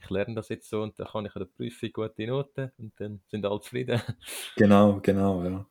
Ich 0.00 0.10
lerne 0.10 0.34
das 0.34 0.48
jetzt 0.48 0.70
so 0.70 0.82
und 0.82 0.98
dann 0.98 1.08
kann 1.08 1.26
ich 1.26 1.34
an 1.34 1.40
der 1.40 1.46
Prüfung 1.46 1.90
gute 1.92 2.26
Noten 2.26 2.70
und 2.78 2.92
dann 3.00 3.20
sind 3.26 3.44
alle 3.44 3.60
zufrieden. 3.60 4.00
genau, 4.56 5.00
genau, 5.00 5.42
ja. 5.42 5.66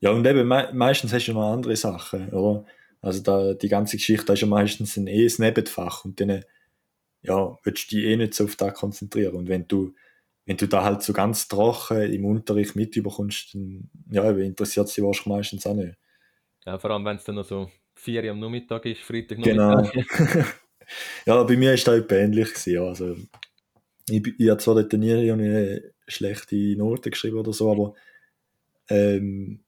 Ja, 0.00 0.10
und 0.12 0.26
eben, 0.26 0.48
me 0.48 0.70
meistens 0.72 1.12
hast 1.12 1.26
du 1.26 1.34
noch 1.34 1.52
andere 1.52 1.76
Sachen, 1.76 2.30
oder? 2.30 2.64
Also 3.02 3.22
da, 3.22 3.54
die 3.54 3.68
ganze 3.68 3.96
Geschichte 3.96 4.32
ist 4.32 4.40
ja 4.40 4.46
meistens 4.46 4.96
ein 4.96 5.06
eh 5.06 5.28
Nebenfach 5.38 6.04
und 6.04 6.20
dann, 6.20 6.44
ja, 7.22 7.58
willst 7.62 7.92
du 7.92 7.96
dich 7.96 8.06
eh 8.06 8.16
nicht 8.16 8.34
so 8.34 8.44
auf 8.44 8.56
das 8.56 8.74
konzentrieren. 8.74 9.34
Und 9.36 9.48
wenn 9.48 9.68
du, 9.68 9.94
wenn 10.46 10.56
du 10.56 10.66
da 10.66 10.84
halt 10.84 11.02
so 11.02 11.12
ganz 11.12 11.48
trocken 11.48 12.12
im 12.12 12.24
Unterricht 12.24 12.76
mitüberkommst, 12.76 13.54
dann, 13.54 13.90
ja, 14.10 14.30
interessiert 14.30 14.88
sie 14.88 15.02
wahrscheinlich 15.02 15.36
meistens 15.36 15.66
auch 15.66 15.74
nicht. 15.74 15.96
Ja, 16.66 16.78
vor 16.78 16.90
allem, 16.90 17.04
wenn 17.04 17.16
es 17.16 17.24
dann 17.24 17.36
noch 17.36 17.44
so 17.44 17.70
4 17.94 18.24
Uhr 18.24 18.30
am 18.30 18.40
Nachmittag 18.40 18.86
ist, 18.86 19.02
Freitag 19.02 19.42
Genau. 19.42 19.82
Nachmittag. 19.82 20.60
ja, 21.26 21.42
bei 21.42 21.56
mir 21.56 21.74
ist 21.74 21.86
das 21.86 22.00
etwa 22.00 22.14
ähnlich 22.16 22.52
gewesen. 22.54 22.82
Also, 22.82 23.16
ich, 24.08 24.34
ich 24.38 24.48
habe 24.50 24.58
zwar 24.58 24.74
dort 24.74 24.92
nie 24.92 25.30
eine 25.30 25.92
schlechte 26.06 26.56
Note 26.76 27.10
geschrieben 27.10 27.38
oder 27.38 27.52
so, 27.52 27.70
aber 27.70 27.94
ähm, 28.88 29.64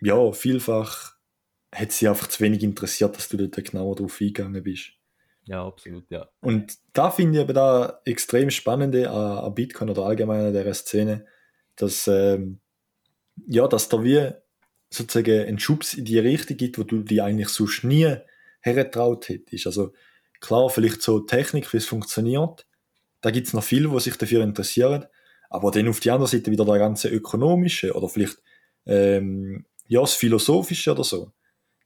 ja, 0.00 0.32
vielfach 0.32 1.16
hat 1.74 1.92
sie 1.92 2.08
einfach 2.08 2.28
zu 2.28 2.42
wenig 2.42 2.62
interessiert, 2.62 3.16
dass 3.16 3.28
du 3.28 3.36
dort 3.36 3.56
genauer 3.64 3.96
drauf 3.96 4.18
eingegangen 4.20 4.62
bist. 4.62 4.92
Ja, 5.44 5.64
absolut, 5.64 6.10
ja. 6.10 6.28
Und 6.40 6.76
da 6.92 7.10
finde 7.10 7.38
ich 7.38 7.44
eben 7.44 7.54
da 7.54 8.00
extrem 8.04 8.50
spannende 8.50 9.10
an, 9.10 9.38
an 9.44 9.54
Bitcoin 9.54 9.90
oder 9.90 10.04
allgemein 10.04 10.46
an 10.46 10.52
dieser 10.52 10.74
Szene, 10.74 11.24
dass, 11.76 12.08
ähm, 12.08 12.60
ja, 13.46 13.68
dass 13.68 13.88
da 13.88 14.02
wie 14.02 14.32
sozusagen 14.90 15.46
einen 15.46 15.58
Schubs 15.58 15.94
in 15.94 16.04
die 16.04 16.18
Richtung 16.18 16.56
gibt, 16.56 16.78
wo 16.78 16.82
du 16.82 17.02
die 17.02 17.20
eigentlich 17.20 17.48
sonst 17.48 17.84
nie 17.84 18.16
hergetraut 18.60 19.28
hättest. 19.28 19.66
Also 19.66 19.92
klar, 20.40 20.68
vielleicht 20.70 21.02
so 21.02 21.20
Technik, 21.20 21.72
wie 21.72 21.78
es 21.78 21.86
funktioniert, 21.86 22.66
da 23.20 23.30
gibt 23.30 23.48
es 23.48 23.54
noch 23.54 23.64
viele, 23.64 23.88
die 23.88 24.00
sich 24.00 24.16
dafür 24.16 24.42
interessieren, 24.42 25.06
aber 25.50 25.70
dann 25.70 25.88
auf 25.88 26.00
die 26.00 26.10
andere 26.10 26.28
Seite 26.28 26.50
wieder 26.50 26.64
der 26.64 26.78
ganze 26.78 27.08
ökonomische 27.08 27.94
oder 27.94 28.08
vielleicht 28.08 28.40
ähm, 28.86 29.64
ja, 29.88 30.00
das 30.00 30.14
Philosophische 30.14 30.92
oder 30.92 31.04
so. 31.04 31.32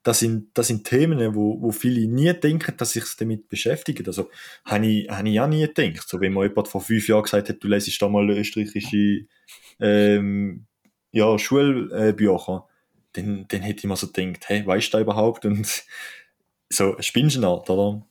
Das 0.03 0.21
sind, 0.21 0.49
das 0.55 0.69
sind 0.69 0.85
Themen, 0.85 1.35
wo, 1.35 1.61
wo 1.61 1.73
viele 1.73 2.07
nie 2.07 2.33
denken, 2.33 2.75
dass 2.79 2.93
sich 2.93 3.05
damit 3.19 3.51
beschäftigen. 3.51 4.07
Also, 4.07 4.31
habe 4.65 4.87
ich, 4.87 5.11
habe 5.11 5.29
ich 5.29 5.41
auch 5.41 5.47
nie 5.47 5.67
gedacht. 5.67 6.09
So, 6.09 6.21
wenn 6.21 6.33
mir 6.33 6.47
jemand 6.47 6.69
vor 6.69 6.81
fünf 6.81 7.07
Jahren 7.07 7.25
gesagt 7.25 7.51
hat, 7.51 7.63
du 7.63 7.69
lesest 7.69 8.01
da 8.01 8.09
mal 8.09 8.31
österreichische 8.31 9.27
ähm, 9.79 10.67
ja, 11.13 11.39
Schulbücher, 11.39 12.67
dann, 13.12 13.46
dann 13.49 13.62
hätte 13.62 13.81
ich 13.81 13.85
mir 13.85 13.96
so 13.96 14.09
gedacht, 14.09 14.49
hey, 14.49 14.66
weißt 14.66 14.88
du 14.88 14.96
da 14.96 15.01
überhaupt? 15.03 15.44
Und 15.44 15.85
so, 16.68 16.96
spinnst 17.01 17.37
du 17.37 17.46
Art, 17.46 17.68
oder? 17.70 18.07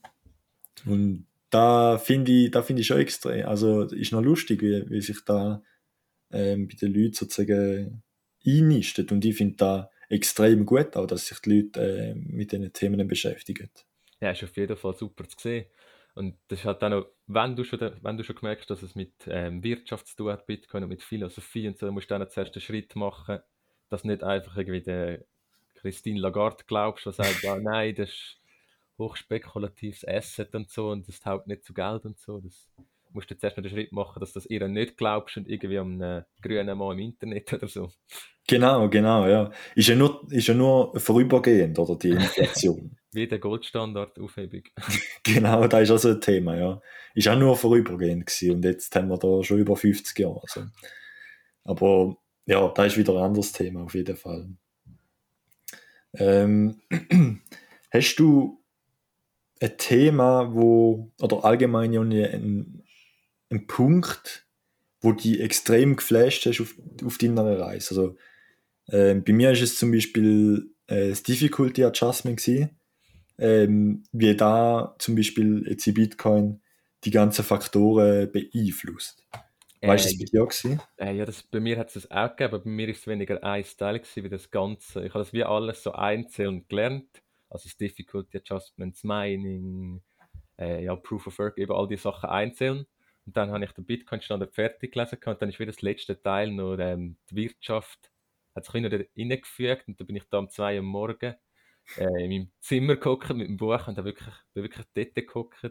Und 0.86 1.26
da 1.50 1.98
finde 1.98 2.32
ich, 2.32 2.50
da 2.50 2.64
ich 2.68 2.86
schon 2.86 3.00
extrem, 3.00 3.46
also 3.46 3.82
ist 3.82 4.12
noch 4.12 4.22
lustig, 4.22 4.62
wie, 4.62 4.88
wie 4.88 5.00
sich 5.00 5.24
da 5.24 5.62
ähm, 6.30 6.68
bei 6.68 6.74
den 6.74 6.94
Leuten 6.94 7.14
sozusagen 7.14 8.02
einnistet. 8.46 9.12
Und 9.12 9.24
ich 9.24 9.36
finde 9.36 9.56
da 9.56 9.90
extrem 10.08 10.64
gut 10.64 10.96
auch, 10.96 11.06
dass 11.06 11.26
sich 11.26 11.38
die 11.40 11.60
Leute 11.60 11.80
äh, 11.80 12.14
mit 12.14 12.52
diesen 12.52 12.72
Themen 12.72 13.06
beschäftigen. 13.06 13.70
Ja, 14.20 14.30
ist 14.30 14.44
auf 14.44 14.56
jeden 14.56 14.76
Fall 14.76 14.94
super 14.94 15.26
zu 15.28 15.36
sehen. 15.38 15.66
Und 16.14 16.36
das 16.48 16.60
ist 16.60 16.64
halt 16.64 16.82
auch 16.82 16.88
noch, 16.88 17.06
wenn 17.26 17.56
du 17.56 17.64
schon, 17.64 17.80
wenn 18.02 18.16
du 18.16 18.24
schon 18.24 18.36
gemerkt 18.36 18.62
hast, 18.62 18.68
dass 18.68 18.82
es 18.82 18.94
mit 18.94 19.12
ähm, 19.26 19.62
Wirtschaft 19.62 20.08
zu 20.08 20.16
tun 20.16 20.32
hat, 20.32 20.46
Bitcoin 20.46 20.82
und 20.82 20.88
mit 20.88 21.02
Philosophie 21.02 21.68
und 21.68 21.78
so, 21.78 21.86
dann 21.86 21.94
musst 21.94 22.10
du 22.10 22.18
dann 22.18 22.28
zuerst 22.28 22.54
den 22.54 22.60
Schritt 22.60 22.94
machen, 22.96 23.38
dass 23.90 24.04
nicht 24.04 24.22
einfach 24.22 24.56
irgendwie 24.56 24.80
der 24.80 25.24
Christine 25.74 26.20
Lagarde 26.20 26.64
glaubst, 26.66 27.06
die 27.06 27.12
sagt, 27.12 27.42
ja, 27.42 27.56
nein, 27.56 27.94
das 27.94 28.10
ist 28.10 28.36
hochspekulatives 28.98 30.06
Asset 30.06 30.54
und 30.54 30.70
so 30.70 30.90
und 30.90 31.08
das 31.08 31.20
taugt 31.20 31.46
nicht 31.46 31.64
zu 31.64 31.72
Geld 31.74 32.04
und 32.04 32.18
so. 32.18 32.38
Das 32.38 32.68
musst 33.12 33.30
du 33.30 33.36
zuerst 33.36 33.56
mal 33.56 33.62
den 33.62 33.72
Schritt 33.72 33.92
machen, 33.92 34.20
dass 34.20 34.32
du 34.32 34.38
das 34.38 34.46
ihr 34.48 34.66
nicht 34.68 34.96
glaubst 34.96 35.36
und 35.36 35.48
irgendwie 35.48 35.78
am 35.78 36.00
äh, 36.00 36.22
grünen 36.42 36.78
Mann 36.78 36.92
im 36.92 37.06
Internet 37.06 37.52
oder 37.52 37.66
so. 37.66 37.90
Genau, 38.46 38.88
genau, 38.88 39.26
ja. 39.26 39.50
Ist 39.74 39.88
ja 39.88 39.96
nur, 39.96 40.26
ist 40.30 40.48
ja 40.48 40.54
nur 40.54 40.98
vorübergehend, 40.98 41.78
oder 41.78 41.96
die 41.96 42.10
Inflation. 42.10 42.96
Wie 43.12 43.26
der 43.26 43.38
Goldstandard-Aufhebung. 43.38 44.62
genau, 45.24 45.66
das 45.66 45.82
ist 45.82 45.90
also 45.90 46.10
ein 46.10 46.20
Thema, 46.20 46.56
ja. 46.56 46.80
Ist 47.14 47.26
auch 47.28 47.38
nur 47.38 47.56
vorübergehend 47.56 48.26
gewesen 48.26 48.56
und 48.56 48.64
jetzt 48.64 48.94
haben 48.94 49.08
wir 49.08 49.18
da 49.18 49.42
schon 49.42 49.58
über 49.58 49.76
50 49.76 50.16
Jahre. 50.18 50.40
Also. 50.42 50.66
Aber 51.64 52.16
ja, 52.46 52.68
da 52.68 52.84
ist 52.84 52.96
wieder 52.96 53.14
ein 53.14 53.24
anderes 53.24 53.52
Thema 53.52 53.82
auf 53.82 53.94
jeden 53.94 54.16
Fall. 54.16 54.48
Ähm, 56.14 56.80
hast 57.92 58.16
du 58.16 58.60
ein 59.60 59.76
Thema, 59.76 60.54
wo, 60.54 61.12
oder 61.20 61.44
allgemein 61.44 61.94
ein, 61.94 62.82
ein 63.50 63.66
Punkt, 63.66 64.46
wo 65.00 65.12
die 65.12 65.40
extrem 65.40 65.96
geflasht 65.96 66.46
hast 66.46 66.60
auf, 66.60 66.74
auf 67.04 67.18
deiner 67.18 67.58
Reise? 67.58 67.90
Also, 67.90 68.16
ähm, 68.90 69.22
bei 69.24 69.32
mir 69.32 69.52
ist 69.52 69.62
es 69.62 69.78
zum 69.78 69.92
Beispiel 69.92 70.70
äh, 70.86 71.10
das 71.10 71.22
Difficulty 71.22 71.84
Adjustment 71.84 72.40
ähm, 73.38 74.02
wie 74.12 74.36
da 74.36 74.94
zum 74.98 75.14
Beispiel 75.14 75.64
jetzt 75.66 75.86
in 75.86 75.94
Bitcoin 75.94 76.60
die 77.04 77.10
ganzen 77.10 77.44
Faktoren 77.44 78.30
beeinflusst. 78.30 79.26
Weißt 79.84 80.04
du, 80.06 80.08
Äh, 80.10 80.10
das 80.10 80.18
bei 80.18 80.24
dir 80.24 80.40
gewesen? 80.46 80.80
Äh, 80.98 81.14
ja, 81.16 81.24
das, 81.24 81.42
bei 81.42 81.60
mir 81.60 81.78
hat 81.78 81.88
es 81.88 81.94
das 81.94 82.10
auch 82.10 82.30
gegeben, 82.36 82.54
aber 82.54 82.64
bei 82.64 82.70
mir 82.70 82.88
ist 82.88 83.00
es 83.00 83.06
weniger 83.06 83.42
ein 83.42 83.64
Teil 83.78 83.98
gewesen, 84.00 84.24
wie 84.24 84.28
das 84.28 84.50
Ganze. 84.50 85.04
Ich 85.04 85.14
habe 85.14 85.24
das 85.24 85.32
wie 85.32 85.44
alles 85.44 85.82
so 85.82 85.92
einzeln 85.92 86.66
gelernt. 86.68 87.22
Also 87.48 87.68
das 87.68 87.76
Difficulty 87.76 88.38
Adjustments, 88.38 89.02
Mining, 89.04 90.02
äh, 90.58 90.84
ja, 90.84 90.96
Proof 90.96 91.26
of 91.28 91.38
Work, 91.38 91.58
eben 91.58 91.72
all 91.72 91.88
die 91.88 91.96
Sachen 91.96 92.30
einzeln. 92.30 92.86
Und 93.26 93.36
dann 93.36 93.50
habe 93.52 93.64
ich 93.64 93.72
den 93.72 93.86
Bitcoin-Standard 93.86 94.54
fertig 94.54 94.92
gelesen 94.92 95.18
und 95.24 95.42
dann 95.42 95.48
ist 95.50 95.58
wieder 95.58 95.72
das 95.72 95.82
letzte 95.82 96.20
Teil 96.22 96.50
noch 96.52 96.76
ähm, 96.78 97.16
die 97.30 97.36
Wirtschaft. 97.36 98.10
Hat 98.54 98.64
sich 98.64 98.74
wieder 98.74 99.04
reingefügt 99.16 99.88
und 99.88 100.00
dann 100.00 100.06
bin 100.06 100.16
ich 100.16 100.24
da 100.30 100.38
um 100.38 100.50
zwei 100.50 100.74
Uhr 100.74 100.80
am 100.80 100.86
Morgen 100.86 101.36
äh, 101.96 102.24
in 102.24 102.30
meinem 102.30 102.52
Zimmer 102.60 102.96
gehockt 102.96 103.30
mit 103.34 103.48
dem 103.48 103.56
Buch 103.58 103.88
und 103.88 103.98
habe 103.98 104.04
wirklich, 104.04 104.34
bin 104.54 104.64
wirklich 104.64 104.86
dort 104.94 105.14
gehockt. 105.28 105.62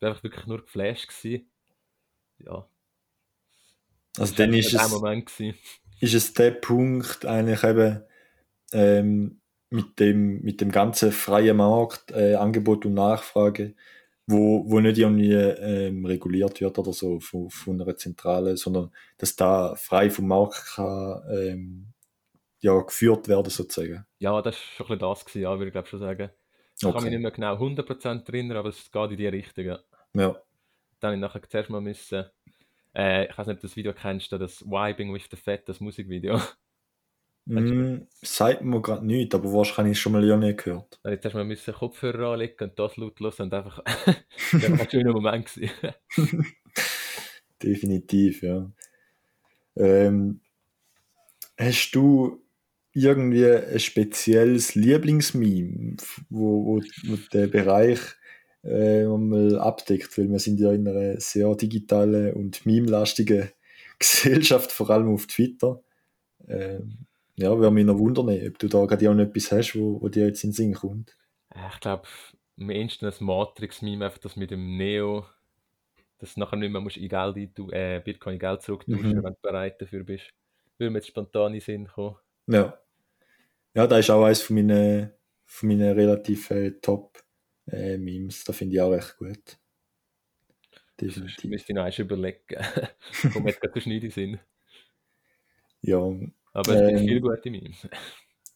Bin 0.00 0.08
einfach 0.10 0.22
wirklich 0.24 0.46
nur 0.46 0.62
geflasht 0.62 1.08
gewesen. 1.08 1.50
Ja, 2.38 2.68
Also 4.16 4.34
dann 4.34 4.54
ist 4.54 4.72
es, 4.72 4.90
Moment 4.90 5.26
gewesen. 5.26 5.58
ist 6.00 6.14
es 6.14 6.32
der 6.34 6.52
Punkt 6.52 7.24
eigentlich 7.26 7.62
eben 7.62 8.02
ähm, 8.72 9.40
mit, 9.70 9.98
dem, 9.98 10.40
mit 10.42 10.60
dem 10.60 10.70
ganzen 10.70 11.12
freien 11.12 11.56
Markt, 11.56 12.10
äh, 12.12 12.34
Angebot 12.34 12.86
und 12.86 12.94
Nachfrage, 12.94 13.74
wo, 14.26 14.64
wo 14.66 14.80
nicht 14.80 14.98
irgendwie 14.98 15.32
ähm, 15.32 16.04
reguliert 16.04 16.60
wird 16.60 16.78
oder 16.78 16.92
so 16.92 17.20
von, 17.20 17.50
von 17.50 17.80
einer 17.80 17.96
Zentrale, 17.96 18.56
sondern 18.56 18.90
dass 19.16 19.36
da 19.36 19.74
frei 19.74 20.10
vom 20.10 20.28
Markt 20.28 20.74
kann, 20.74 21.22
ähm, 21.30 21.92
ja, 22.60 22.78
geführt 22.80 23.28
werden, 23.28 23.50
sozusagen. 23.50 24.04
Ja, 24.18 24.42
das 24.42 24.56
war 24.56 24.86
schon 24.86 24.86
ein 24.86 24.98
bisschen 24.98 24.98
das, 24.98 25.24
gewesen, 25.24 25.42
ja, 25.42 25.50
würde 25.52 25.66
ich 25.66 25.72
glaube 25.72 25.88
schon 25.88 26.00
sagen. 26.00 26.30
Ich 26.80 26.92
kann 26.92 27.02
mich 27.02 27.12
nicht 27.12 27.22
mehr 27.22 27.30
genau 27.30 27.56
100% 27.56 28.28
erinnern, 28.28 28.58
aber 28.58 28.68
es 28.68 28.90
geht 28.90 29.10
in 29.10 29.16
die 29.16 29.26
Richtung. 29.26 29.64
Ja. 29.64 29.78
Ja. 30.14 30.36
Dann 31.00 31.10
habe 31.10 31.14
ich 31.14 31.20
nachher 31.20 31.48
zuerst 31.48 31.70
mal 31.70 31.80
müssen, 31.80 32.24
äh, 32.98 33.26
ich 33.30 33.38
weiß 33.38 33.46
nicht, 33.46 33.54
ob 33.56 33.60
du 33.60 33.66
das 33.68 33.76
Video 33.76 33.92
kennst, 33.94 34.32
das 34.32 34.62
Vibing 34.62 35.14
with 35.14 35.28
the 35.30 35.36
Fat, 35.36 35.68
das 35.68 35.80
Musikvideo. 35.80 36.40
Mm, 37.44 38.06
sagt 38.20 38.62
mir 38.62 38.82
gerade 38.82 39.06
nichts, 39.06 39.34
aber 39.34 39.50
wahrscheinlich 39.52 39.98
schon 39.98 40.12
mal 40.12 40.24
ja 40.24 40.36
nicht 40.36 40.64
gehört. 40.64 41.00
Jetzt 41.04 41.32
mal 41.32 41.44
müssen 41.44 41.72
Kopfhörer 41.72 42.32
anlegen 42.32 42.62
und 42.64 42.78
das 42.78 42.96
laut 42.98 43.18
hören 43.20 43.32
und 43.38 43.54
einfach, 43.54 43.82
das 44.52 44.70
war 44.70 44.80
ein 44.80 44.90
schöner 44.90 45.12
Moment. 45.12 45.46
gewesen. 45.46 45.70
Definitiv, 47.62 48.42
ja. 48.42 48.70
Ähm, 49.76 50.40
hast 51.56 51.92
du 51.92 52.44
irgendwie 52.92 53.46
ein 53.46 53.80
spezielles 53.80 54.74
Lieblingsmeme, 54.74 55.96
wo, 56.28 56.66
wo, 56.66 56.82
wo 57.04 57.16
der 57.32 57.46
Bereich 57.46 58.00
äh, 58.64 59.04
mal 59.06 59.58
abdeckt? 59.58 60.16
Weil 60.18 60.30
wir 60.30 60.38
sind 60.38 60.60
ja 60.60 60.72
in 60.72 60.86
einer 60.88 61.20
sehr 61.20 61.54
digitalen 61.54 62.32
und 62.34 62.64
meme-lastigen 62.66 63.50
Gesellschaft, 63.98 64.72
vor 64.72 64.90
allem 64.90 65.12
auf 65.12 65.26
Twitter. 65.26 65.80
Ähm, 66.46 66.98
ja, 67.36 67.56
würde 67.56 67.70
mich 67.70 67.84
noch 67.86 67.98
wundern, 67.98 68.28
ob 68.28 68.58
du 68.58 68.68
da 68.68 68.84
gerade 68.86 69.10
auch 69.10 69.14
noch 69.14 69.24
etwas 69.24 69.52
hast, 69.52 69.74
wo, 69.76 70.00
wo 70.00 70.08
dir 70.08 70.26
jetzt 70.26 70.42
in 70.44 70.50
den 70.50 70.54
Sinn 70.54 70.74
kommt. 70.74 71.16
Ich 71.72 71.80
glaube, 71.80 72.08
am 72.58 72.70
ehesten 72.70 73.04
das 73.04 73.20
Matrix-Meme, 73.20 74.04
einfach 74.04 74.18
das 74.18 74.36
mit 74.36 74.50
dem 74.50 74.76
Neo, 74.76 75.24
dass 76.18 76.34
du 76.34 76.40
nachher 76.40 76.56
nicht 76.56 76.70
mehr 76.72 76.80
musst 76.80 76.96
in 76.96 77.08
Geld 77.08 77.36
eintun, 77.36 77.72
äh, 77.72 78.00
Bitcoin 78.04 78.34
in 78.34 78.38
Geld 78.40 78.62
zurücktauschen, 78.62 79.10
Mhm. 79.18 79.22
wenn 79.24 79.34
du 79.34 79.38
bereit 79.40 79.80
dafür 79.80 80.02
bist. 80.04 80.24
Würde 80.78 80.90
mir 80.90 80.98
jetzt 80.98 81.08
spontan 81.08 81.48
in 81.48 81.52
den 81.54 81.60
Sinn 81.60 81.86
kommen. 81.88 82.16
Ja. 82.48 82.78
Ja, 83.74 83.86
da 83.86 83.98
ist 83.98 84.10
auch 84.10 84.24
eines 84.24 84.42
von 84.42 84.56
meinen, 84.56 85.12
von 85.44 85.68
meinen 85.68 85.92
relativ 85.92 86.50
äh, 86.50 86.72
Top-Memes. 87.70 88.44
da 88.44 88.52
finde 88.52 88.74
ich 88.74 88.80
auch 88.80 88.90
recht 88.90 89.16
gut. 89.18 89.58
Definitiv. 91.00 91.50
müsste 91.50 91.72
ich 91.72 91.76
noch 91.76 91.84
eins 91.84 91.98
überlegen. 91.98 92.38
Kommt 93.32 93.44
mir 93.44 93.50
jetzt 93.50 93.60
gerade 93.60 93.80
den 93.80 94.10
Sinn. 94.10 94.40
Ja, 95.80 95.98
Aber 96.52 96.74
es 96.74 96.80
gibt 96.86 97.00
Ähm. 97.00 97.06
viele 97.06 97.20
gute 97.20 97.50
Memes. 97.50 97.88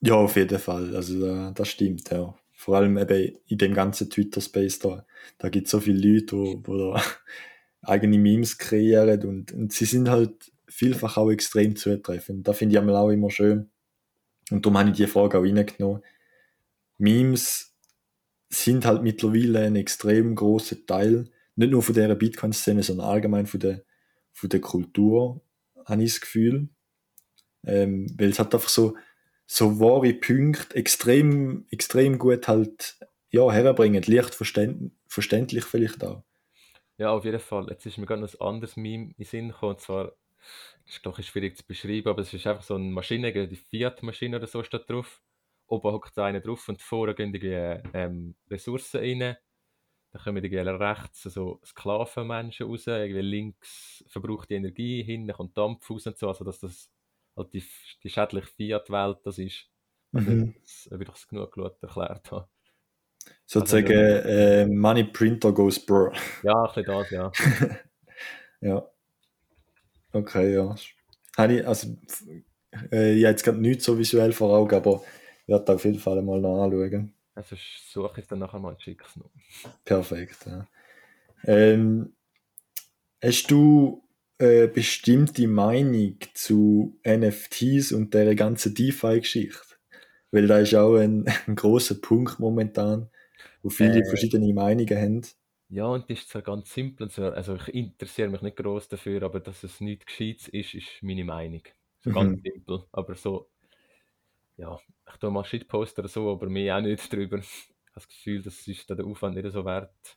ja, 0.01 0.15
auf 0.15 0.35
jeden 0.37 0.59
Fall. 0.59 0.97
Also 0.97 1.21
da, 1.25 1.53
das 1.53 1.69
stimmt, 1.69 2.11
ja. 2.11 2.37
Vor 2.53 2.77
allem 2.77 2.97
eben 2.99 3.39
in 3.47 3.59
dem 3.59 3.75
ganzen 3.75 4.11
Twitter-Space 4.11 4.81
da, 4.81 5.07
da 5.39 5.49
gibt 5.49 5.67
es 5.67 5.71
so 5.71 5.81
viele 5.81 5.99
Leute, 6.15 6.37
wo, 6.37 6.61
wo 6.65 6.93
da 6.95 7.03
eigene 7.83 8.19
Memes 8.19 8.59
kreieren 8.59 9.23
und, 9.25 9.53
und 9.53 9.73
sie 9.73 9.85
sind 9.85 10.09
halt 10.09 10.53
vielfach 10.69 11.17
auch 11.17 11.31
extrem 11.31 11.77
zutreffend. 11.77 12.47
Da 12.49 12.53
finde 12.53 12.75
ich 12.75 12.79
auch 12.81 13.09
immer 13.11 13.31
schön. 13.31 13.71
Und 14.51 14.65
darum 14.67 14.79
habe 14.79 14.91
ich 14.91 14.97
die 14.97 15.07
Frage 15.07 15.39
auch 15.39 15.43
reingenommen. 15.43 16.03
Memes 16.99 17.72
sind 18.53 18.85
halt 18.85 19.03
mittlerweile 19.03 19.61
ein 19.61 19.77
extrem 19.77 20.35
großer 20.35 20.85
Teil, 20.87 21.31
nicht 21.57 21.71
nur 21.71 21.83
von 21.83 21.95
der 21.95 22.15
Bitcoin-Szene, 22.15 22.83
sondern 22.83 23.09
allgemein 23.09 23.47
von 23.47 23.61
der, 23.61 23.83
von 24.33 24.51
der 24.51 24.61
Kultur, 24.61 25.41
habe 25.87 26.03
ich 26.03 26.13
das 26.13 26.21
Gefühl. 26.21 26.69
Ähm, 27.65 28.07
weil 28.19 28.31
es 28.31 28.39
halt 28.39 28.55
einfach 28.55 28.69
so, 28.69 28.97
so 29.47 29.79
wahre 29.81 30.13
Punkte 30.13 30.77
extrem, 30.77 31.67
extrem 31.71 32.19
gut 32.19 32.49
halt, 32.49 32.99
ja, 33.31 33.51
herbringen, 33.51 34.03
leicht 34.03 34.35
verständ, 34.35 34.93
verständlich 35.07 35.65
vielleicht 35.65 36.05
auch. 36.05 36.23
Ja, 36.99 37.11
auf 37.11 37.25
jeden 37.25 37.41
Fall. 37.41 37.67
Jetzt 37.71 37.87
ist 37.87 37.99
mir 37.99 38.07
gerade 38.07 38.21
noch 38.21 38.33
ein 38.35 38.41
anderes 38.41 38.77
Meme 38.77 39.05
in 39.05 39.15
den 39.19 39.25
Sinn 39.25 39.49
gekommen. 39.49 39.75
Und 39.75 39.81
zwar, 39.81 40.13
das 40.85 40.97
ist 40.97 41.07
doch 41.07 41.21
schwierig 41.23 41.57
zu 41.57 41.65
beschreiben, 41.67 42.09
aber 42.09 42.23
es 42.23 42.35
ist 42.35 42.47
einfach 42.47 42.63
so 42.63 42.75
eine 42.75 42.91
Maschine, 42.91 43.33
die 43.33 43.57
Fiat-Maschine 43.57 44.37
oder 44.37 44.47
so 44.47 44.63
steht 44.63 44.91
drauf. 44.91 45.23
Oben 45.67 45.93
hockt 45.93 46.19
einer 46.19 46.41
drauf 46.41 46.69
und 46.69 46.83
vorne 46.83 47.15
gehen 47.15 47.33
die 47.33 47.47
ähm, 47.95 48.35
Ressourcen 48.51 49.01
rein. 49.01 49.37
Dann 50.13 50.23
kommen 50.23 50.43
die 50.43 50.57
rechts 50.57 51.23
so 51.25 51.61
Sklavenmenschen 51.65 52.67
raus, 52.67 52.87
irgendwie 52.87 53.21
links 53.23 54.05
verbraucht 54.09 54.51
die 54.51 54.55
Energie, 54.57 55.03
hinten 55.03 55.33
kommt 55.33 55.57
Dampf 55.57 55.91
raus 55.91 56.07
und 56.07 56.19
so, 56.19 56.29
also 56.29 56.45
dass 56.45 56.61
das 56.61 56.91
halt 57.37 57.53
die, 57.55 57.65
die 58.03 58.11
schädliche 58.11 58.47
Fiat-Welt 58.49 59.19
das 59.25 59.39
ist. 59.39 59.69
Also, 60.15 60.37
Mhm. 60.37 60.55
das, 60.61 60.89
ob 60.93 61.01
ich 61.01 61.09
das 61.09 61.29
genug 61.29 61.53
geschaut 61.53 61.83
erklärt 61.83 62.31
habe. 62.33 62.49
Sozusagen, 63.47 63.93
Also, 63.93 64.29
äh, 64.29 64.67
Money 64.67 65.05
Printer 65.05 65.53
goes 65.53 65.79
brr. 65.85 66.13
Ja, 66.43 66.53
ein 66.65 66.67
bisschen 66.69 66.85
das, 66.87 67.11
ja. 67.11 67.37
Ja. 68.61 68.91
Okay, 70.15 70.55
ja. 70.55 70.75
Habe 71.37 71.55
ich, 71.55 71.67
also, 71.67 71.89
äh, 72.93 73.15
ich 73.15 73.25
habe 73.25 73.31
jetzt 73.33 73.45
gerade 73.45 73.59
nichts 73.61 73.85
so 73.85 73.99
visuell 73.99 74.33
vor 74.33 74.57
Augen, 74.57 74.75
aber 74.77 75.03
werde 75.47 75.75
auf 75.75 75.85
jeden 75.85 75.99
Fall 75.99 76.23
mal 76.23 76.41
noch 76.41 76.63
anschauen. 76.65 77.15
Also 77.35 77.57
suche 77.57 78.21
ich 78.21 78.25
es 78.25 78.29
dann 78.29 78.39
nachher 78.39 78.59
mal 78.59 78.71
und 78.71 78.81
schicke 78.83 79.05
es 79.07 79.17
noch. 79.17 79.31
Perfekt, 79.85 80.47
ja. 80.47 80.67
Ähm, 81.47 82.15
hast 83.23 83.51
du 83.51 84.03
äh, 84.39 84.67
bestimmte 84.69 85.47
Meinung 85.49 86.17
zu 86.35 86.99
NFTs 87.03 87.93
und 87.93 88.15
der 88.15 88.35
ganzen 88.35 88.75
DeFi-Geschichte? 88.75 89.59
Weil 90.33 90.47
da 90.49 90.59
ist 90.61 90.75
auch 90.75 90.97
ein, 90.97 91.27
ein 91.49 91.57
großer 91.57 91.97
Punkt 91.97 92.41
momentan, 92.41 93.11
wo 93.63 93.71
viele 93.71 94.05
Äh. 94.05 94.07
verschiedene 94.07 94.53
Meinungen 94.55 94.99
haben. 95.01 95.23
Ja, 95.69 95.87
und 95.87 96.11
das 96.11 96.21
ist 96.21 96.29
zwar 96.29 96.43
ganz 96.43 96.73
simpel, 96.73 97.09
so- 97.11 97.25
also 97.31 97.55
ich 97.57 97.69
interessiere 97.75 98.29
mich 98.29 98.43
nicht 98.43 98.57
groß 98.57 98.89
dafür, 98.89 99.23
aber 99.23 99.41
dass 99.41 99.65
es 99.65 99.81
nichts 99.81 100.05
Gescheites 100.07 100.49
ist, 100.49 100.75
ist 100.75 101.03
meine 101.03 101.25
Meinung. 101.25 101.63
So 102.01 102.11
ganz 102.11 102.33
Mhm. 102.33 102.43
simpel, 102.43 102.85
aber 102.93 103.15
so, 103.15 103.51
ja, 104.63 104.79
ich 105.09 105.17
tue 105.19 105.31
mal 105.31 105.45
Shitpost 105.45 105.99
oder 105.99 106.09
so, 106.09 106.31
aber 106.31 106.49
mehr 106.49 106.77
auch 106.77 106.81
nicht 106.81 107.13
drüber. 107.13 107.41
Ich 107.95 107.95
habe 107.95 108.07
das 108.07 108.09
Gefühl, 108.09 108.43
das 108.43 108.67
ist 108.67 108.89
der 108.89 109.05
Aufwand 109.05 109.37
nicht 109.37 109.53
so 109.53 109.67
wert, 109.67 110.17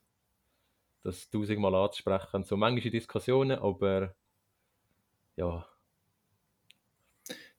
das 1.04 1.30
tausendmal 1.30 1.76
anzusprechen. 1.76 2.46
So 2.46 2.56
manchmal 2.56 2.90
Diskussionen, 2.90 3.60
aber 3.60 4.16
ja, 5.36 5.68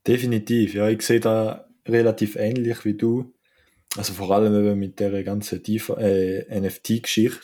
Definitiv, 0.06 0.74
ja, 0.74 0.88
ich 0.88 1.02
sehe 1.02 1.18
da 1.18 1.68
relativ 1.84 2.36
ähnlich 2.36 2.84
wie 2.84 2.94
du. 2.94 3.34
Also 3.96 4.12
vor 4.12 4.30
allem 4.30 4.54
eben 4.54 4.78
mit 4.78 5.00
der 5.00 5.24
ganzen 5.24 5.62
äh, 5.64 6.60
NFT-Geschichte. 6.60 7.40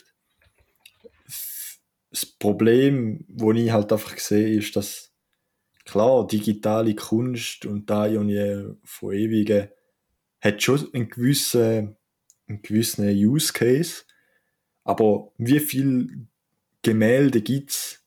Das 2.09 2.25
Problem, 2.25 3.25
wo 3.27 3.51
ich 3.51 3.71
halt 3.71 3.91
einfach 3.91 4.17
sehe, 4.17 4.57
ist, 4.57 4.75
dass 4.75 5.12
klar, 5.85 6.27
digitale 6.27 6.95
Kunst 6.95 7.65
und 7.65 7.89
da 7.89 8.07
irgendwie 8.07 8.75
von 8.83 9.13
ewigen 9.13 9.69
hat 10.41 10.61
schon 10.61 10.93
einen 10.93 11.09
gewissen, 11.09 11.95
einen 12.47 12.61
gewissen 12.61 13.07
Use 13.07 13.53
Case, 13.53 14.03
aber 14.83 15.31
wie 15.37 15.59
viel 15.59 16.27
Gemälde 16.81 17.41
gibt's, 17.41 18.03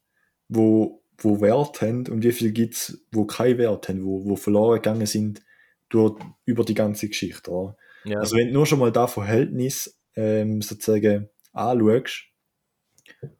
wo, 0.48 1.02
wo 1.18 1.40
Wert 1.40 1.80
haben 1.80 2.06
und 2.08 2.22
wie 2.22 2.32
viel 2.32 2.52
gibt's, 2.52 3.02
wo 3.10 3.24
keinen 3.24 3.58
Wert 3.58 3.88
haben, 3.88 4.04
wo, 4.04 4.24
wo 4.26 4.36
verloren 4.36 4.76
gegangen 4.76 5.06
sind 5.06 5.42
durch, 5.88 6.20
über 6.44 6.64
die 6.64 6.74
ganze 6.74 7.08
Geschichte. 7.08 7.50
Oder? 7.50 7.76
ja, 8.04 8.18
Also 8.18 8.36
wenn 8.36 8.48
du 8.48 8.54
nur 8.54 8.66
schon 8.66 8.78
mal 8.78 8.92
da 8.92 9.06
Verhältnis 9.06 9.98
ähm, 10.14 10.60
sozusagen 10.60 11.28
anschaust 11.52 12.24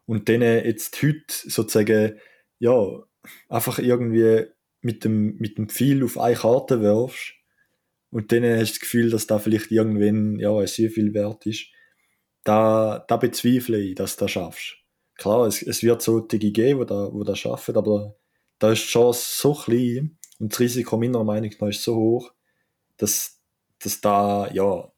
und 0.06 0.28
dann 0.28 0.42
jetzt 0.42 1.02
heute 1.02 1.24
sozusagen 1.28 2.18
ja 2.58 3.02
einfach 3.48 3.78
irgendwie 3.78 4.46
mit 4.80 5.04
dem, 5.04 5.36
mit 5.36 5.58
dem 5.58 5.68
Pfeil 5.68 6.04
auf 6.04 6.18
eine 6.18 6.36
Karte 6.36 6.80
wirfst 6.80 7.34
und 8.10 8.32
dann 8.32 8.44
hast 8.44 8.58
du 8.58 8.72
das 8.72 8.80
Gefühl, 8.80 9.10
dass 9.10 9.26
da 9.26 9.38
vielleicht 9.38 9.70
irgendwann 9.70 10.38
ja 10.38 10.66
sehr 10.66 10.90
viel 10.90 11.12
wert 11.14 11.46
ist, 11.46 11.66
da, 12.44 13.04
da 13.08 13.16
bezweifle 13.16 13.78
ich, 13.78 13.94
dass 13.94 14.16
du 14.16 14.24
das 14.24 14.30
schaffst. 14.32 14.76
Klar, 15.16 15.46
es, 15.46 15.62
es 15.62 15.82
wird 15.82 16.02
solche 16.02 16.38
geben, 16.38 16.80
die 16.80 16.86
da, 16.86 17.12
wo 17.12 17.24
das 17.24 17.38
schaffen, 17.38 17.76
aber 17.76 18.16
da 18.58 18.72
ist 18.72 18.84
die 18.84 18.88
Chance 18.88 19.40
so 19.40 19.54
klein 19.54 20.18
und 20.38 20.52
das 20.52 20.60
Risiko 20.60 20.96
meiner 20.96 21.24
Meinung 21.24 21.50
nach 21.58 21.68
ist 21.68 21.82
so 21.82 21.96
hoch, 21.96 22.32
dass, 22.96 23.40
dass 23.80 24.00
da, 24.00 24.48
ja, 24.52 24.92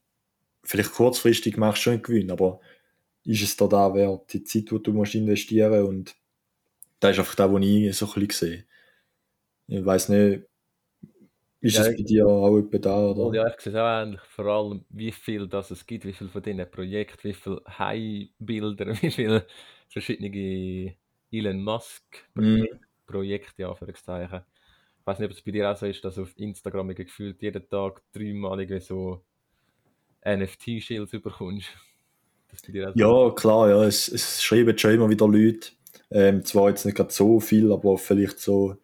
vielleicht 0.62 0.92
kurzfristig 0.92 1.56
machst 1.56 1.80
du 1.80 1.82
schon 1.84 1.92
einen 1.94 2.02
Gewinn, 2.02 2.30
aber 2.30 2.60
ist 3.24 3.42
es 3.42 3.56
da 3.56 3.66
da 3.66 3.94
wert, 3.94 4.32
die 4.32 4.44
Zeit, 4.44 4.70
die 4.70 4.82
du 4.82 4.92
musst 4.92 5.14
investieren 5.14 5.84
und 5.84 6.16
das 7.00 7.12
ist 7.12 7.18
einfach 7.20 7.34
da, 7.36 7.50
wo 7.50 7.58
ich 7.58 7.96
so 7.96 8.06
ein 8.06 8.26
bisschen 8.26 8.50
sehe. 8.50 8.66
Ich 9.68 9.84
weiß 9.84 10.08
nicht, 10.10 10.44
ist 11.60 11.78
Ja, 11.78 11.84
es 11.84 11.94
bei 11.94 12.02
dir 12.02 12.26
auch 12.26 12.58
etwa 12.58 12.78
da, 12.78 12.98
oder? 13.10 13.38
ja, 13.38 13.48
ich 13.48 13.60
sehe 13.60 13.72
es 13.72 13.78
auch 13.78 14.02
ähnlich, 14.02 14.20
vor 14.22 14.46
allem 14.46 14.84
wie 14.90 15.12
viel 15.12 15.48
das 15.48 15.70
es 15.70 15.86
gibt, 15.86 16.04
wie 16.04 16.12
viel 16.12 16.28
von 16.28 16.42
diesen 16.42 16.70
Projekten, 16.70 17.28
wie 17.28 17.34
viele 17.34 17.62
High-Bilder, 17.66 18.86
wie 19.02 19.10
viele 19.10 19.46
verschiedene 19.88 20.96
Elon 21.30 21.62
Mhm. 22.36 22.78
Musk-Projekte, 23.06 23.62
ja, 23.62 23.70
Anführungszeichen. 23.70 24.42
Ich 25.00 25.06
weiß 25.06 25.18
nicht, 25.20 25.30
ob 25.30 25.36
es 25.36 25.42
bei 25.42 25.50
dir 25.52 25.70
auch 25.70 25.76
so 25.76 25.86
ist, 25.86 26.04
dass 26.04 26.16
du 26.16 26.22
auf 26.22 26.36
Instagram 26.38 26.94
gefühlt 26.94 27.42
jeden 27.42 27.68
Tag 27.68 28.02
dreimal 28.12 28.60
irgendwie 28.60 28.80
so 28.80 29.24
NFT-Shields. 30.22 31.12
Das 32.50 32.62
so 32.62 32.70
Ja, 32.94 33.30
klar, 33.30 33.68
ja, 33.70 33.84
es, 33.84 34.08
es 34.08 34.42
schreiben 34.42 34.76
schon 34.76 34.92
immer 34.92 35.08
wieder 35.08 35.26
Leute, 35.28 35.70
ähm, 36.10 36.44
zwar 36.44 36.70
jetzt 36.70 36.84
nicht 36.84 36.96
gerade 36.96 37.12
so 37.12 37.40
viel, 37.40 37.72
aber 37.72 37.98
vielleicht 37.98 38.40
so 38.40 38.76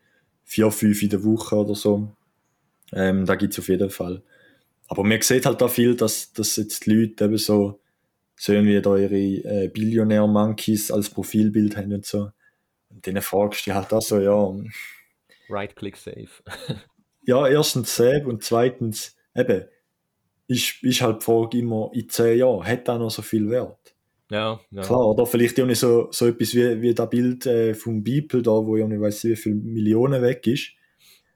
vier, 0.44 0.70
fünf 0.70 1.02
in 1.02 1.10
der 1.10 1.24
Woche 1.24 1.56
oder 1.56 1.74
so. 1.74 2.08
Ähm, 2.92 3.24
da 3.24 3.34
gibt's 3.34 3.58
auf 3.58 3.68
jeden 3.68 3.90
Fall. 3.90 4.22
Aber 4.88 5.04
man 5.04 5.20
sieht 5.22 5.46
halt 5.46 5.60
da 5.60 5.68
viel, 5.68 5.96
dass, 5.96 6.32
dass 6.32 6.56
jetzt 6.56 6.86
die 6.86 6.94
Leute 6.94 7.24
eben 7.24 7.38
so, 7.38 7.80
so 8.36 8.52
irgendwie 8.52 8.80
da 8.80 8.96
ihre 8.96 9.16
äh, 9.16 9.68
Billionär-Monkeys 9.68 10.90
als 10.90 11.08
Profilbild 11.08 11.76
haben 11.76 11.92
und 11.92 12.04
so. 12.04 12.30
Und 12.90 13.06
denen 13.06 13.22
fragst 13.22 13.66
du 13.66 13.74
halt 13.74 13.92
auch 13.92 14.02
so, 14.02 14.20
ja, 14.20 14.54
Right-Click 15.48 15.96
Save. 15.96 16.28
ja, 17.22 17.46
erstens 17.46 17.96
Save 17.96 18.26
und 18.26 18.42
zweitens, 18.42 19.16
eben, 19.34 19.64
ist, 20.46 20.82
ist 20.82 21.00
halt 21.00 21.20
die 21.20 21.24
Frage 21.24 21.58
immer, 21.58 21.90
in 21.94 22.08
zehn 22.08 22.38
Jahren, 22.38 22.66
hat 22.66 22.88
das 22.88 22.98
noch 22.98 23.10
so 23.10 23.22
viel 23.22 23.48
Wert? 23.50 23.93
Ja, 24.30 24.58
ja. 24.70 24.82
Klar, 24.82 25.06
oder 25.06 25.26
vielleicht 25.26 25.60
auch 25.60 25.66
nicht 25.66 25.78
so, 25.78 26.08
so 26.10 26.26
etwas 26.26 26.54
wie, 26.54 26.80
wie 26.80 26.94
das 26.94 27.10
Bild 27.10 27.46
äh, 27.46 27.74
vom 27.74 28.02
Beeple 28.02 28.42
da, 28.42 28.52
wo 28.52 28.76
ich 28.76 28.86
nicht 28.86 29.00
weiß 29.00 29.24
wie 29.24 29.36
viele 29.36 29.56
Millionen 29.56 30.22
weg 30.22 30.46
ist. 30.46 30.72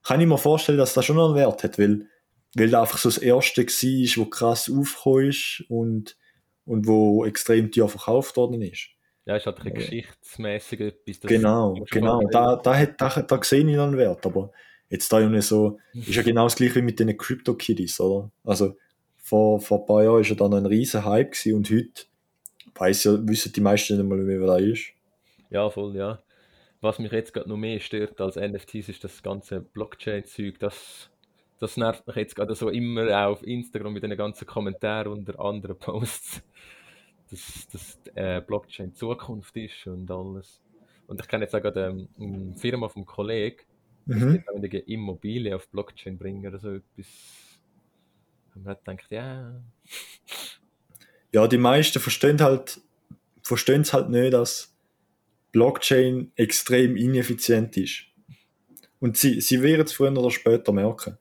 Kann 0.02 0.20
ich 0.20 0.26
mir 0.26 0.38
vorstellen, 0.38 0.78
dass 0.78 0.94
das 0.94 1.04
schon 1.04 1.18
einen 1.18 1.34
Wert 1.34 1.64
hat, 1.64 1.78
weil, 1.78 2.06
weil 2.54 2.70
das 2.70 2.80
einfach 2.80 2.98
so 2.98 3.10
das 3.10 3.18
erste 3.18 3.62
war, 3.62 4.24
wo 4.24 4.30
krass 4.30 4.70
aufgekommen 4.70 5.28
ist 5.28 5.64
und, 5.68 6.16
und 6.64 6.86
wo 6.86 7.24
extrem 7.26 7.70
teuer 7.70 7.88
verkauft 7.88 8.36
worden 8.36 8.62
ist. 8.62 8.88
Ja, 9.26 9.36
ist 9.36 9.44
halt 9.44 9.58
ein 9.58 9.64
bisschen 9.64 9.80
geschichtsmäßig 9.80 10.80
etwas. 10.80 11.20
Genau, 11.20 11.74
genau. 11.90 12.22
Da, 12.30 12.56
da, 12.56 12.74
hat, 12.74 12.98
da, 12.98 13.08
da 13.20 13.42
sehe 13.42 13.60
ich 13.60 13.76
noch 13.76 13.84
einen 13.84 13.98
Wert, 13.98 14.24
aber 14.24 14.52
jetzt 14.88 15.12
da 15.12 15.20
ja 15.20 15.28
nicht 15.28 15.46
so, 15.46 15.78
ist 15.92 16.14
ja 16.14 16.22
genau 16.22 16.44
das 16.44 16.56
gleiche 16.56 16.76
wie 16.76 16.82
mit 16.82 16.98
den 16.98 17.14
Crypto-Kitties, 17.14 18.00
oder? 18.00 18.30
Also, 18.44 18.76
vor, 19.18 19.60
vor 19.60 19.80
ein 19.80 19.86
paar 19.86 20.04
Jahren 20.04 20.22
ist 20.22 20.30
ja 20.30 20.36
dann 20.36 20.54
ein 20.54 20.64
riesen 20.64 21.04
Hype 21.04 21.32
gewesen 21.32 21.56
und 21.56 21.70
heute 21.70 22.06
weiss 22.78 23.04
ja, 23.04 23.26
wissen 23.26 23.52
die 23.52 23.60
meisten 23.60 23.94
nicht 23.94 24.02
einmal, 24.02 24.26
wie 24.26 24.46
das 24.46 24.60
ist. 24.60 24.92
Ja, 25.50 25.68
voll, 25.70 25.96
ja. 25.96 26.20
Was 26.80 26.98
mich 26.98 27.10
jetzt 27.12 27.34
gerade 27.34 27.48
noch 27.48 27.56
mehr 27.56 27.80
stört 27.80 28.20
als 28.20 28.36
NFTs 28.36 28.88
ist 28.88 29.02
das 29.04 29.22
ganze 29.22 29.60
Blockchain-Zeug. 29.60 30.58
Das, 30.60 31.10
das 31.58 31.76
nervt 31.76 32.06
mich 32.06 32.16
jetzt 32.16 32.36
gerade 32.36 32.54
so 32.54 32.68
immer 32.68 33.26
auf 33.26 33.42
Instagram 33.42 33.94
mit 33.94 34.02
den 34.04 34.16
ganzen 34.16 34.46
Kommentaren 34.46 35.12
unter 35.12 35.40
anderen 35.40 35.76
Posts, 35.78 36.42
dass, 37.30 37.68
dass 37.72 37.98
äh, 38.14 38.40
Blockchain 38.40 38.94
Zukunft 38.94 39.56
ist 39.56 39.86
und 39.86 40.10
alles. 40.10 40.60
Und 41.08 41.20
ich 41.20 41.26
kenne 41.26 41.44
jetzt 41.44 41.54
auch 41.54 41.62
gerade 41.62 41.86
ähm, 41.86 42.08
eine 42.20 42.54
Firma 42.54 42.88
vom 42.88 43.04
Kollegen, 43.04 43.62
Mhm. 44.08 44.42
die 44.56 44.78
Immobilien 44.94 45.54
auf 45.54 45.68
Blockchain 45.68 46.16
bringen 46.16 46.46
oder 46.46 46.58
so 46.58 46.70
etwas. 46.70 47.60
Und 48.54 48.64
man 48.64 48.70
hat 48.70 48.84
gedacht, 48.84 49.10
ja, 49.10 49.60
Ja, 51.38 51.46
die 51.46 51.56
meisten 51.56 52.00
verstehen 52.00 52.40
halt, 52.40 52.80
verstehen 53.42 53.82
es 53.82 53.92
halt 53.92 54.10
nicht, 54.10 54.32
dass 54.32 54.74
Blockchain 55.52 56.32
extrem 56.34 56.96
ineffizient 56.96 57.76
ist. 57.76 58.06
Und 58.98 59.16
sie, 59.16 59.40
sie 59.40 59.62
werden 59.62 59.86
es 59.86 59.92
früher 59.92 60.10
oder 60.18 60.32
später 60.32 60.72
merken. 60.72 61.16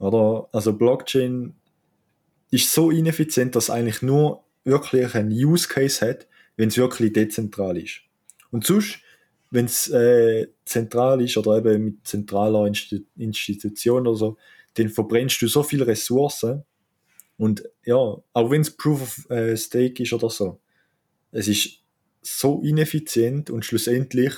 Oder? 0.00 0.50
Also 0.52 0.74
Blockchain 0.74 1.54
ist 2.50 2.70
so 2.70 2.90
ineffizient, 2.90 3.56
dass 3.56 3.64
es 3.64 3.70
eigentlich 3.70 4.02
nur 4.02 4.44
wirklich 4.64 5.14
einen 5.14 5.32
Use 5.32 5.66
Case 5.66 6.06
hat, 6.06 6.26
wenn 6.58 6.68
es 6.68 6.76
wirklich 6.76 7.14
dezentral 7.14 7.78
ist. 7.78 8.02
Und 8.50 8.66
sonst, 8.66 8.98
wenn 9.50 9.64
es 9.64 9.88
äh, 9.88 10.48
zentral 10.66 11.22
ist 11.22 11.38
oder 11.38 11.56
eben 11.56 11.84
mit 11.86 12.06
zentraler 12.06 12.66
Insti 12.66 13.06
Institution 13.16 14.06
oder 14.06 14.18
so, 14.18 14.36
dann 14.74 14.90
verbrennst 14.90 15.40
du 15.40 15.48
so 15.48 15.62
viele 15.62 15.86
Ressourcen. 15.86 16.64
Und 17.38 17.62
ja, 17.84 17.94
auch 17.96 18.50
wenn 18.50 18.60
es 18.60 18.76
Proof 18.76 19.00
of 19.02 19.30
äh, 19.30 19.56
Stake 19.56 20.02
ist 20.02 20.12
oder 20.12 20.28
so, 20.28 20.60
es 21.30 21.48
ist 21.48 21.82
so 22.20 22.60
ineffizient 22.62 23.48
und 23.48 23.64
schlussendlich 23.64 24.34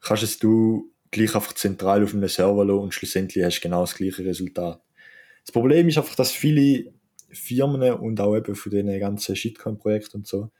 kannst 0.00 0.22
es 0.22 0.38
du 0.38 0.90
gleich 1.10 1.34
einfach 1.34 1.52
zentral 1.52 2.02
auf 2.02 2.12
einem 2.12 2.28
Server 2.28 2.64
lassen 2.64 2.80
und 2.80 2.94
schlussendlich 2.94 3.44
hast 3.44 3.58
du 3.58 3.62
genau 3.62 3.82
das 3.82 3.94
gleiche 3.94 4.24
Resultat. 4.24 4.82
Das 5.44 5.52
Problem 5.52 5.88
ist 5.88 5.98
einfach, 5.98 6.16
dass 6.16 6.32
viele 6.32 6.92
Firmen 7.30 7.92
und 7.94 8.20
auch 8.20 8.36
eben 8.36 8.54
von 8.54 8.72
den 8.72 8.98
ganzen 8.98 9.36
Shitcoin-Projekten 9.36 10.18
und 10.18 10.26
so, 10.26 10.50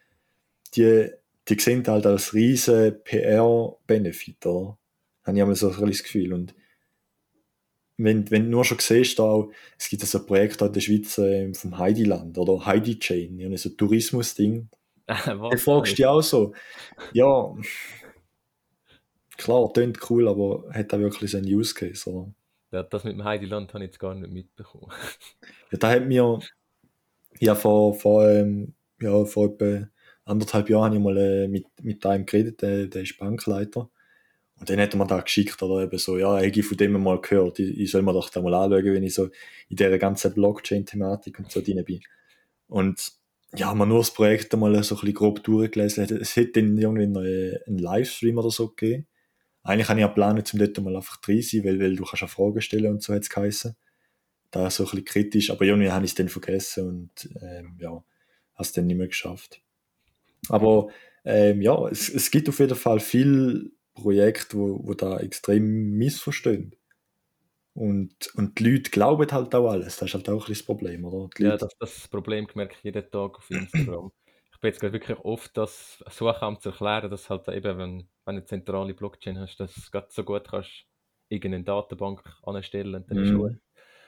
die, 0.77 1.09
die 1.49 1.59
sehen 1.59 1.87
halt 1.87 2.07
als 2.07 2.35
riesen 2.35 3.03
PR-Benefit, 3.05 4.47
oder? 4.47 4.79
Habe 5.25 5.37
ich 5.37 5.43
einmal 5.43 5.57
so 5.57 5.71
ein 5.71 5.87
das 5.87 6.03
Gefühl. 6.03 6.35
Und 6.35 6.55
wenn, 7.97 8.31
wenn 8.31 8.45
du 8.45 8.51
nur 8.51 8.65
schon 8.65 8.79
siehst, 8.81 9.19
da 9.19 9.25
auch, 9.25 9.53
es 9.79 9.89
gibt 9.89 10.03
so 10.03 10.19
ein 10.19 10.27
Projekt 10.27 10.61
in 10.61 10.73
der 10.73 10.81
Schweiz 10.81 11.19
äh, 11.19 11.53
vom 11.55 11.79
Heidi-Land 11.79 12.37
oder 12.39 12.65
Heidi 12.67 12.99
Chain, 12.99 13.39
ja, 13.39 13.57
so 13.57 13.69
ein 13.69 13.77
Tourismus-Ding. 13.77 14.69
Da 15.07 15.57
fragst 15.57 15.93
du 15.93 15.97
dich 15.97 16.07
auch 16.07 16.23
so, 16.23 16.55
ja, 17.13 17.55
klar, 19.37 19.71
klingt 19.73 20.11
cool, 20.11 20.29
aber 20.29 20.65
hat 20.73 20.93
da 20.93 20.99
wirklich 20.99 21.31
so 21.31 21.37
einen 21.37 21.47
Use 21.47 21.75
Case, 21.75 22.09
oder? 22.09 22.33
Ja, 22.73 22.83
das 22.83 23.05
mit 23.05 23.13
dem 23.13 23.25
Heidiland 23.25 23.73
habe 23.75 23.85
ich 23.85 23.89
jetzt 23.89 24.01
gar 24.01 24.15
nicht 24.15 24.33
mitbekommen. 24.33 24.91
Ja, 25.71 25.79
da 25.79 25.91
hat 25.91 26.07
mir, 26.07 26.39
ja, 27.41 27.55
vor, 27.55 27.95
vor, 27.95 28.29
ähm, 28.29 28.75
ja, 29.01 29.25
vor 29.25 29.47
etwa 29.47 29.89
anderthalb 30.25 30.71
Jahren 30.71 30.85
habe 30.85 30.97
ich 30.97 31.03
mal 31.03 31.17
äh, 31.17 31.49
mit, 31.49 31.67
mit 31.83 32.05
einem 32.07 32.27
geredet, 32.27 32.63
der, 32.63 32.87
der 32.87 33.03
ist 33.03 33.19
Bankleiter. 33.19 33.91
Und 34.61 34.71
dann 34.71 34.81
hat 34.81 34.95
er 34.95 34.99
mir 34.99 35.07
da 35.07 35.21
geschickt, 35.21 35.63
oder 35.63 35.83
eben 35.83 35.99
so, 35.99 36.17
ja, 36.17 36.41
ich 36.41 36.53
habe 36.53 36.63
von 36.63 36.77
dem 36.77 36.93
mal 37.03 37.21
gehört, 37.21 37.59
ich, 37.59 37.79
ich 37.79 37.91
soll 37.91 38.03
mir 38.03 38.13
doch 38.13 38.31
da 38.31 38.41
mal 38.41 38.55
anschauen, 38.55 38.95
wenn 38.95 39.03
ich 39.03 39.15
so 39.15 39.25
in 39.69 39.77
dieser 39.77 39.99
ganzen 39.99 40.33
Blockchain-Thematik 40.33 41.39
und 41.39 41.51
so 41.51 41.61
drin 41.61 41.85
bin. 41.85 42.01
Und 42.69 43.13
ja, 43.57 43.75
man 43.75 43.89
nur 43.89 43.99
das 43.99 44.13
Projekt 44.13 44.53
einmal 44.53 44.73
so 44.83 44.95
ein 44.95 45.01
bisschen 45.01 45.15
grob 45.15 45.43
durchgelesen. 45.43 46.05
Es 46.21 46.37
hätte 46.37 46.63
dann 46.63 46.77
irgendwie 46.77 47.07
noch 47.07 47.21
einen 47.21 47.79
Livestream 47.79 48.39
oder 48.39 48.51
so 48.51 48.69
gegeben. 48.69 49.07
Eigentlich 49.63 49.89
habe 49.89 49.99
ich 49.99 50.03
ja 50.03 50.09
geplant, 50.09 50.53
um 50.53 50.59
dort 50.59 50.81
mal 50.81 50.97
einfach 50.97 51.17
drin 51.19 51.43
zu 51.43 51.57
sein, 51.57 51.65
weil, 51.65 51.81
weil 51.81 51.97
du 51.97 52.05
kannst 52.05 52.23
ja 52.23 52.27
Fragen 52.27 52.61
stellen 52.61 52.93
und 52.93 53.03
so 53.03 53.15
hat 53.15 53.23
es 53.23 53.31
geheißen. 53.31 53.77
Da 54.51 54.71
so 54.71 54.85
ein 54.85 54.91
bisschen 54.91 55.05
kritisch, 55.05 55.51
aber 55.51 55.65
irgendwie 55.65 55.91
habe 55.91 56.05
ich 56.05 56.13
es 56.13 56.15
dann 56.15 56.29
vergessen 56.29 56.89
und 56.89 57.31
ähm, 57.41 57.77
ja, 57.81 57.91
habe 57.91 58.05
es 58.59 58.73
dann 58.73 58.87
nicht 58.87 58.97
mehr 58.97 59.09
geschafft. 59.09 59.63
Aber 60.49 60.89
ähm, 61.25 61.63
ja, 61.63 61.89
es, 61.89 62.09
es 62.09 62.31
gibt 62.31 62.49
auf 62.49 62.59
jeden 62.59 62.77
Fall 62.77 63.01
viele 63.01 63.71
Projekte, 63.95 64.59
wo, 64.59 64.87
wo 64.87 64.95
da 64.95 65.19
extrem 65.21 65.93
missverstehen. 65.99 66.77
Und, 67.75 68.35
und 68.35 68.59
die 68.59 68.65
Leute 68.71 68.91
glauben 68.91 69.31
halt 69.31 69.55
auch 69.55 69.69
alles. 69.71 69.97
Das 69.97 70.09
ist 70.11 70.15
halt 70.15 70.29
auch 70.29 70.47
ein 70.47 70.53
das 70.53 70.63
Problem, 70.63 71.05
oder? 71.05 71.29
Die 71.39 71.43
Ja, 71.43 71.57
Leute, 71.57 71.59
das, 71.59 71.71
das 71.79 72.09
Problem 72.09 72.47
merke 72.55 72.75
ich 72.77 72.83
jeden 72.85 73.11
Tag 73.11 73.37
auf 73.39 73.51
Instagram. 73.51 74.11
ich 74.53 74.61
bin 74.61 74.69
jetzt 74.71 74.81
gerade 74.81 74.93
wirklich 74.93 75.19
oft 75.19 75.57
das 75.57 76.03
am 76.43 76.61
zu 76.61 76.71
erklären, 76.71 77.11
dass 77.11 77.29
halt 77.29 77.49
eben, 77.49 77.77
wenn, 77.79 77.79
wenn 77.99 78.07
du 78.07 78.09
eine 78.27 78.45
zentrale 78.45 78.95
Blockchain 78.95 79.39
hast, 79.39 79.59
dass 79.59 79.87
du 79.87 79.91
grad 79.91 80.13
so 80.13 80.25
gut 80.25 80.49
kannst 80.49 80.87
irgendeine 81.29 81.65
Datenbank 81.65 82.23
anstellen 82.45 82.95
und 82.95 83.11
dann 83.11 83.19
ist 83.19 83.33
Mhm. 83.33 83.33
gut. 83.33 83.59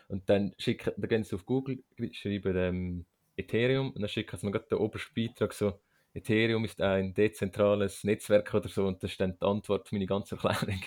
Und 0.08 0.28
dann 0.30 0.54
schicken, 0.58 0.92
dann 0.96 1.08
gehen 1.08 1.24
sie 1.24 1.34
auf 1.36 1.46
Google, 1.46 1.82
schreiben 2.12 2.56
ähm, 2.56 3.06
Ethereum 3.36 3.88
und 3.92 4.00
dann 4.02 4.08
schicken 4.08 4.36
sie 4.38 4.46
mir 4.46 4.52
gerade 4.52 4.68
den 4.68 4.78
obersten 4.78 5.14
Beitrag 5.14 5.52
so, 5.54 5.80
Ethereum 6.16 6.64
ist 6.64 6.80
ein 6.80 7.12
dezentrales 7.14 8.04
Netzwerk 8.04 8.52
oder 8.54 8.68
so 8.68 8.86
und 8.86 9.02
das 9.02 9.12
ist 9.12 9.20
dann 9.20 9.36
die 9.40 9.46
Antwort 9.46 9.82
auf 9.82 9.92
meine 9.92 10.06
ganze 10.06 10.36
Erklärung. 10.36 10.80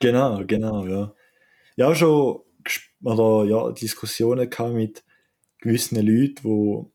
Genau, 0.00 0.44
genau, 0.46 0.86
ja. 0.86 1.14
Ja, 1.76 1.94
schon 1.94 2.40
oder, 3.02 3.44
ja, 3.48 3.70
Diskussionen 3.72 4.48
gehabt 4.50 4.74
mit 4.74 5.04
gewissen 5.58 5.96
Leuten, 6.04 6.90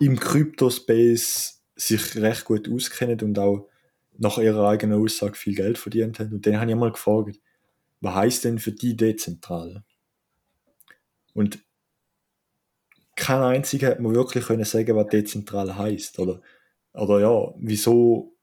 die 0.00 0.06
im 0.06 0.18
Kryptospace 0.18 1.62
sich 1.76 2.16
recht 2.16 2.44
gut 2.44 2.68
auskennen 2.68 3.20
und 3.20 3.38
auch 3.38 3.68
nach 4.16 4.38
ihrer 4.38 4.68
eigenen 4.68 5.00
Aussage 5.00 5.34
viel 5.34 5.54
Geld 5.54 5.78
verdient 5.78 6.18
haben. 6.18 6.32
Und 6.32 6.46
dann 6.46 6.60
habe 6.60 6.70
ich 6.70 6.76
mal 6.76 6.90
gefragt, 6.90 7.40
was 8.00 8.14
heißt 8.14 8.44
denn 8.44 8.58
für 8.58 8.72
die 8.72 8.96
dezentral? 8.96 9.84
Und 11.34 11.60
kein 13.14 13.42
einziger 13.42 13.88
hat 13.88 14.00
mir 14.00 14.14
wirklich 14.14 14.46
können 14.46 14.64
sagen, 14.64 14.96
was 14.96 15.08
dezentral 15.08 15.76
heißt 15.76 16.18
oder 16.18 16.40
oder 16.98 17.20
ja, 17.20 17.54
wieso 17.58 18.34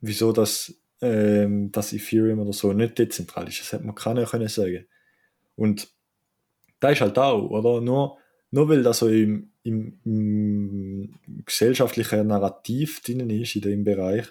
wieso 0.00 0.32
das 0.32 0.74
ähm, 1.00 1.70
das 1.72 1.92
Ethereum 1.92 2.40
oder 2.40 2.52
so 2.52 2.72
nicht 2.72 2.98
dezentral 2.98 3.48
ist. 3.48 3.60
Das 3.60 3.72
hat 3.72 3.84
mir 3.84 3.94
keiner 3.94 4.24
können 4.24 4.48
sagen. 4.48 4.86
Und 5.56 5.88
da 6.80 6.90
ist 6.90 7.00
halt 7.00 7.18
auch, 7.18 7.50
oder? 7.50 7.80
Nur, 7.80 8.18
nur 8.50 8.68
weil 8.68 8.82
das 8.82 8.98
so 8.98 9.08
im, 9.08 9.50
im, 9.62 9.98
im 10.04 11.14
gesellschaftlichen 11.44 12.26
Narrativ 12.26 13.02
drin 13.02 13.28
ist, 13.30 13.56
in 13.56 13.62
dem 13.62 13.84
Bereich, 13.84 14.26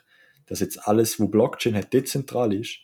dass 0.47 0.59
jetzt 0.59 0.87
alles, 0.87 1.19
wo 1.19 1.27
Blockchain 1.27 1.75
hat, 1.75 1.93
dezentral 1.93 2.53
ist, 2.53 2.79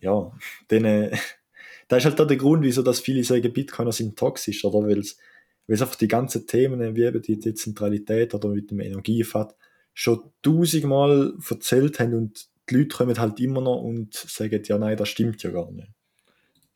ja, 0.00 0.32
dann, 0.68 0.84
äh, 0.84 1.16
da 1.88 1.96
ist 1.96 2.04
halt 2.04 2.20
auch 2.20 2.26
der 2.26 2.36
Grund, 2.36 2.62
wieso 2.62 2.82
dass 2.82 3.00
viele 3.00 3.24
sagen, 3.24 3.52
Bitcoiner 3.52 3.92
sind 3.92 4.18
toxisch, 4.18 4.64
oder? 4.64 4.86
Weil 4.86 4.98
es 4.98 5.18
weil 5.66 5.74
es 5.74 5.82
einfach 5.82 5.96
die 5.96 6.08
ganzen 6.08 6.46
Themen, 6.46 6.96
wie 6.96 7.02
eben 7.02 7.20
die 7.20 7.38
Dezentralität 7.38 8.34
oder 8.34 8.48
mit 8.48 8.70
dem 8.70 8.80
Energiefahrt, 8.80 9.54
schon 9.98 10.32
tausendmal 10.42 11.34
erzählt 11.50 11.98
haben 11.98 12.14
und 12.14 12.48
die 12.70 12.76
Leute 12.76 12.96
kommen 12.96 13.18
halt 13.18 13.40
immer 13.40 13.60
noch 13.60 13.82
und 13.82 14.14
sagen, 14.14 14.62
ja, 14.64 14.78
nein, 14.78 14.96
das 14.96 15.08
stimmt 15.08 15.42
ja 15.42 15.50
gar 15.50 15.72
nicht. 15.72 15.88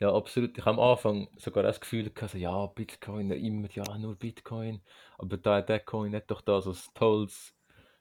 Ja, 0.01 0.13
absolut. 0.13 0.57
Ich 0.57 0.65
habe 0.65 0.81
am 0.81 0.91
Anfang 0.91 1.29
sogar 1.37 1.63
das 1.63 1.79
Gefühl 1.79 2.09
gehabt, 2.09 2.33
so, 2.33 2.37
ja, 2.37 2.65
Bitcoin, 2.65 3.31
immer, 3.31 3.69
ja, 3.71 3.97
nur 3.97 4.17
Bitcoin. 4.17 4.81
Aber 5.17 5.37
da, 5.37 5.61
der 5.61 5.79
Coin 5.79 6.13
hat 6.13 6.29
doch 6.29 6.41
da 6.41 6.59
so 6.59 6.71
ein 6.71 6.77
tolles, 6.95 7.53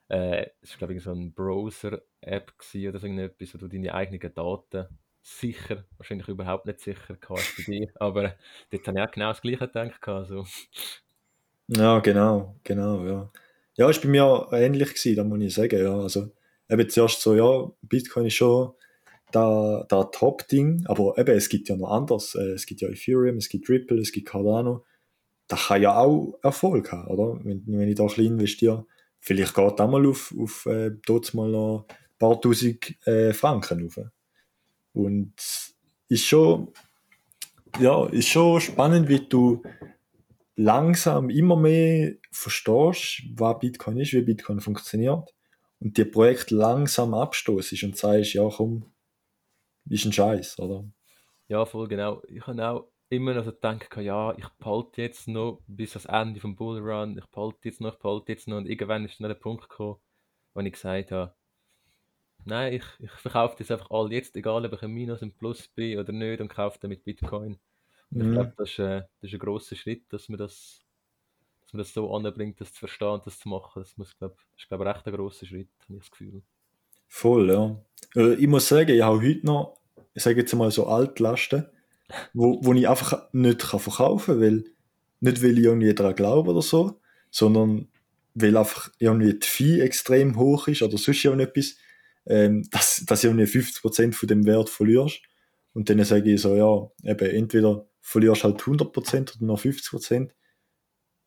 äh, 0.08 0.46
es 0.60 0.70
ist 0.70 0.78
glaube 0.78 0.94
ich 0.94 1.04
so 1.04 1.12
ein 1.12 1.32
Browser-App 1.32 2.52
oder 2.58 2.98
so 2.98 3.06
irgendetwas, 3.06 3.54
wo 3.54 3.58
du 3.58 3.68
deine 3.68 3.94
eigenen 3.94 4.34
Daten 4.34 4.88
sicher, 5.20 5.84
wahrscheinlich 5.98 6.26
überhaupt 6.26 6.66
nicht 6.66 6.80
sicher 6.80 7.14
gehabt 7.14 7.54
bei 7.58 7.62
dir, 7.62 7.88
aber 8.00 8.34
dort 8.70 8.88
habe 8.88 8.98
ich 8.98 9.04
auch 9.04 9.12
genau 9.12 9.28
das 9.28 9.40
Gleiche 9.40 9.68
gedacht. 9.68 10.08
Also. 10.08 10.46
Ja, 11.68 12.00
genau, 12.00 12.56
genau, 12.64 13.06
ja. 13.06 13.30
Ja, 13.76 13.88
ist 13.88 14.02
bei 14.02 14.08
mir 14.08 14.48
ähnlich 14.52 14.94
gewesen, 14.94 15.16
da 15.16 15.24
muss 15.24 15.40
ich 15.40 15.54
sagen, 15.54 15.82
ja. 15.82 15.98
Also, 15.98 16.30
eben 16.68 16.88
zuerst 16.88 17.20
so, 17.20 17.34
ja, 17.34 17.70
Bitcoin 17.82 18.26
ist 18.26 18.34
schon 18.34 18.72
da, 19.32 19.84
da 19.88 20.04
Top-Ding, 20.04 20.84
aber 20.86 21.16
eben, 21.18 21.36
es 21.36 21.48
gibt 21.48 21.68
ja 21.68 21.76
noch 21.76 21.90
anders. 21.90 22.34
Äh, 22.34 22.52
es 22.52 22.66
gibt 22.66 22.82
ja 22.82 22.88
Ethereum, 22.88 23.36
es 23.36 23.48
gibt 23.48 23.68
Ripple, 23.68 24.00
es 24.00 24.12
gibt 24.12 24.28
Cardano. 24.28 24.84
Da 25.48 25.56
kann 25.56 25.82
ja 25.82 25.96
auch 25.96 26.38
Erfolg 26.42 26.92
haben, 26.92 27.08
oder? 27.08 27.40
Wenn, 27.44 27.64
wenn 27.66 27.88
ich 27.88 27.96
da 27.96 28.04
ein 28.04 28.08
bisschen 28.08 28.26
investiere, 28.26 28.86
vielleicht 29.20 29.54
geht 29.54 29.78
da 29.78 29.86
mal 29.86 30.06
auf, 30.06 30.34
auf 30.38 30.66
äh, 30.66 30.92
dort 31.06 31.32
mal 31.34 31.50
noch 31.50 31.86
ein 31.88 32.18
paar 32.18 32.40
tausend 32.40 32.94
äh, 33.06 33.32
Franken 33.32 33.82
rauf. 33.82 33.98
Und 34.92 35.34
ist 36.08 36.24
schon, 36.24 36.68
ja, 37.80 38.06
ist 38.08 38.28
schon 38.28 38.60
spannend, 38.60 39.08
wie 39.08 39.26
du 39.26 39.62
langsam 40.56 41.30
immer 41.30 41.56
mehr 41.56 42.14
verstehst, 42.30 43.22
was 43.34 43.58
Bitcoin 43.58 43.98
ist, 43.98 44.12
wie 44.12 44.22
Bitcoin 44.22 44.60
funktioniert 44.60 45.34
und 45.80 45.96
die 45.96 46.04
Projekt 46.04 46.50
langsam 46.50 47.14
abstoßest 47.14 47.84
und 47.84 47.96
sagst, 47.96 48.34
ja 48.34 48.48
komm, 48.48 48.92
ist 49.88 50.04
ein 50.04 50.12
Scheiß, 50.12 50.58
oder? 50.58 50.84
Ja, 51.48 51.64
voll 51.64 51.88
genau. 51.88 52.22
Ich 52.28 52.46
habe 52.46 52.68
auch 52.68 52.88
immer 53.08 53.34
noch 53.34 53.44
so 53.44 53.52
gedacht, 53.52 53.96
ja, 53.98 54.34
ich 54.36 54.48
behalte 54.58 55.02
jetzt 55.02 55.28
noch 55.28 55.60
bis 55.66 55.96
ans 55.96 56.06
Ende 56.06 56.40
vom 56.40 56.56
Bullrun, 56.56 57.18
ich 57.18 57.26
behalte 57.26 57.68
jetzt 57.68 57.80
noch, 57.80 57.92
ich 57.92 57.98
behalte 57.98 58.32
jetzt 58.32 58.48
noch 58.48 58.56
und 58.58 58.66
irgendwann 58.66 59.04
ist 59.04 59.20
dann 59.20 59.28
der 59.28 59.34
Punkt 59.34 59.68
gekommen, 59.68 59.96
wo 60.54 60.60
ich 60.60 60.72
gesagt 60.72 61.12
habe, 61.12 61.34
nein, 62.44 62.74
ich, 62.74 62.84
ich 63.00 63.10
verkaufe 63.10 63.56
das 63.58 63.70
einfach 63.70 63.90
all 63.90 64.12
jetzt, 64.12 64.36
egal 64.36 64.64
ob 64.64 64.72
ich 64.72 64.82
ein 64.82 64.90
Minus, 64.90 65.22
ein 65.22 65.34
Plus 65.34 65.68
bin 65.68 65.98
oder 65.98 66.12
nicht 66.12 66.40
und 66.40 66.48
kaufe 66.48 66.78
dann 66.80 66.90
mit 66.90 67.04
Bitcoin. 67.04 67.58
Und 68.14 68.22
ich 68.22 68.28
Mhm. 68.28 68.32
glaube, 68.32 68.52
das, 68.56 68.70
ist, 68.70 68.78
äh, 68.78 69.02
das 69.20 69.30
ist 69.30 69.34
ein 69.34 69.38
grosser 69.40 69.76
Schritt, 69.76 70.12
dass 70.12 70.28
man 70.28 70.38
das, 70.38 70.84
dass 71.62 71.72
man 71.74 71.78
das 71.80 71.92
so 71.94 72.14
anbringt, 72.14 72.60
das 72.60 72.72
zu 72.74 72.80
verstehen 72.80 73.08
und 73.08 73.26
das 73.26 73.38
zu 73.40 73.48
machen. 73.48 73.82
Das 73.82 73.96
muss, 73.98 74.16
glaub, 74.18 74.36
ist, 74.58 74.68
glaube 74.68 74.84
ich, 74.84 74.90
echt 74.96 75.06
ein 75.06 75.14
grosser 75.14 75.46
Schritt, 75.46 75.70
habe 75.84 75.94
ich 75.94 76.00
das 76.00 76.10
Gefühl. 76.10 76.42
Voll, 77.08 77.50
ja. 77.50 77.76
Äh, 78.16 78.34
Ich 78.34 78.46
muss 78.46 78.68
sagen, 78.68 78.90
ich 78.90 79.02
habe 79.02 79.20
heute 79.22 79.46
noch, 79.46 79.78
ich 80.14 80.22
sage 80.22 80.40
jetzt 80.40 80.54
mal 80.54 80.70
so 80.70 80.86
Altlasten, 80.86 81.66
wo, 82.34 82.58
wo 82.62 82.72
ich 82.74 82.88
einfach 82.88 83.28
nicht 83.32 83.60
kann 83.60 83.80
verkaufen 83.80 84.34
kann, 84.34 84.40
weil, 84.42 84.64
nicht 85.20 85.42
weil 85.42 85.58
ich 85.58 85.64
irgendwie 85.64 85.94
daran 85.94 86.14
glaube 86.14 86.50
oder 86.50 86.62
so, 86.62 87.00
sondern 87.30 87.88
weil 88.34 88.56
einfach 88.56 88.90
irgendwie 88.98 89.34
die 89.38 89.46
Fee 89.46 89.80
extrem 89.80 90.36
hoch 90.38 90.68
ist 90.68 90.82
oder 90.82 90.98
sonst 90.98 91.24
irgendetwas, 91.24 91.76
ähm, 92.26 92.68
dass, 92.70 93.04
dass 93.06 93.24
irgendwie 93.24 93.46
50% 93.46 94.14
von 94.14 94.28
dem 94.28 94.46
Wert 94.46 94.70
verlierst. 94.70 95.20
Und 95.74 95.88
dann 95.90 96.02
sage 96.04 96.32
ich 96.32 96.40
so, 96.40 96.54
ja, 96.56 97.10
eben, 97.10 97.30
entweder 97.30 97.86
verlierst 98.02 98.44
halt 98.44 98.60
100% 98.60 99.36
oder 99.36 99.46
noch 99.46 99.60
50%. 99.60 100.30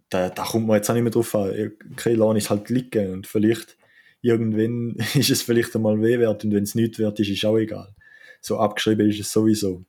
Da, 0.10 0.30
da 0.30 0.44
kommt 0.44 0.68
man 0.68 0.76
jetzt 0.76 0.90
auch 0.90 0.94
nicht 0.94 1.04
mehr 1.04 1.12
drauf 1.12 1.34
an. 1.34 1.72
Okay, 1.94 2.14
lasse 2.14 2.38
ich 2.38 2.44
es 2.44 2.50
halt 2.52 2.70
liegen 2.70 3.12
und 3.12 3.28
vielleicht 3.28 3.78
irgendwann 4.22 4.96
ist 5.16 5.30
es 5.30 5.42
vielleicht 5.42 5.76
einmal 5.76 6.00
weh 6.02 6.20
wert 6.20 6.44
und 6.44 6.54
wenn 6.54 6.64
es 6.64 6.76
nicht 6.76 7.00
wert 7.00 7.20
ist, 7.20 7.30
ist 7.30 7.46
auch 7.46 7.58
egal. 7.58 7.96
So 8.42 8.60
abgeschrieben 8.60 9.10
ist 9.10 9.20
es 9.20 9.32
sowieso. 9.32 9.84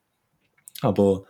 Aber 0.81 1.25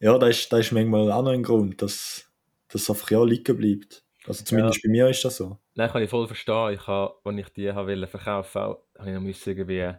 ja, 0.00 0.18
da 0.18 0.26
ist, 0.26 0.52
da 0.52 0.58
ist 0.58 0.72
manchmal 0.72 1.10
auch 1.10 1.22
noch 1.22 1.32
ein 1.32 1.42
Grund, 1.42 1.80
dass 1.80 2.30
das 2.68 2.90
einfach 2.90 3.10
ja 3.10 3.22
liegen 3.24 3.56
bleibt. 3.56 4.04
Also 4.26 4.44
zumindest 4.44 4.82
bei 4.82 4.90
mir 4.90 5.08
ist 5.08 5.24
das 5.24 5.36
so. 5.36 5.58
Nein, 5.74 5.88
kann 5.90 6.02
ich 6.02 6.10
voll 6.10 6.26
verstehen. 6.26 6.72
Ich 6.72 6.86
habe, 6.86 7.14
als 7.22 7.38
ich 7.38 7.48
die 7.50 7.72
habe 7.72 8.06
verkaufen 8.06 8.60
wollte, 8.60 8.82
habe 8.98 9.10
ich 9.10 9.16
noch 9.16 9.46
irgendwie 9.46 9.94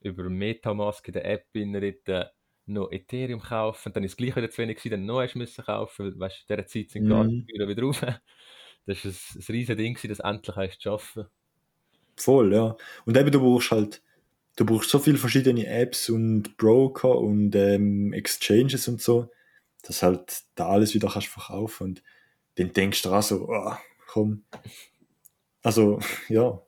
über 0.00 0.28
Metamask 0.28 1.06
in 1.08 1.14
der 1.14 1.24
App 1.24 1.46
dort 2.04 2.35
noch 2.66 2.90
Ethereum 2.92 3.40
kaufen. 3.40 3.92
Dann 3.92 4.04
ist 4.04 4.12
es 4.12 4.16
gleich 4.16 4.36
wieder 4.36 4.50
zu 4.50 4.58
wenig 4.62 4.78
gewesen, 4.78 4.92
dann 4.92 5.06
noch 5.06 5.20
hast 5.22 5.36
müssen 5.36 5.64
kaufen, 5.64 6.06
weil 6.06 6.18
weißt, 6.20 6.40
in 6.48 6.56
dieser 6.56 6.66
Zeit 6.66 6.90
sind 6.90 7.08
Mhm. 7.08 7.46
Gebühren 7.46 7.68
wieder 7.68 7.82
rauf. 7.82 8.00
Das 8.88 9.04
war 9.04 9.10
ein, 9.12 9.16
ein 9.36 9.44
riesiges 9.54 9.76
Ding, 9.76 9.94
gewesen, 9.94 10.08
das 10.10 10.20
endlich 10.20 10.56
hast 10.56 10.76
zu 10.80 10.82
schaffen. 10.82 11.26
Voll, 12.16 12.52
ja. 12.54 12.76
Und 13.04 13.16
eben, 13.16 13.30
du 13.30 13.40
brauchst 13.40 13.70
halt, 13.70 14.02
du 14.56 14.64
brauchst 14.66 14.90
so 14.90 14.98
viele 14.98 15.18
verschiedene 15.18 15.66
Apps 15.66 16.08
und 16.10 16.56
Broker 16.58 17.18
und 17.18 17.54
ähm, 17.56 18.12
Exchanges 18.12 18.88
und 18.88 19.02
so, 19.02 19.30
dass 19.82 20.02
halt 20.02 20.42
da 20.56 20.68
alles 20.68 20.94
wieder 20.94 21.10
kannst 21.10 21.28
verkaufen 21.28 21.84
und 21.84 22.02
dann 22.56 22.72
denkst 22.72 23.02
du 23.02 23.12
auch 23.12 23.22
so, 23.22 23.48
ah, 23.50 23.80
komm. 24.08 24.44
Also, 25.62 25.98
ja. 26.28 26.62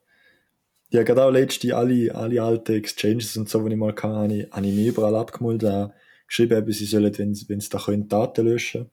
Ja, 0.91 1.03
gerade 1.03 1.25
auch 1.25 1.31
letzte 1.31 1.77
alle, 1.77 2.15
alle 2.15 2.43
alten 2.43 2.73
Exchanges 2.73 3.37
und 3.37 3.49
so, 3.49 3.63
die 3.67 3.73
ich 3.73 3.79
mal 3.79 3.91
hatte, 3.91 4.09
habe 4.09 4.35
ich, 4.35 4.51
habe 4.51 4.67
ich 4.67 4.75
mir 4.75 4.89
überall 4.89 5.17
abgemalt, 5.17 5.65
auch 5.65 5.93
geschrieben, 6.27 6.59
eben, 6.59 6.73
sie 6.73 6.87
sollen, 6.87 7.19
wenn 7.19 7.37
wenn 7.49 7.61
sie 7.61 7.69
da 7.69 7.79
können, 7.79 8.09
Daten 8.09 8.47
löschen 8.47 8.91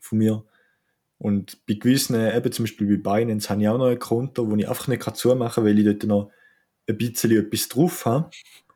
von 0.00 0.18
mir. 0.18 0.44
Und 1.18 1.64
bei 1.66 1.74
gewissen, 1.74 2.16
eben 2.16 2.52
zum 2.52 2.64
Beispiel 2.64 2.98
bei 2.98 3.18
Binance, 3.18 3.48
habe 3.48 3.62
ich 3.62 3.68
auch 3.68 3.78
noch 3.78 3.86
ein 3.86 3.98
Konto, 3.98 4.50
wo 4.50 4.56
ich 4.56 4.68
einfach 4.68 4.88
nicht 4.88 5.16
zumachen 5.16 5.54
kann, 5.54 5.64
weil 5.64 5.78
ich 5.78 5.86
dort 5.86 6.04
noch 6.04 6.30
ein 6.86 6.98
bisschen 6.98 7.30
etwas 7.32 7.68
drauf 7.68 8.04
habe. 8.04 8.30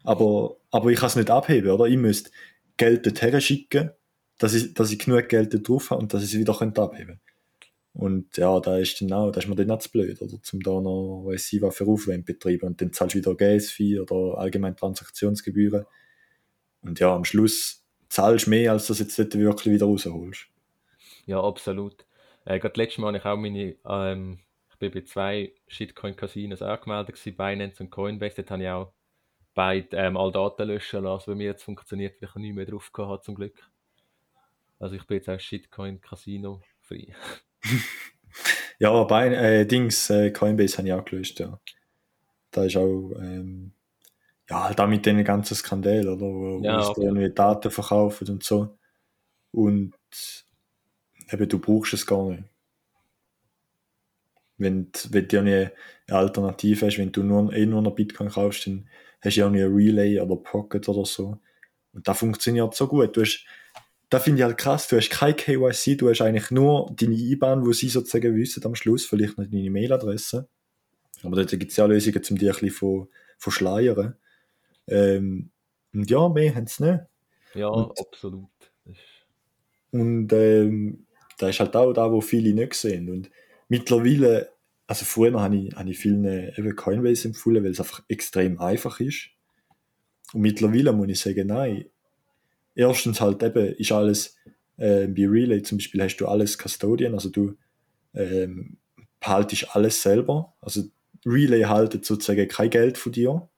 Aber, 0.04 0.56
aber 0.70 0.90
ich 0.90 0.98
kann 0.98 1.08
es 1.08 1.16
nicht 1.16 1.30
abheben, 1.30 1.70
oder? 1.70 1.84
Ich 1.86 1.98
müsste 1.98 2.30
Geld 2.78 3.04
dorthin 3.04 3.38
schicken, 3.42 3.90
dass 4.38 4.54
ich, 4.54 4.72
dass 4.72 4.90
ich 4.90 4.98
genug 4.98 5.28
Geld 5.28 5.52
dort 5.52 5.68
drauf 5.68 5.90
habe 5.90 6.00
und 6.00 6.14
dass 6.14 6.22
ich 6.22 6.32
es 6.32 6.38
wieder 6.38 6.54
könnte 6.54 6.80
abheben 6.80 7.20
Und 7.92 8.36
ja, 8.36 8.60
da 8.60 8.78
ist, 8.78 9.00
dann 9.00 9.12
auch, 9.12 9.32
da 9.32 9.40
ist 9.40 9.48
mir 9.48 9.56
dann 9.56 9.70
auch 9.70 9.78
zu 9.78 9.90
blöd, 9.90 10.22
oder? 10.22 10.40
Zum 10.42 10.60
da 10.60 10.80
noch, 10.80 11.24
weiss 11.26 11.52
ich, 11.52 11.60
was 11.60 11.76
für 11.76 11.86
Aufwände 11.86 12.24
betreiben. 12.24 12.68
Und 12.68 12.80
dann 12.80 12.92
zahlst 12.92 13.14
du 13.14 13.18
wieder 13.18 13.34
Gas-Fee 13.34 13.98
oder 13.98 14.38
allgemein 14.38 14.76
Transaktionsgebühren. 14.76 15.86
Und 16.82 17.00
ja, 17.00 17.14
am 17.14 17.24
Schluss 17.24 17.84
zahlst 18.08 18.46
du 18.46 18.50
mehr, 18.50 18.72
als 18.72 18.86
du 18.86 18.94
jetzt 18.94 19.18
dort 19.18 19.34
wirklich 19.36 19.74
wieder 19.74 19.86
rausholst. 19.86 20.46
Ja, 21.26 21.42
absolut. 21.42 22.06
Äh, 22.44 22.58
gerade 22.58 22.80
letztes 22.80 22.98
Mal 22.98 23.08
habe 23.08 23.18
ich 23.18 23.24
auch 23.24 23.36
meine, 23.36 23.76
ähm, 23.84 24.38
ich 24.70 24.78
bin 24.78 24.92
bei 24.92 25.02
zwei 25.02 25.52
Shitcoin-Casinos 25.68 26.62
angemeldet 26.62 27.36
Binance 27.36 27.82
und 27.82 27.90
Coinbase, 27.90 28.36
dort 28.36 28.50
habe 28.52 28.62
ich 28.62 28.68
auch 28.68 28.92
beide 29.54 29.96
ähm, 29.96 30.16
alle 30.16 30.32
Daten 30.32 30.68
löschen 30.68 31.04
lassen, 31.04 31.30
bei 31.30 31.36
mir 31.36 31.46
jetzt 31.46 31.64
funktioniert, 31.64 32.20
weil 32.20 32.28
ich 32.28 32.34
nicht 32.36 32.54
mehr 32.54 32.66
drauf 32.66 32.92
gehabt 32.92 33.24
zum 33.24 33.34
Glück. 33.34 33.62
Also 34.78 34.96
ich 34.96 35.06
bin 35.06 35.18
jetzt 35.18 35.28
auch 35.28 35.38
Shitcoin-Casino 35.38 36.62
frei. 36.80 37.14
ja, 38.78 39.02
bei 39.04 39.28
äh, 39.28 39.66
Dings, 39.66 40.10
äh, 40.10 40.30
Coinbase 40.30 40.78
habe 40.78 40.88
ich 40.88 40.94
auch 40.94 41.04
gelöscht, 41.04 41.40
ja. 41.40 41.58
Da 42.52 42.64
ist 42.64 42.76
auch, 42.76 43.12
ähm, 43.20 43.72
ja, 44.50 44.64
halt 44.64 44.80
auch 44.80 44.88
mit 44.88 45.06
den 45.06 45.24
ganzen 45.24 45.56
Skandal, 45.56 46.08
oder? 46.08 46.26
Wo, 46.26 46.62
Ja, 46.62 46.88
okay. 46.90 47.06
irgendwie 47.06 47.30
Daten 47.32 47.70
verkaufen 47.72 48.28
und 48.30 48.44
so. 48.44 48.78
Und 49.52 49.94
eben, 51.32 51.48
du 51.48 51.58
brauchst 51.58 51.94
es 51.94 52.04
gar 52.06 52.28
nicht. 52.28 52.44
Wenn, 54.58 54.92
du- 54.92 55.12
wenn 55.12 55.28
du 55.28 55.38
eine 55.38 55.72
Alternative 56.08 56.86
hast, 56.86 56.98
wenn 56.98 57.12
du 57.12 57.22
nur, 57.22 57.52
eh 57.52 57.66
nur 57.66 57.82
noch 57.82 57.94
Bitcoin 57.94 58.28
kaufst, 58.28 58.66
dann 58.66 58.88
hast 59.22 59.36
du 59.36 59.40
ja 59.40 59.46
auch 59.46 59.50
eine 59.50 59.64
Relay 59.66 60.20
oder 60.20 60.36
Pocket 60.36 60.86
oder 60.88 61.04
so. 61.06 61.38
Und 61.92 62.08
das 62.08 62.18
funktioniert 62.18 62.74
so 62.74 62.88
gut. 62.88 63.16
Du 63.16 63.22
hast, 63.22 63.46
da 64.10 64.18
finde 64.18 64.40
ich 64.40 64.44
halt 64.44 64.58
krass, 64.58 64.88
du 64.88 64.96
hast 64.96 65.10
kein 65.10 65.36
KYC, 65.36 65.96
du 65.96 66.10
hast 66.10 66.20
eigentlich 66.20 66.50
nur 66.50 66.92
deine 66.94 67.14
IBAN, 67.14 67.64
wo 67.64 67.72
sie 67.72 67.88
sozusagen 67.88 68.34
wissen 68.36 68.64
am 68.66 68.74
Schluss, 68.74 69.06
vielleicht 69.06 69.38
noch 69.38 69.46
deine 69.46 69.70
Mailadresse. 69.70 70.48
Aber 71.22 71.36
dort 71.36 71.50
gibt 71.50 71.70
es 71.70 71.76
ja 71.76 71.86
Lösungen, 71.86 72.22
um 72.30 72.36
dich 72.38 72.48
ein 72.48 72.52
bisschen 72.52 72.70
von, 72.70 73.08
verschleiern. 73.38 74.16
Ähm, 74.88 75.50
und 75.92 76.10
ja, 76.10 76.28
mehr 76.28 76.54
haben 76.54 76.66
sie 76.66 76.84
nicht. 76.84 77.00
Ja, 77.54 77.68
Und- 77.68 77.98
absolut. 77.98 78.48
Und 79.92 80.32
ähm, 80.32 81.06
da 81.38 81.48
ist 81.48 81.60
halt 81.60 81.74
auch 81.74 81.92
da, 81.92 82.10
wo 82.12 82.20
viele 82.20 82.52
nicht 82.54 82.74
sehen. 82.74 83.10
Und 83.10 83.30
mittlerweile, 83.68 84.50
also 84.86 85.04
früher 85.04 85.40
habe 85.40 85.56
ich, 85.56 85.74
habe 85.74 85.90
ich 85.90 85.98
vielen 85.98 86.24
äh, 86.24 86.56
eben 86.56 86.76
Coinbase 86.76 87.28
empfohlen, 87.28 87.64
weil 87.64 87.72
es 87.72 87.80
einfach 87.80 88.02
extrem 88.08 88.58
einfach 88.60 89.00
ist. 89.00 89.30
Und 90.32 90.42
mittlerweile 90.42 90.92
muss 90.92 91.08
ich 91.08 91.20
sagen, 91.20 91.48
nein. 91.48 91.86
Erstens 92.80 93.20
halt 93.20 93.42
eben 93.42 93.74
ist 93.74 93.92
alles, 93.92 94.36
äh, 94.78 95.06
bei 95.06 95.26
Relay 95.26 95.60
zum 95.62 95.76
Beispiel 95.76 96.02
hast 96.02 96.16
du 96.16 96.26
alles 96.26 96.56
Custodian, 96.56 97.12
also 97.12 97.28
du 97.28 97.56
ähm, 98.14 98.78
behaltest 99.20 99.76
alles 99.76 100.00
selber. 100.00 100.54
Also 100.62 100.84
Relay 101.26 101.64
haltet 101.64 102.06
sozusagen 102.06 102.48
kein 102.48 102.70
Geld 102.70 102.96
von 102.96 103.12
dir. 103.12 103.48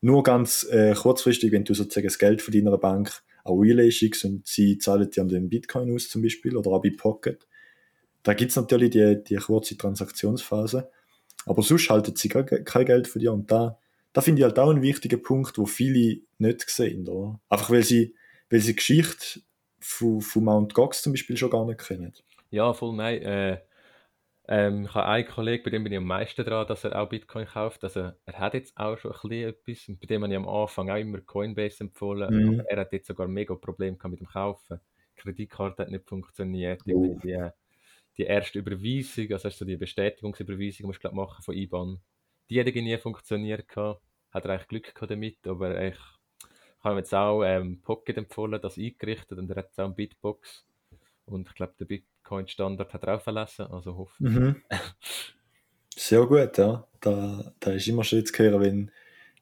Nur 0.00 0.22
ganz 0.22 0.66
äh, 0.70 0.94
kurzfristig, 0.94 1.52
wenn 1.52 1.64
du 1.64 1.74
sozusagen 1.74 2.06
das 2.06 2.18
Geld 2.18 2.40
von 2.40 2.54
deiner 2.54 2.78
Bank 2.78 3.22
an 3.44 3.58
Relay 3.58 3.90
schickst 3.90 4.24
und 4.24 4.46
sie 4.46 4.78
zahlen 4.78 5.10
dir 5.10 5.24
den 5.24 5.50
Bitcoin 5.50 5.94
aus 5.94 6.08
zum 6.08 6.22
Beispiel 6.22 6.56
oder 6.56 6.70
auch 6.70 6.82
bei 6.82 6.92
Pocket. 6.96 7.46
Da 8.22 8.32
gibt 8.32 8.50
es 8.50 8.56
natürlich 8.56 8.90
die, 8.90 9.22
die 9.22 9.36
kurze 9.36 9.76
Transaktionsphase. 9.76 10.90
Aber 11.44 11.62
sonst 11.62 11.90
halten 11.90 12.16
sie 12.16 12.28
gar 12.28 12.44
ke- 12.44 12.64
kein 12.64 12.86
Geld 12.86 13.08
von 13.08 13.20
dir. 13.20 13.32
Und 13.34 13.50
da, 13.50 13.78
da 14.14 14.22
finde 14.22 14.40
ich 14.40 14.44
halt 14.44 14.58
auch 14.58 14.70
einen 14.70 14.82
wichtigen 14.82 15.22
Punkt, 15.22 15.58
wo 15.58 15.66
viele 15.66 16.20
nicht 16.38 16.70
sehen. 16.70 17.06
Oder? 17.06 17.38
Einfach 17.50 17.70
weil 17.70 17.82
sie, 17.82 18.14
weil 18.50 18.60
sie 18.60 18.72
die 18.72 18.76
Geschichte 18.76 19.40
von, 19.78 20.20
von 20.20 20.44
Mount 20.44 20.74
Gox 20.74 21.02
zum 21.02 21.12
Beispiel 21.12 21.36
schon 21.36 21.50
gar 21.50 21.64
nicht 21.64 21.80
kennen. 21.80 22.12
ja, 22.50 22.72
voll 22.74 22.94
nein. 22.94 23.22
Äh, 23.22 23.60
Ähm, 24.50 24.86
ich 24.86 24.94
habe 24.94 25.06
einen 25.06 25.28
Kollegen, 25.28 25.62
bei 25.62 25.70
dem 25.70 25.84
bin 25.84 25.92
ich 25.92 25.98
am 25.98 26.04
meisten 26.06 26.44
dran, 26.44 26.66
dass 26.66 26.82
er 26.82 27.00
auch 27.00 27.08
Bitcoin 27.08 27.46
kauft. 27.46 27.84
Also 27.84 28.10
er 28.24 28.38
hat 28.38 28.54
jetzt 28.54 28.76
auch 28.76 28.98
schon 28.98 29.12
ein 29.12 29.18
bisschen 29.22 29.48
etwas, 29.48 30.00
bei 30.00 30.06
dem 30.06 30.24
habe 30.24 30.32
ich 30.32 30.36
am 30.36 30.48
Anfang 30.48 30.90
auch 30.90 30.96
immer 30.96 31.20
Coinbase 31.20 31.84
empfohlen. 31.84 32.34
Mhm. 32.34 32.60
Aber 32.60 32.68
er 32.68 32.80
hat 32.80 32.92
jetzt 32.92 33.06
sogar 33.06 33.28
mega 33.28 33.54
Probleme 33.54 33.96
mit 34.08 34.18
dem 34.18 34.26
Kaufen. 34.26 34.80
Die 35.16 35.22
Kreditkarte 35.22 35.82
hat 35.84 35.90
nicht 35.92 36.08
funktioniert. 36.08 36.82
Oh. 36.92 37.16
Die, 37.22 37.48
die 38.18 38.24
erste 38.24 38.58
Überweisung, 38.58 39.30
also 39.30 39.50
so 39.50 39.64
die 39.64 39.76
Bestätigungsüberweisung, 39.76 40.86
musst 40.86 40.98
du 40.98 41.02
glaub, 41.02 41.14
machen 41.14 41.44
von 41.44 41.54
IBAN, 41.54 42.00
die 42.48 42.58
hat 42.58 42.66
irgendwie 42.66 42.88
nie 42.88 42.98
funktioniert 42.98 43.68
gehabt. 43.68 44.02
Hat 44.32 44.44
er 44.46 44.50
eigentlich 44.50 44.68
Glück 44.68 44.94
gehabt 44.94 45.12
damit, 45.12 45.46
aber 45.46 45.80
ich, 45.80 45.98
ich 46.80 46.84
habe 46.84 46.94
ihm 46.94 46.98
jetzt 46.98 47.14
auch 47.14 47.44
ähm, 47.44 47.82
Pocket 47.82 48.16
empfohlen, 48.16 48.58
das 48.60 48.78
eingerichtet 48.78 49.38
und 49.38 49.50
er 49.50 49.56
hat 49.56 49.66
jetzt 49.66 49.78
auch 49.78 49.84
eine 49.84 49.94
Bitbox. 49.94 50.66
Und 51.26 51.46
ich 51.48 51.54
glaube, 51.54 51.74
der 51.78 51.84
Bitcoin-Standard 51.84 52.94
hat 52.94 53.04
er 53.04 53.16
auch 53.16 53.20
verlassen, 53.20 53.66
also 53.66 53.96
hoffe 53.98 54.24
Mhm. 54.24 54.62
Sehr 55.94 56.24
gut, 56.24 56.56
ja. 56.56 56.88
Da, 57.00 57.52
da 57.60 57.72
ist 57.72 57.86
immer 57.86 58.02
schön 58.02 58.24
zu 58.24 58.32
hören, 58.42 58.62
wenn, 58.62 58.90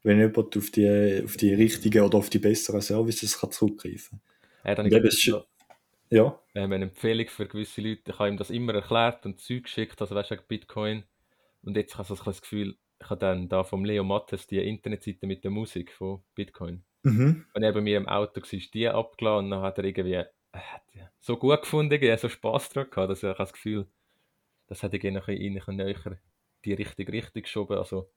wenn 0.03 0.18
jemand 0.18 0.57
auf 0.57 0.70
die, 0.70 1.22
auf 1.24 1.36
die 1.36 1.55
richtigen 1.55 2.03
oder 2.03 2.18
auf 2.18 2.28
die 2.28 2.41
besseren 2.41 2.80
Services 2.80 3.39
kann 3.39 3.53
zurückgreifen 3.53 4.20
Er 4.64 4.72
hat 4.72 4.78
dann 4.78 4.91
so, 5.11 5.45
Ja. 6.11 6.41
ähm, 6.57 6.72
eine 6.72 6.86
Empfehlung 6.86 7.28
für 7.28 7.47
gewisse 7.47 7.80
Leute. 7.80 8.11
Ich 8.11 8.18
habe 8.18 8.30
ihm 8.30 8.36
das 8.36 8.51
immer 8.51 8.74
erklärt 8.74 9.24
und 9.26 9.41
Zeug 9.41 9.62
geschickt, 9.62 10.01
also 10.01 10.16
weißt 10.16 10.32
du, 10.32 10.36
Bitcoin. 10.49 11.05
Und 11.62 11.76
jetzt 11.76 11.95
habe 11.95 12.03
ich 12.03 12.09
so 12.09 12.14
ein 12.16 12.24
das 12.24 12.43
Gefühl, 12.43 12.76
ich 13.01 13.09
habe 13.11 13.20
dann 13.20 13.49
da 13.49 13.62
vom 13.62 13.84
Leo 13.84 14.03
Mattes 14.03 14.49
die 14.49 14.59
Internetseite 14.59 15.28
mit 15.28 15.45
der 15.45 15.53
Musik 15.53 15.93
von 15.93 16.24
Bitcoin. 16.34 16.82
Mhm. 17.03 17.44
Und 17.55 17.62
er 17.62 17.72
bei 17.72 17.80
mir 17.80 17.96
im 17.96 18.09
Auto 18.09 18.40
war, 18.40 18.61
die 18.74 18.88
abgeladen 18.88 19.46
und 19.46 19.51
dann 19.51 19.62
hat 19.62 19.78
er 19.78 19.84
irgendwie 19.84 20.14
äh, 20.14 20.26
die 20.94 21.03
so 21.20 21.36
gut 21.36 21.62
gefunden, 21.62 21.92
irgendwie 21.92 22.16
so 22.16 22.28
Spass 22.28 22.70
daran 22.70 22.90
gehabt, 22.90 23.11
dass 23.11 23.22
ich 23.22 23.28
habe 23.28 23.38
das 23.38 23.53
Gefühl, 23.53 23.86
das 24.66 24.82
hat 24.82 24.94
irgendwie 24.94 25.11
noch 25.16 25.28
ein 25.28 25.55
bisschen 25.55 25.76
näher 25.76 26.18
die 26.64 26.74
richtige 26.74 27.12
Richtung 27.12 27.42
geschoben. 27.42 27.78
Also 27.78 28.11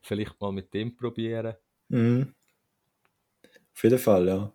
vielleicht 0.00 0.40
mal 0.40 0.52
mit 0.52 0.72
dem 0.74 0.96
probieren. 0.96 1.54
Mhm. 1.88 2.34
Auf 3.74 3.82
jeden 3.82 3.98
Fall, 3.98 4.28
ja. 4.28 4.52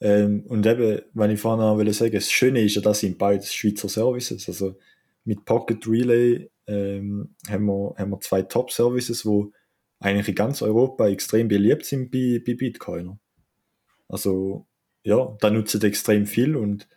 Ähm, 0.00 0.44
und 0.48 0.66
eben, 0.66 1.00
wenn 1.12 1.30
ich 1.30 1.40
vorhin 1.40 1.64
auch 1.64 1.78
will 1.78 1.92
sagen, 1.92 2.14
das 2.14 2.30
Schöne 2.30 2.62
ist 2.62 2.74
ja, 2.74 2.82
das 2.82 3.00
sind 3.00 3.18
beides 3.18 3.54
Schweizer 3.54 3.88
Services. 3.88 4.48
Also 4.48 4.76
mit 5.24 5.44
Pocket 5.44 5.86
Relay 5.86 6.50
ähm, 6.66 7.34
haben, 7.48 7.66
wir, 7.66 7.94
haben 7.96 8.10
wir 8.10 8.20
zwei 8.20 8.42
Top-Services, 8.42 9.24
wo 9.24 9.52
eigentlich 10.02 10.28
in 10.28 10.34
ganz 10.34 10.62
Europa 10.62 11.08
extrem 11.08 11.48
beliebt 11.48 11.84
sind 11.84 12.10
bei, 12.10 12.42
bei 12.44 12.54
Bitcoiner. 12.54 13.18
Also 14.08 14.66
ja, 15.04 15.36
da 15.40 15.50
nutzen 15.50 15.82
extrem 15.82 16.26
viel 16.26 16.56
und 16.56 16.88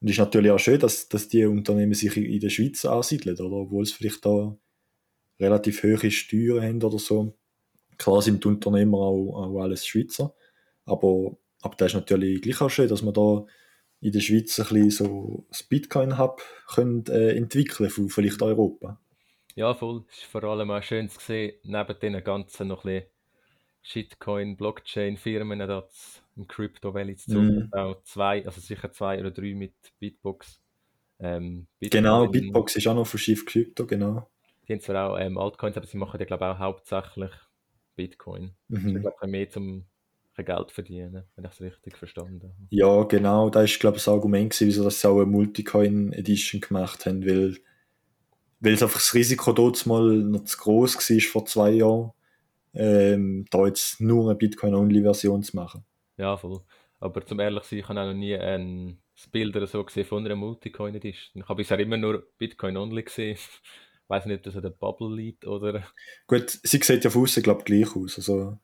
es 0.00 0.10
ist 0.10 0.18
natürlich 0.18 0.50
auch 0.50 0.58
schön, 0.58 0.80
dass, 0.80 1.08
dass 1.08 1.28
die 1.28 1.44
Unternehmen 1.44 1.94
sich 1.94 2.16
in 2.16 2.40
der 2.40 2.50
Schweiz 2.50 2.84
ansiedeln, 2.84 3.38
oder? 3.38 3.56
Obwohl 3.56 3.84
es 3.84 3.92
vielleicht 3.92 4.24
da 4.26 4.56
relativ 5.38 5.82
hohe 5.82 6.10
Steuern 6.10 6.62
haben 6.62 6.82
oder 6.82 6.98
so. 6.98 7.36
Klar 7.98 8.22
sind 8.22 8.42
die 8.42 8.48
Unternehmer 8.48 8.98
auch, 8.98 9.34
auch 9.34 9.60
alles 9.60 9.86
Schweizer, 9.86 10.34
aber, 10.84 11.36
aber 11.60 11.76
das 11.76 11.92
ist 11.92 11.94
natürlich 11.94 12.42
gleich 12.42 12.60
auch 12.60 12.70
schön, 12.70 12.88
dass 12.88 13.02
man 13.02 13.14
da 13.14 13.44
in 14.00 14.12
der 14.12 14.20
Schweiz 14.20 14.58
ein 14.58 14.66
bisschen 14.66 14.90
so 14.90 15.46
das 15.48 15.62
Bitcoin-Hub 15.62 16.42
äh, 16.76 17.36
entwickeln 17.36 17.90
von 17.90 18.08
vielleicht 18.08 18.42
Europa. 18.42 19.00
Ja, 19.54 19.74
voll. 19.74 20.04
Es 20.10 20.18
ist 20.18 20.24
vor 20.24 20.44
allem 20.44 20.70
auch 20.70 20.82
schön 20.82 21.08
zu 21.08 21.20
sehen, 21.20 21.54
neben 21.64 21.98
den 22.00 22.24
ganzen 22.24 22.68
noch 22.68 22.84
ein 22.84 23.00
bisschen 23.00 23.08
Shitcoin, 23.82 24.56
Blockchain-Firmen 24.56 25.58
da 25.58 25.86
im 26.36 26.46
Crypto 26.46 26.94
Valley 26.94 27.16
zu. 27.16 27.38
Mhm. 27.38 27.68
Auch 27.72 28.02
zwei, 28.04 28.44
also 28.46 28.60
sicher 28.60 28.90
zwei 28.92 29.20
oder 29.20 29.30
drei 29.30 29.54
mit 29.54 29.74
Bitbox. 29.98 30.60
Ähm, 31.18 31.66
Genau, 31.80 32.26
Bitcoin- 32.26 32.30
Bitbox 32.32 32.76
ist 32.76 32.86
auch 32.86 32.94
noch 32.94 33.06
von 33.06 33.18
Shift 33.18 33.46
Crypto, 33.46 33.86
genau. 33.86 34.28
Die 34.66 34.72
haben 34.72 34.80
zwar 34.80 35.10
auch 35.10 35.18
ähm, 35.18 35.36
Altcoins, 35.36 35.76
aber 35.76 35.86
sie 35.86 35.96
machen 35.98 36.18
ja, 36.20 36.24
glaube 36.26 36.44
ich, 36.44 36.50
auch 36.50 36.58
hauptsächlich 36.58 37.32
Bitcoin. 37.96 38.54
Ich 38.68 38.78
Mhm. 38.78 39.00
glaube, 39.00 39.26
mehr 39.26 39.50
zum 39.50 39.84
Geld 40.36 40.70
verdienen, 40.72 41.24
wenn 41.36 41.44
ich 41.44 41.50
es 41.50 41.60
richtig 41.60 41.96
verstanden 41.98 42.42
habe. 42.42 42.54
Ja, 42.70 43.02
genau, 43.04 43.50
da 43.50 43.62
ist, 43.62 43.78
glaube 43.78 43.96
ich, 43.98 44.04
das 44.04 44.12
Argument 44.12 44.50
gewesen, 44.52 44.68
wieso 44.68 44.84
dass 44.84 45.00
sie 45.00 45.08
auch 45.08 45.16
eine 45.16 45.26
Multicoin 45.26 46.12
Edition 46.12 46.60
gemacht 46.60 47.04
haben, 47.06 47.24
weil, 47.26 47.58
weil 48.62 48.74
es 48.74 48.82
einfach 48.82 49.00
das 49.00 49.12
Risiko 49.14 49.52
dort 49.52 49.84
mal 49.86 50.02
noch 50.02 50.44
zu 50.44 50.56
groß 50.56 50.96
war 50.96 51.20
vor 51.20 51.46
zwei 51.46 51.70
Jahren, 51.72 52.12
ähm, 52.74 53.44
da 53.50 53.66
jetzt 53.66 54.00
nur 54.00 54.24
eine 54.30 54.36
Bitcoin-Only-Version 54.38 55.42
zu 55.42 55.56
machen. 55.56 55.84
Ja, 56.16 56.36
voll. 56.36 56.60
Aber 57.00 57.26
zum 57.26 57.40
ehrlich 57.40 57.64
sein, 57.64 57.80
ich 57.80 57.88
habe 57.88 58.00
auch 58.00 58.06
noch 58.06 58.14
nie 58.14 58.36
ein 58.36 58.98
Bild 59.32 59.56
oder 59.56 59.66
so 59.66 59.82
gesehen 59.84 60.04
von 60.04 60.24
einer 60.24 60.36
Multicoin 60.36 60.94
Edition. 60.94 61.42
Ich 61.42 61.48
habe 61.48 61.56
bisher 61.56 61.78
immer 61.80 61.96
nur 61.96 62.24
Bitcoin 62.38 62.76
Only 62.76 63.02
gesehen. 63.02 63.36
Ich 64.04 64.14
weiß 64.18 64.26
nicht, 64.26 64.38
ob 64.38 64.42
das 64.42 64.56
an 64.56 64.62
der 64.62 64.70
Bubble 64.70 65.14
liegt 65.14 65.46
oder. 65.46 65.84
Gut, 66.26 66.50
sie 66.50 66.76
sieht 66.76 67.02
ja 67.02 67.08
von 67.08 67.22
außen, 67.22 67.42
glaube 67.42 67.60
ich, 67.60 67.64
gleich 67.64 67.96
aus. 67.96 68.18
Also, 68.18 68.58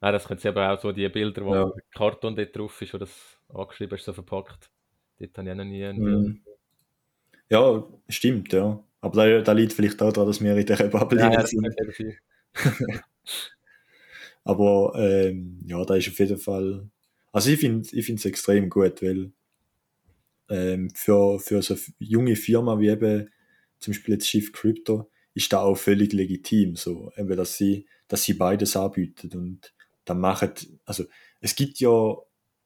Nein, 0.00 0.12
das 0.14 0.26
können 0.26 0.40
sie 0.40 0.48
aber 0.48 0.72
auch 0.72 0.80
so 0.80 0.90
die 0.90 1.06
Bilder, 1.10 1.44
wo 1.44 1.54
Ja. 1.54 1.70
Karton 1.90 2.34
dort 2.34 2.56
drauf 2.56 2.80
ist, 2.80 2.94
wo 2.94 2.98
das 2.98 3.10
angeschrieben 3.52 3.98
ist, 3.98 4.06
so 4.06 4.14
verpackt. 4.14 4.70
Dort 5.18 5.36
habe 5.36 5.48
ich 5.48 5.52
auch 5.52 5.56
noch 5.56 5.64
nie 5.64 5.84
ein 5.84 6.02
Bild. 6.02 6.18
mhm. 6.28 6.40
Ja, 7.50 7.84
stimmt, 8.08 8.52
ja. 8.54 8.82
Aber 9.00 9.16
da, 9.16 9.40
da 9.42 9.52
liegt 9.52 9.72
vielleicht 9.72 10.02
auch 10.02 10.12
daran, 10.12 10.28
dass 10.28 10.42
wir 10.42 10.56
in 10.56 10.66
der 10.66 10.76
Bubble 10.88 11.18
Ja, 11.18 11.46
sind. 11.46 11.66
Aber 14.44 14.92
ähm, 14.96 15.60
ja, 15.66 15.84
da 15.84 15.94
ist 15.94 16.08
auf 16.08 16.18
jeden 16.18 16.38
Fall. 16.38 16.88
Also 17.32 17.50
ich 17.50 17.60
finde 17.60 17.88
ich 17.92 18.08
es 18.08 18.24
extrem 18.24 18.68
gut, 18.68 19.02
weil 19.02 19.32
ähm, 20.48 20.90
für, 20.94 21.38
für 21.38 21.62
so 21.62 21.76
junge 21.98 22.36
Firma 22.36 22.78
wie 22.80 22.88
eben 22.88 23.30
zum 23.78 23.92
Beispiel 23.92 24.14
jetzt 24.14 24.28
Shift 24.28 24.52
Crypto 24.52 25.10
ist 25.32 25.52
da 25.52 25.60
auch 25.60 25.76
völlig 25.76 26.12
legitim, 26.12 26.74
so, 26.74 27.12
eben, 27.16 27.36
dass 27.36 27.56
sie, 27.56 27.86
dass 28.08 28.24
sie 28.24 28.34
beides 28.34 28.76
anbieten 28.76 29.30
und 29.38 29.72
dann 30.04 30.18
machen, 30.20 30.52
also 30.84 31.04
es 31.40 31.54
gibt 31.54 31.78
ja 31.78 32.16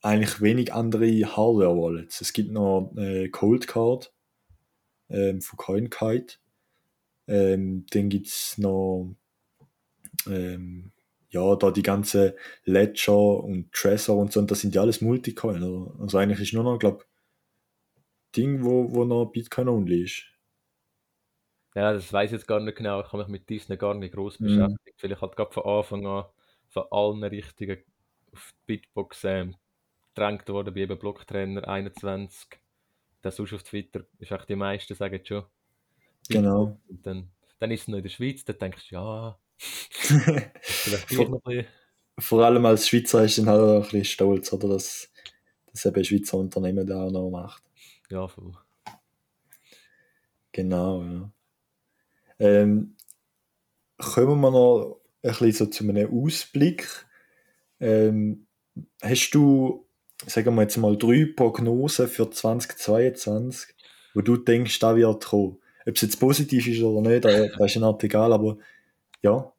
eigentlich 0.00 0.40
wenig 0.40 0.72
andere 0.72 1.06
Hardware-Wallets. 1.06 2.20
Es 2.20 2.32
gibt 2.32 2.50
noch 2.50 2.92
äh, 2.96 3.28
Cold 3.28 3.68
Card 3.68 4.13
ähm, 5.10 5.40
von 5.42 5.56
CoinKite. 5.58 6.36
Ähm, 7.28 7.86
dann 7.90 8.08
gibt's 8.10 8.58
noch 8.58 9.14
ähm, 10.26 10.92
ja, 11.30 11.56
da 11.56 11.70
die 11.70 11.82
ganze 11.82 12.36
Ledger 12.64 13.42
und 13.42 13.72
Trezor 13.72 14.16
und 14.18 14.32
so, 14.32 14.40
und 14.40 14.50
das 14.50 14.60
sind 14.60 14.74
ja 14.74 14.82
alles 14.82 15.00
Multicoin. 15.00 15.62
Oder? 15.62 16.00
Also 16.00 16.18
eigentlich 16.18 16.40
ist 16.40 16.52
nur 16.52 16.64
noch, 16.64 16.78
glaube 16.78 17.04
Ding, 18.36 18.62
wo, 18.62 18.92
wo 18.94 19.04
noch 19.06 19.32
Bitcoin-only 19.32 20.02
ist. 20.04 20.24
Ja, 21.74 21.92
das 21.92 22.12
weiß 22.12 22.30
ich 22.30 22.38
jetzt 22.38 22.46
gar 22.46 22.60
nicht 22.60 22.76
genau. 22.76 23.00
Ich 23.00 23.06
habe 23.08 23.18
mich 23.18 23.28
mit 23.28 23.48
diesen 23.48 23.76
gar 23.78 23.94
nicht 23.94 24.14
groß 24.14 24.38
Mhm. 24.38 24.44
beschäftigt, 24.44 25.02
weil 25.02 25.12
ich 25.12 25.20
halt 25.20 25.36
gerade 25.36 25.52
von 25.52 25.64
Anfang 25.64 26.06
an 26.06 26.24
von 26.68 26.84
allen 26.90 27.24
Richtigen 27.24 27.82
auf 28.32 28.52
die 28.52 28.76
Bitbox 28.78 29.24
ähm, 29.24 29.56
gedrängt 30.14 30.48
worden, 30.48 30.74
wie 30.74 30.82
eben 30.82 30.98
Blocktrainer 30.98 31.66
21. 31.68 32.60
Das 33.24 33.36
sonst 33.36 33.54
auf 33.54 33.62
Twitter 33.62 34.04
ist 34.18 34.32
auch 34.32 34.44
die 34.44 34.54
meisten 34.54 34.94
sagen 34.94 35.18
schon. 35.24 35.44
Genau. 36.28 36.78
Und 36.86 37.06
dann, 37.06 37.30
dann 37.58 37.70
ist 37.70 37.80
es 37.82 37.88
noch 37.88 37.96
in 37.96 38.02
der 38.02 38.10
Schweiz, 38.10 38.44
dann 38.44 38.58
denkst 38.58 38.90
du, 38.90 38.96
ja, 38.96 39.38
bisschen. 40.84 41.66
Vor 42.18 42.44
allem 42.44 42.66
als 42.66 42.86
Schweizer 42.86 43.24
ist 43.24 43.38
dann 43.38 43.48
halt 43.48 43.60
auch 43.62 43.76
ein 43.76 43.82
bisschen 43.82 44.04
stolz, 44.04 44.52
oder, 44.52 44.68
dass, 44.68 45.10
dass 45.72 45.86
eben 45.86 45.96
ein 45.96 46.04
Schweizer 46.04 46.36
Unternehmen 46.36 46.86
da 46.86 47.04
auch 47.04 47.10
noch 47.10 47.30
macht. 47.30 47.62
Ja, 48.10 48.28
voll. 48.28 48.52
Genau, 50.52 51.02
ja. 51.02 51.32
Ähm, 52.38 52.94
kommen 53.96 54.40
wir 54.40 54.50
noch 54.50 55.00
ein 55.22 55.30
bisschen 55.30 55.52
so 55.52 55.66
zu 55.66 55.88
einem 55.88 56.12
Ausblick. 56.12 56.86
Ähm, 57.80 58.46
hast 59.00 59.30
du, 59.30 59.88
sagen 60.26 60.54
wir 60.54 60.62
jetzt 60.62 60.76
mal, 60.76 60.96
drei 60.96 61.26
Prognosen 61.34 62.08
für 62.08 62.30
2022, 62.30 63.74
wo 64.14 64.20
du 64.20 64.36
denkst, 64.36 64.78
da 64.78 64.96
wird 64.96 65.24
kommen? 65.24 65.58
Ob 65.86 65.96
es 65.96 66.02
jetzt 66.02 66.18
positiv 66.18 66.66
ist 66.66 66.82
oder 66.82 67.08
nicht, 67.08 67.24
da, 67.24 67.46
da 67.46 67.64
ist 67.64 67.76
Art 67.76 68.02
egal, 68.04 68.32
aber 68.32 68.58
ja. 69.22 69.52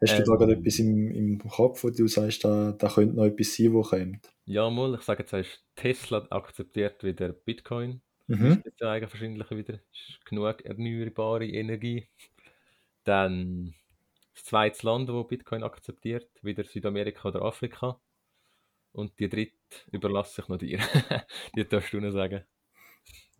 Hast 0.00 0.18
du 0.18 0.24
da 0.24 0.32
Ähm. 0.32 0.38
gerade 0.38 0.52
etwas 0.54 0.78
im, 0.78 1.10
im 1.10 1.38
Kopf, 1.38 1.84
wo 1.84 1.90
du 1.90 2.08
sagst, 2.08 2.44
da, 2.44 2.72
da 2.72 2.88
könnte 2.88 3.14
noch 3.14 3.24
etwas 3.24 3.54
sein, 3.54 3.72
wo 3.72 3.82
kommt? 3.82 4.28
Ja, 4.46 4.68
mal, 4.68 4.94
ich 4.94 5.02
sage 5.02 5.22
jetzt, 5.22 5.32
hast 5.32 5.64
Tesla 5.76 6.26
akzeptiert 6.30 7.04
wieder 7.04 7.32
Bitcoin. 7.32 8.00
Mhm. 8.26 8.62
Jetzt 8.64 8.80
ja 8.80 8.90
eigentlich 8.90 9.12
wahrscheinlich 9.12 9.50
wieder. 9.50 9.74
Ist 9.74 10.24
genug 10.24 10.64
erneuerbare 10.64 11.46
Energie. 11.46 12.08
Dann 13.04 13.74
das 14.34 14.44
zweite 14.44 14.86
Land, 14.86 15.08
wo 15.08 15.22
Bitcoin 15.24 15.62
akzeptiert, 15.62 16.28
wieder 16.42 16.64
Südamerika 16.64 17.28
oder 17.28 17.42
Afrika. 17.42 18.00
Und 18.92 19.18
die 19.18 19.28
dritte 19.28 19.54
überlasse 19.90 20.42
ich 20.42 20.48
noch 20.48 20.58
dir. 20.58 20.78
die 21.56 21.66
darfst 21.66 21.92
du 21.92 22.00
noch 22.00 22.12
sagen. 22.12 22.44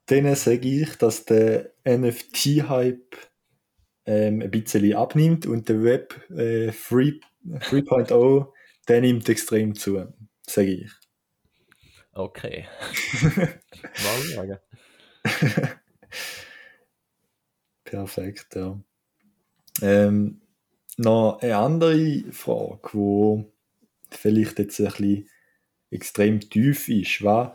Dann 0.06 0.34
sage 0.34 0.68
ich, 0.68 0.96
dass 0.96 1.24
der 1.24 1.72
NFT-Hype 1.84 3.16
ähm, 4.06 4.42
ein 4.42 4.50
bisschen 4.50 4.94
abnimmt 4.94 5.46
und 5.46 5.68
der 5.68 5.82
Web 5.82 6.28
äh, 6.30 6.72
3 6.72 7.20
3.0, 7.44 8.52
der 8.88 9.00
nimmt 9.00 9.28
extrem 9.28 9.74
zu, 9.74 10.12
sage 10.46 10.72
ich. 10.72 10.90
Okay. 12.12 12.66
Mal 13.22 14.22
sagen. 14.34 14.58
Perfekt, 17.84 18.54
ja. 18.54 18.80
Ähm, 19.80 20.42
noch 20.96 21.40
eine 21.40 21.56
andere 21.56 22.24
Frage, 22.32 23.46
die 24.12 24.16
vielleicht 24.16 24.58
jetzt 24.58 24.80
ein 24.80 24.86
bisschen 24.86 25.28
extrem 25.92 26.40
tief 26.40 26.88
ist. 26.88 27.22
Was, 27.22 27.52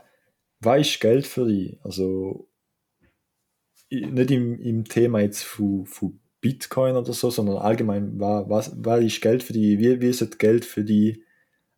was 0.59 0.87
ist 0.87 0.99
Geld 0.99 1.27
für 1.27 1.47
dich? 1.47 1.77
Also 1.83 2.49
nicht 3.89 4.31
im, 4.31 4.59
im 4.59 4.83
Thema 4.85 5.21
jetzt 5.21 5.43
von, 5.43 5.85
von 5.85 6.19
Bitcoin 6.41 6.95
oder 6.95 7.13
so, 7.13 7.29
sondern 7.29 7.57
allgemein, 7.57 8.19
was, 8.19 8.71
was, 8.75 9.03
ist 9.03 9.21
Geld 9.21 9.43
für 9.43 9.53
dich? 9.53 9.79
Wie, 9.79 10.01
wie 10.01 10.13
sollte 10.13 10.37
Geld 10.37 10.65
für 10.65 10.83
dich 10.83 11.21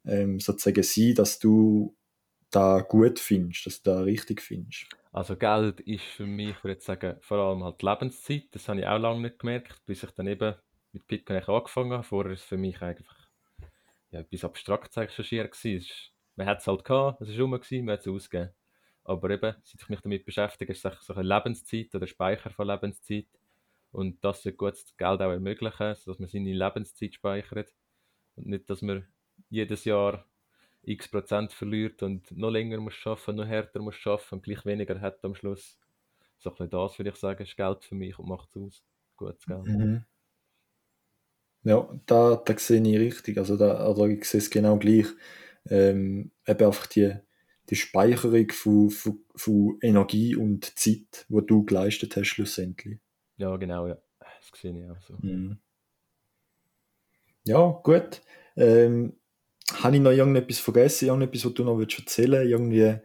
ähm, 0.05 0.39
sozusagen 0.39 0.84
sein, 0.84 1.16
dass 1.16 1.39
du 1.39 1.95
da 2.51 2.82
gut 2.82 3.20
findest, 3.20 3.66
dass 3.66 3.82
du 3.82 3.91
da 3.91 4.01
richtig 4.01 4.41
findest? 4.41 4.88
Also 5.12 5.36
Geld 5.36 5.80
ist 5.82 6.03
für 6.03 6.26
mich, 6.26 6.49
ich 6.49 6.64
würde 6.64 6.82
sagen, 6.82 7.18
vor 7.22 7.38
allem 7.38 7.64
halt 7.64 7.82
Lebenszeit. 7.82 8.47
Das 8.51 8.68
habe 8.68 8.82
ich 8.82 8.86
auch 8.86 8.99
lange 8.99 9.22
nicht 9.22 9.39
gemerkt, 9.39 9.84
bis 9.86 10.03
ich 10.03 10.12
dann 10.12 10.28
eben 10.28 10.55
mit 10.91 11.07
Bitcoin 11.07 11.43
angefangen 11.43 11.93
habe. 11.93 12.03
Vorher 12.03 12.30
war 12.30 12.36
es 12.36 12.43
für 12.43 12.57
mich 12.57 12.82
einfach 12.82 13.28
ja, 14.12 14.20
etwas 14.20 14.43
Abstraktes 14.43 14.97
eigentlich 14.97 15.16
schon 15.16 15.26
schier 15.26 15.47
gewesen. 15.47 15.88
Man 16.39 16.47
hat 16.47 16.59
es 16.59 16.67
halt 16.67 16.85
gehabt, 16.85 17.19
es 17.19 17.27
war 17.27 17.41
rum, 17.41 17.51
gewesen, 17.51 17.83
man 17.83 17.93
hat 17.93 17.99
es 17.99 18.07
ausgegeben. 18.07 18.53
Aber 19.03 19.29
eben, 19.29 19.55
seit 19.61 19.81
ich 19.81 19.89
mich 19.89 19.99
damit 19.99 20.23
beschäftige, 20.23 20.71
ist 20.71 20.85
es 20.85 21.05
so 21.05 21.13
eine 21.13 21.23
Lebenszeit 21.23 21.93
oder 21.93 22.07
Speicher 22.07 22.49
von 22.49 22.65
Lebenszeit. 22.65 23.27
Und 23.91 24.23
das 24.23 24.45
wird 24.45 24.55
gut 24.55 24.71
das 24.71 24.95
Geld 24.95 25.19
auch 25.19 25.31
ermöglichen, 25.31 25.95
sodass 25.95 26.17
man 26.17 26.29
seine 26.29 26.53
Lebenszeit 26.53 27.13
speichert. 27.13 27.73
Und 28.37 28.47
nicht, 28.47 28.69
dass 28.69 28.81
man 28.81 29.05
jedes 29.49 29.83
Jahr 29.83 30.23
x 30.83 31.09
Prozent 31.09 31.51
verliert 31.51 32.03
und 32.03 32.31
noch 32.31 32.51
länger 32.51 32.77
muss 32.77 32.95
arbeiten, 33.05 33.35
noch 33.35 33.45
härter 33.45 33.81
muss 33.81 33.97
arbeiten 34.05 34.35
und 34.35 34.43
gleich 34.43 34.65
weniger 34.65 35.01
hat 35.01 35.25
am 35.25 35.35
Schluss. 35.35 35.77
So 36.37 36.51
ein 36.51 36.55
bisschen 36.55 36.69
das 36.69 36.97
würde 36.97 37.09
ich 37.09 37.17
sagen, 37.17 37.43
ist 37.43 37.57
Geld 37.57 37.83
für 37.83 37.95
mich 37.95 38.17
und 38.17 38.29
macht 38.29 38.47
es 38.55 38.61
aus. 38.61 38.83
Gutes 39.17 39.45
Geld. 39.45 39.65
Mhm. 39.65 40.05
Ja, 41.63 41.99
da, 42.05 42.37
da 42.37 42.57
sehe 42.57 42.81
ich 42.81 42.97
richtig. 42.97 43.37
Also 43.37 43.57
da, 43.57 43.73
also 43.73 44.05
ich 44.05 44.23
sehe 44.23 44.37
es 44.37 44.49
genau 44.49 44.77
gleich. 44.77 45.07
Ähm, 45.68 46.32
eben 46.47 46.66
einfach 46.66 46.88
die, 46.88 47.16
die 47.70 47.76
Speicherung 47.76 48.51
von, 48.51 48.89
von, 48.89 49.20
von 49.36 49.78
Energie 49.82 50.36
und 50.36 50.78
Zeit, 50.78 51.26
die 51.30 51.45
du 51.45 51.64
geleistet 51.64 52.16
hast 52.16 52.28
schlussendlich. 52.28 52.99
Ja, 53.38 53.55
genau, 53.57 53.88
ja. 53.88 53.97
Das 54.20 54.60
sehe 54.60 54.78
ich 54.78 54.89
auch 54.89 55.01
so. 55.01 55.16
Mhm. 55.22 55.60
Ja, 57.45 57.80
gut. 57.84 58.22
Ähm, 58.55 59.14
habe 59.74 59.95
ich 59.95 60.01
noch 60.01 60.12
irgendetwas 60.12 60.60
vergessen? 60.60 61.07
Irgendetwas, 61.07 61.45
was 61.45 61.53
du 61.53 61.64
noch 61.64 61.78
willst 61.78 61.99
erzählen 61.99 62.41
willst? 62.41 62.51
Irgendwie 62.51 62.95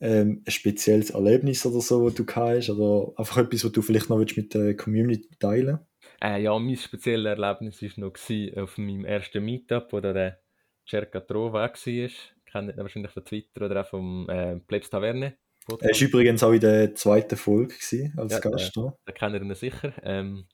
ähm, 0.00 0.42
ein 0.46 0.50
spezielles 0.50 1.10
Erlebnis 1.10 1.64
oder 1.64 1.80
so, 1.80 2.08
das 2.08 2.14
du 2.14 2.26
hast? 2.26 2.70
Oder 2.70 3.12
einfach 3.18 3.38
etwas, 3.38 3.64
was 3.64 3.72
du 3.72 3.82
vielleicht 3.82 4.10
noch 4.10 4.18
willst 4.18 4.36
mit 4.36 4.54
der 4.54 4.76
Community 4.76 5.28
teilen 5.38 5.80
äh, 6.22 6.42
Ja, 6.42 6.58
mein 6.58 6.76
spezielles 6.76 7.38
Erlebnis 7.38 7.82
war 7.82 7.90
noch 7.96 8.62
auf 8.62 8.78
meinem 8.78 9.04
ersten 9.04 9.44
Meetup, 9.44 9.92
wo 9.92 10.00
der 10.00 10.41
Cerca 10.86 11.20
Trova 11.20 11.60
war. 11.60 11.72
Kennt 11.72 12.68
ihr 12.68 12.76
wahrscheinlich 12.76 13.12
von 13.12 13.24
Twitter 13.24 13.66
oder 13.66 13.80
auch 13.80 13.86
vom 13.86 14.28
äh, 14.28 14.56
Plebs 14.56 14.90
Taverne. 14.90 15.36
Er 15.68 15.80
war 15.80 16.00
übrigens 16.00 16.42
auch 16.42 16.52
in 16.52 16.60
der 16.60 16.94
zweiten 16.94 17.36
Folge 17.36 17.74
gewesen, 17.74 18.12
als 18.16 18.32
ja, 18.32 18.40
Gast. 18.40 18.76
Da, 18.76 18.92
da 19.04 19.12
kennt 19.12 19.34
ihr 19.34 19.42
ihn 19.42 19.54
sicher. 19.54 19.92
Ähm, 20.02 20.46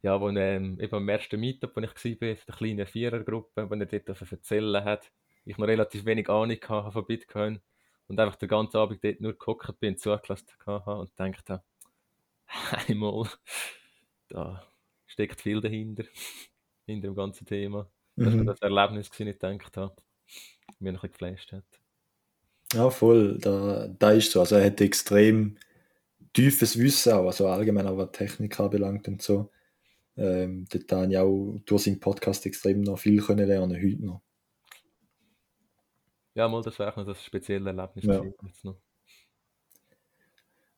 ja, 0.00 0.20
wo 0.20 0.28
ähm, 0.28 0.78
eben 0.80 0.94
am 0.94 1.08
ersten 1.08 1.40
Meetup, 1.40 1.74
wo 1.74 1.80
ich 1.80 2.20
war, 2.20 2.34
der 2.34 2.54
kleinen 2.54 2.86
Vierergruppe, 2.86 3.68
wo 3.68 3.74
er 3.74 3.86
dort 3.86 4.32
erzählen 4.32 4.84
hat, 4.84 5.10
ich 5.44 5.58
noch 5.58 5.66
relativ 5.66 6.04
wenig 6.04 6.28
Ahnung 6.28 6.58
hatte 6.68 6.92
von 6.92 7.06
Bitcoin 7.06 7.60
und 8.06 8.20
einfach 8.20 8.36
den 8.36 8.48
ganzen 8.48 8.76
Abend 8.76 9.02
dort 9.02 9.20
nur 9.20 9.32
geguckt 9.32 9.80
bin, 9.80 9.96
zugelassen 9.96 10.46
habe 10.66 11.00
und 11.00 11.16
gedacht 11.16 11.50
habe, 11.50 11.62
einmal, 12.88 13.28
da 14.28 14.62
steckt 15.06 15.40
viel 15.40 15.60
dahinter, 15.60 16.04
hinter 16.86 17.08
dem 17.08 17.16
ganzen 17.16 17.46
Thema. 17.46 17.90
Das 18.18 18.34
mhm. 18.34 18.38
war 18.38 18.54
das 18.54 18.62
Erlebnis, 18.62 19.08
das 19.08 19.20
ich 19.20 19.38
gedacht 19.38 19.76
habe, 19.76 19.94
mich 20.80 20.90
ein 20.90 20.94
bisschen 20.94 21.12
geflasht 21.12 21.52
hat. 21.52 21.64
Ja, 22.72 22.90
voll. 22.90 23.38
Da, 23.38 23.88
da 23.88 24.10
ist 24.10 24.32
so. 24.32 24.40
Also 24.40 24.56
er 24.56 24.66
hat 24.66 24.80
extrem 24.80 25.56
tiefes 26.32 26.78
Wissen 26.78 27.12
auch, 27.12 27.26
also 27.26 27.48
allgemein 27.48 27.86
auch 27.86 27.96
was 27.96 28.12
Technik 28.12 28.58
anbelangt 28.58 29.06
und 29.08 29.22
so. 29.22 29.50
Ähm, 30.16 30.66
dort 30.68 30.92
habe 30.92 31.12
ich 31.12 31.18
auch 31.18 31.60
durch 31.64 31.84
seinen 31.84 32.00
Podcast 32.00 32.44
extrem 32.44 32.80
noch 32.80 32.98
viel 32.98 33.22
können 33.22 33.46
lernen, 33.46 33.76
heute 33.76 34.04
noch. 34.04 34.20
Ja, 36.34 36.48
mal, 36.48 36.62
das 36.62 36.78
wäre 36.78 36.92
auch 36.92 36.96
noch 36.96 37.06
das 37.06 37.22
spezielle 37.22 37.70
Erlebnis 37.70 38.04
ja. 38.04 38.22
jetzt 38.44 38.64
noch. 38.64 38.80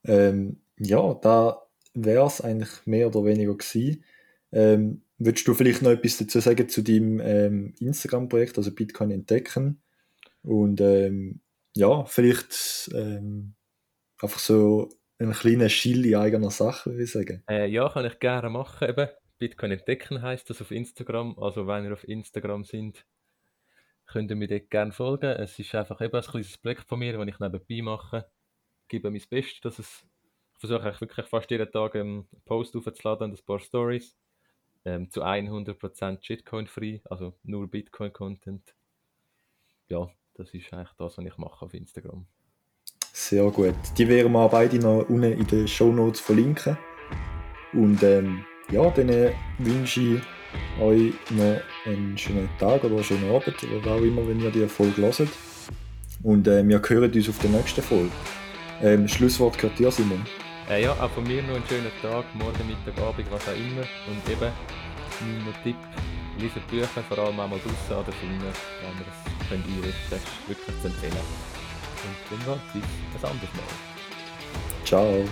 Ähm, 0.05 0.61
ja, 0.79 1.15
da 1.15 1.63
wäre 1.95 2.27
es 2.27 2.41
eigentlich 2.41 2.87
mehr 2.87 3.09
oder 3.09 3.25
weniger 3.25 3.57
gewesen. 3.57 4.05
Ähm, 4.53 5.03
würdest 5.21 5.47
du 5.47 5.55
vielleicht 5.55 5.83
noch 5.83 5.91
etwas 5.91 6.19
dazu 6.19 6.41
sagen 6.41 6.69
zu 6.69 6.83
deinem 6.83 7.21
ähm, 7.21 7.75
Instagram-Projekt, 7.79 8.59
also 8.59 8.75
Bitcoin 8.75 9.11
entdecken? 9.11 9.83
Und 10.43 10.81
ähm, 10.81 11.41
ja, 11.77 12.05
vielleicht 12.05 12.91
ähm, 12.95 13.55
einfach 14.21 14.39
so 14.39 14.89
ein 15.19 15.33
kleiner 15.33 15.69
Schild 15.69 16.07
in 16.07 16.17
eigener 16.17 16.51
Sache, 16.51 16.91
würde 16.91 17.05
ich 17.05 17.13
sagen. 17.13 17.43
Äh, 17.49 17.69
ja, 17.71 17.89
kann 17.89 18.07
ich 18.07 18.19
gerne 18.19 18.49
machen. 18.49 18.89
Eben. 18.89 19.09
Bitcoin 19.39 19.73
entdecken 19.73 20.21
heißt 20.21 20.49
das 20.51 20.61
auf 20.61 20.71
Instagram. 20.71 21.39
Also 21.39 21.67
wenn 21.67 21.85
ihr 21.85 21.93
auf 21.93 22.07
Instagram 22.07 22.65
sind, 22.65 23.07
könnt 24.07 24.31
ihr 24.31 24.37
mir 24.37 24.49
dort 24.49 24.71
gerne 24.71 24.93
folgen. 24.93 25.31
Es 25.31 25.59
ist 25.59 25.75
einfach 25.75 26.01
eben 26.01 26.15
ein 26.15 26.23
kleines 26.23 26.59
Projekt 26.59 26.89
von 26.89 26.99
mir, 26.99 27.13
das 27.13 27.29
ich 27.29 27.39
nebenbei 27.39 27.83
mache. 27.83 28.27
Ich 28.83 28.89
gebe 28.89 29.11
mein 29.11 29.23
Bestes, 29.31 29.61
dass 29.61 29.79
es 29.79 30.05
ich 30.63 30.69
versuche 30.69 31.01
wirklich 31.01 31.27
fast 31.27 31.51
jeden 31.51 31.73
Tag 31.73 31.97
einen 31.97 32.29
Post 32.45 32.77
aufzuladen 32.77 33.31
und 33.31 33.39
ein 33.39 33.47
paar 33.47 33.61
Stories. 33.61 34.15
Ähm, 34.85 35.11
zu 35.11 35.23
100% 35.23 36.19
Shitcoin-free, 36.23 37.01
also 37.05 37.35
nur 37.43 37.69
Bitcoin-Content. 37.69 38.75
Ja, 39.89 40.09
das 40.35 40.55
ist 40.55 40.73
eigentlich 40.73 40.93
das, 40.97 41.19
was 41.19 41.25
ich 41.25 41.37
mache 41.37 41.65
auf 41.65 41.75
Instagram. 41.75 42.27
Sehr 43.13 43.51
gut. 43.51 43.75
Die 43.99 44.09
werden 44.09 44.33
wir 44.33 44.49
beide 44.49 44.79
noch 44.79 45.09
unten 45.09 45.25
in 45.25 45.47
den 45.47 45.69
Show 45.69 45.93
Notes 45.93 46.21
verlinken. 46.21 46.79
Und 47.73 48.03
ähm, 48.03 48.45
ja, 48.71 48.89
dann 48.91 49.09
äh, 49.11 49.33
wünsche 49.59 50.01
ich 50.01 50.23
euch 50.81 51.13
noch 51.31 51.61
einen 51.85 52.17
schönen 52.17 52.49
Tag 52.59 52.83
oder 52.85 52.97
einen 52.97 53.05
schönen 53.05 53.31
Abend 53.31 53.63
oder 53.63 53.93
auch 53.93 54.01
immer, 54.01 54.27
wenn 54.27 54.41
ihr 54.41 54.51
die 54.51 54.67
Folge 54.67 55.03
hört. 55.03 55.29
Und 56.23 56.49
äh, 56.49 56.67
wir 56.67 56.81
hören 56.81 57.13
uns 57.13 57.29
auf 57.29 57.39
der 57.39 57.51
nächsten 57.51 57.83
Folge. 57.83 58.11
Ähm, 58.83 59.07
Schlusswort 59.07 59.59
gehört 59.59 59.79
dir, 59.79 59.91
Simon. 59.91 60.25
Äh, 60.71 60.85
ja, 60.85 60.93
auch 60.93 61.11
von 61.11 61.25
mir 61.25 61.43
noch 61.43 61.57
einen 61.57 61.67
schönen 61.67 61.91
Tag, 62.01 62.25
morgen, 62.35 62.69
Mittag, 62.69 63.03
Abend, 63.03 63.27
was 63.33 63.49
auch 63.49 63.57
immer. 63.57 63.83
Und 64.07 64.31
eben, 64.31 64.53
mein 65.45 65.63
Tipp, 65.65 65.75
lesen 66.39 66.63
Bücher, 66.71 66.87
vor 67.09 67.19
allem 67.19 67.41
auch 67.41 67.49
mal 67.49 67.59
draußen 67.59 67.97
an 67.97 68.05
der 68.05 68.15
Sonne, 68.15 68.39
wenn 68.39 68.41
ihr 68.41 69.03
es 69.11 69.49
könnt 69.49 69.67
einrichten. 69.67 70.11
Das 70.11 70.21
wirklich 70.47 70.81
zu 70.81 70.87
empfehlen. 70.87 71.13
Und 72.31 72.47
dann 72.47 72.61
bis 72.73 73.25
ein 73.25 73.31
anderes 73.31 73.53
Mal. 73.53 74.85
Ciao. 74.85 75.25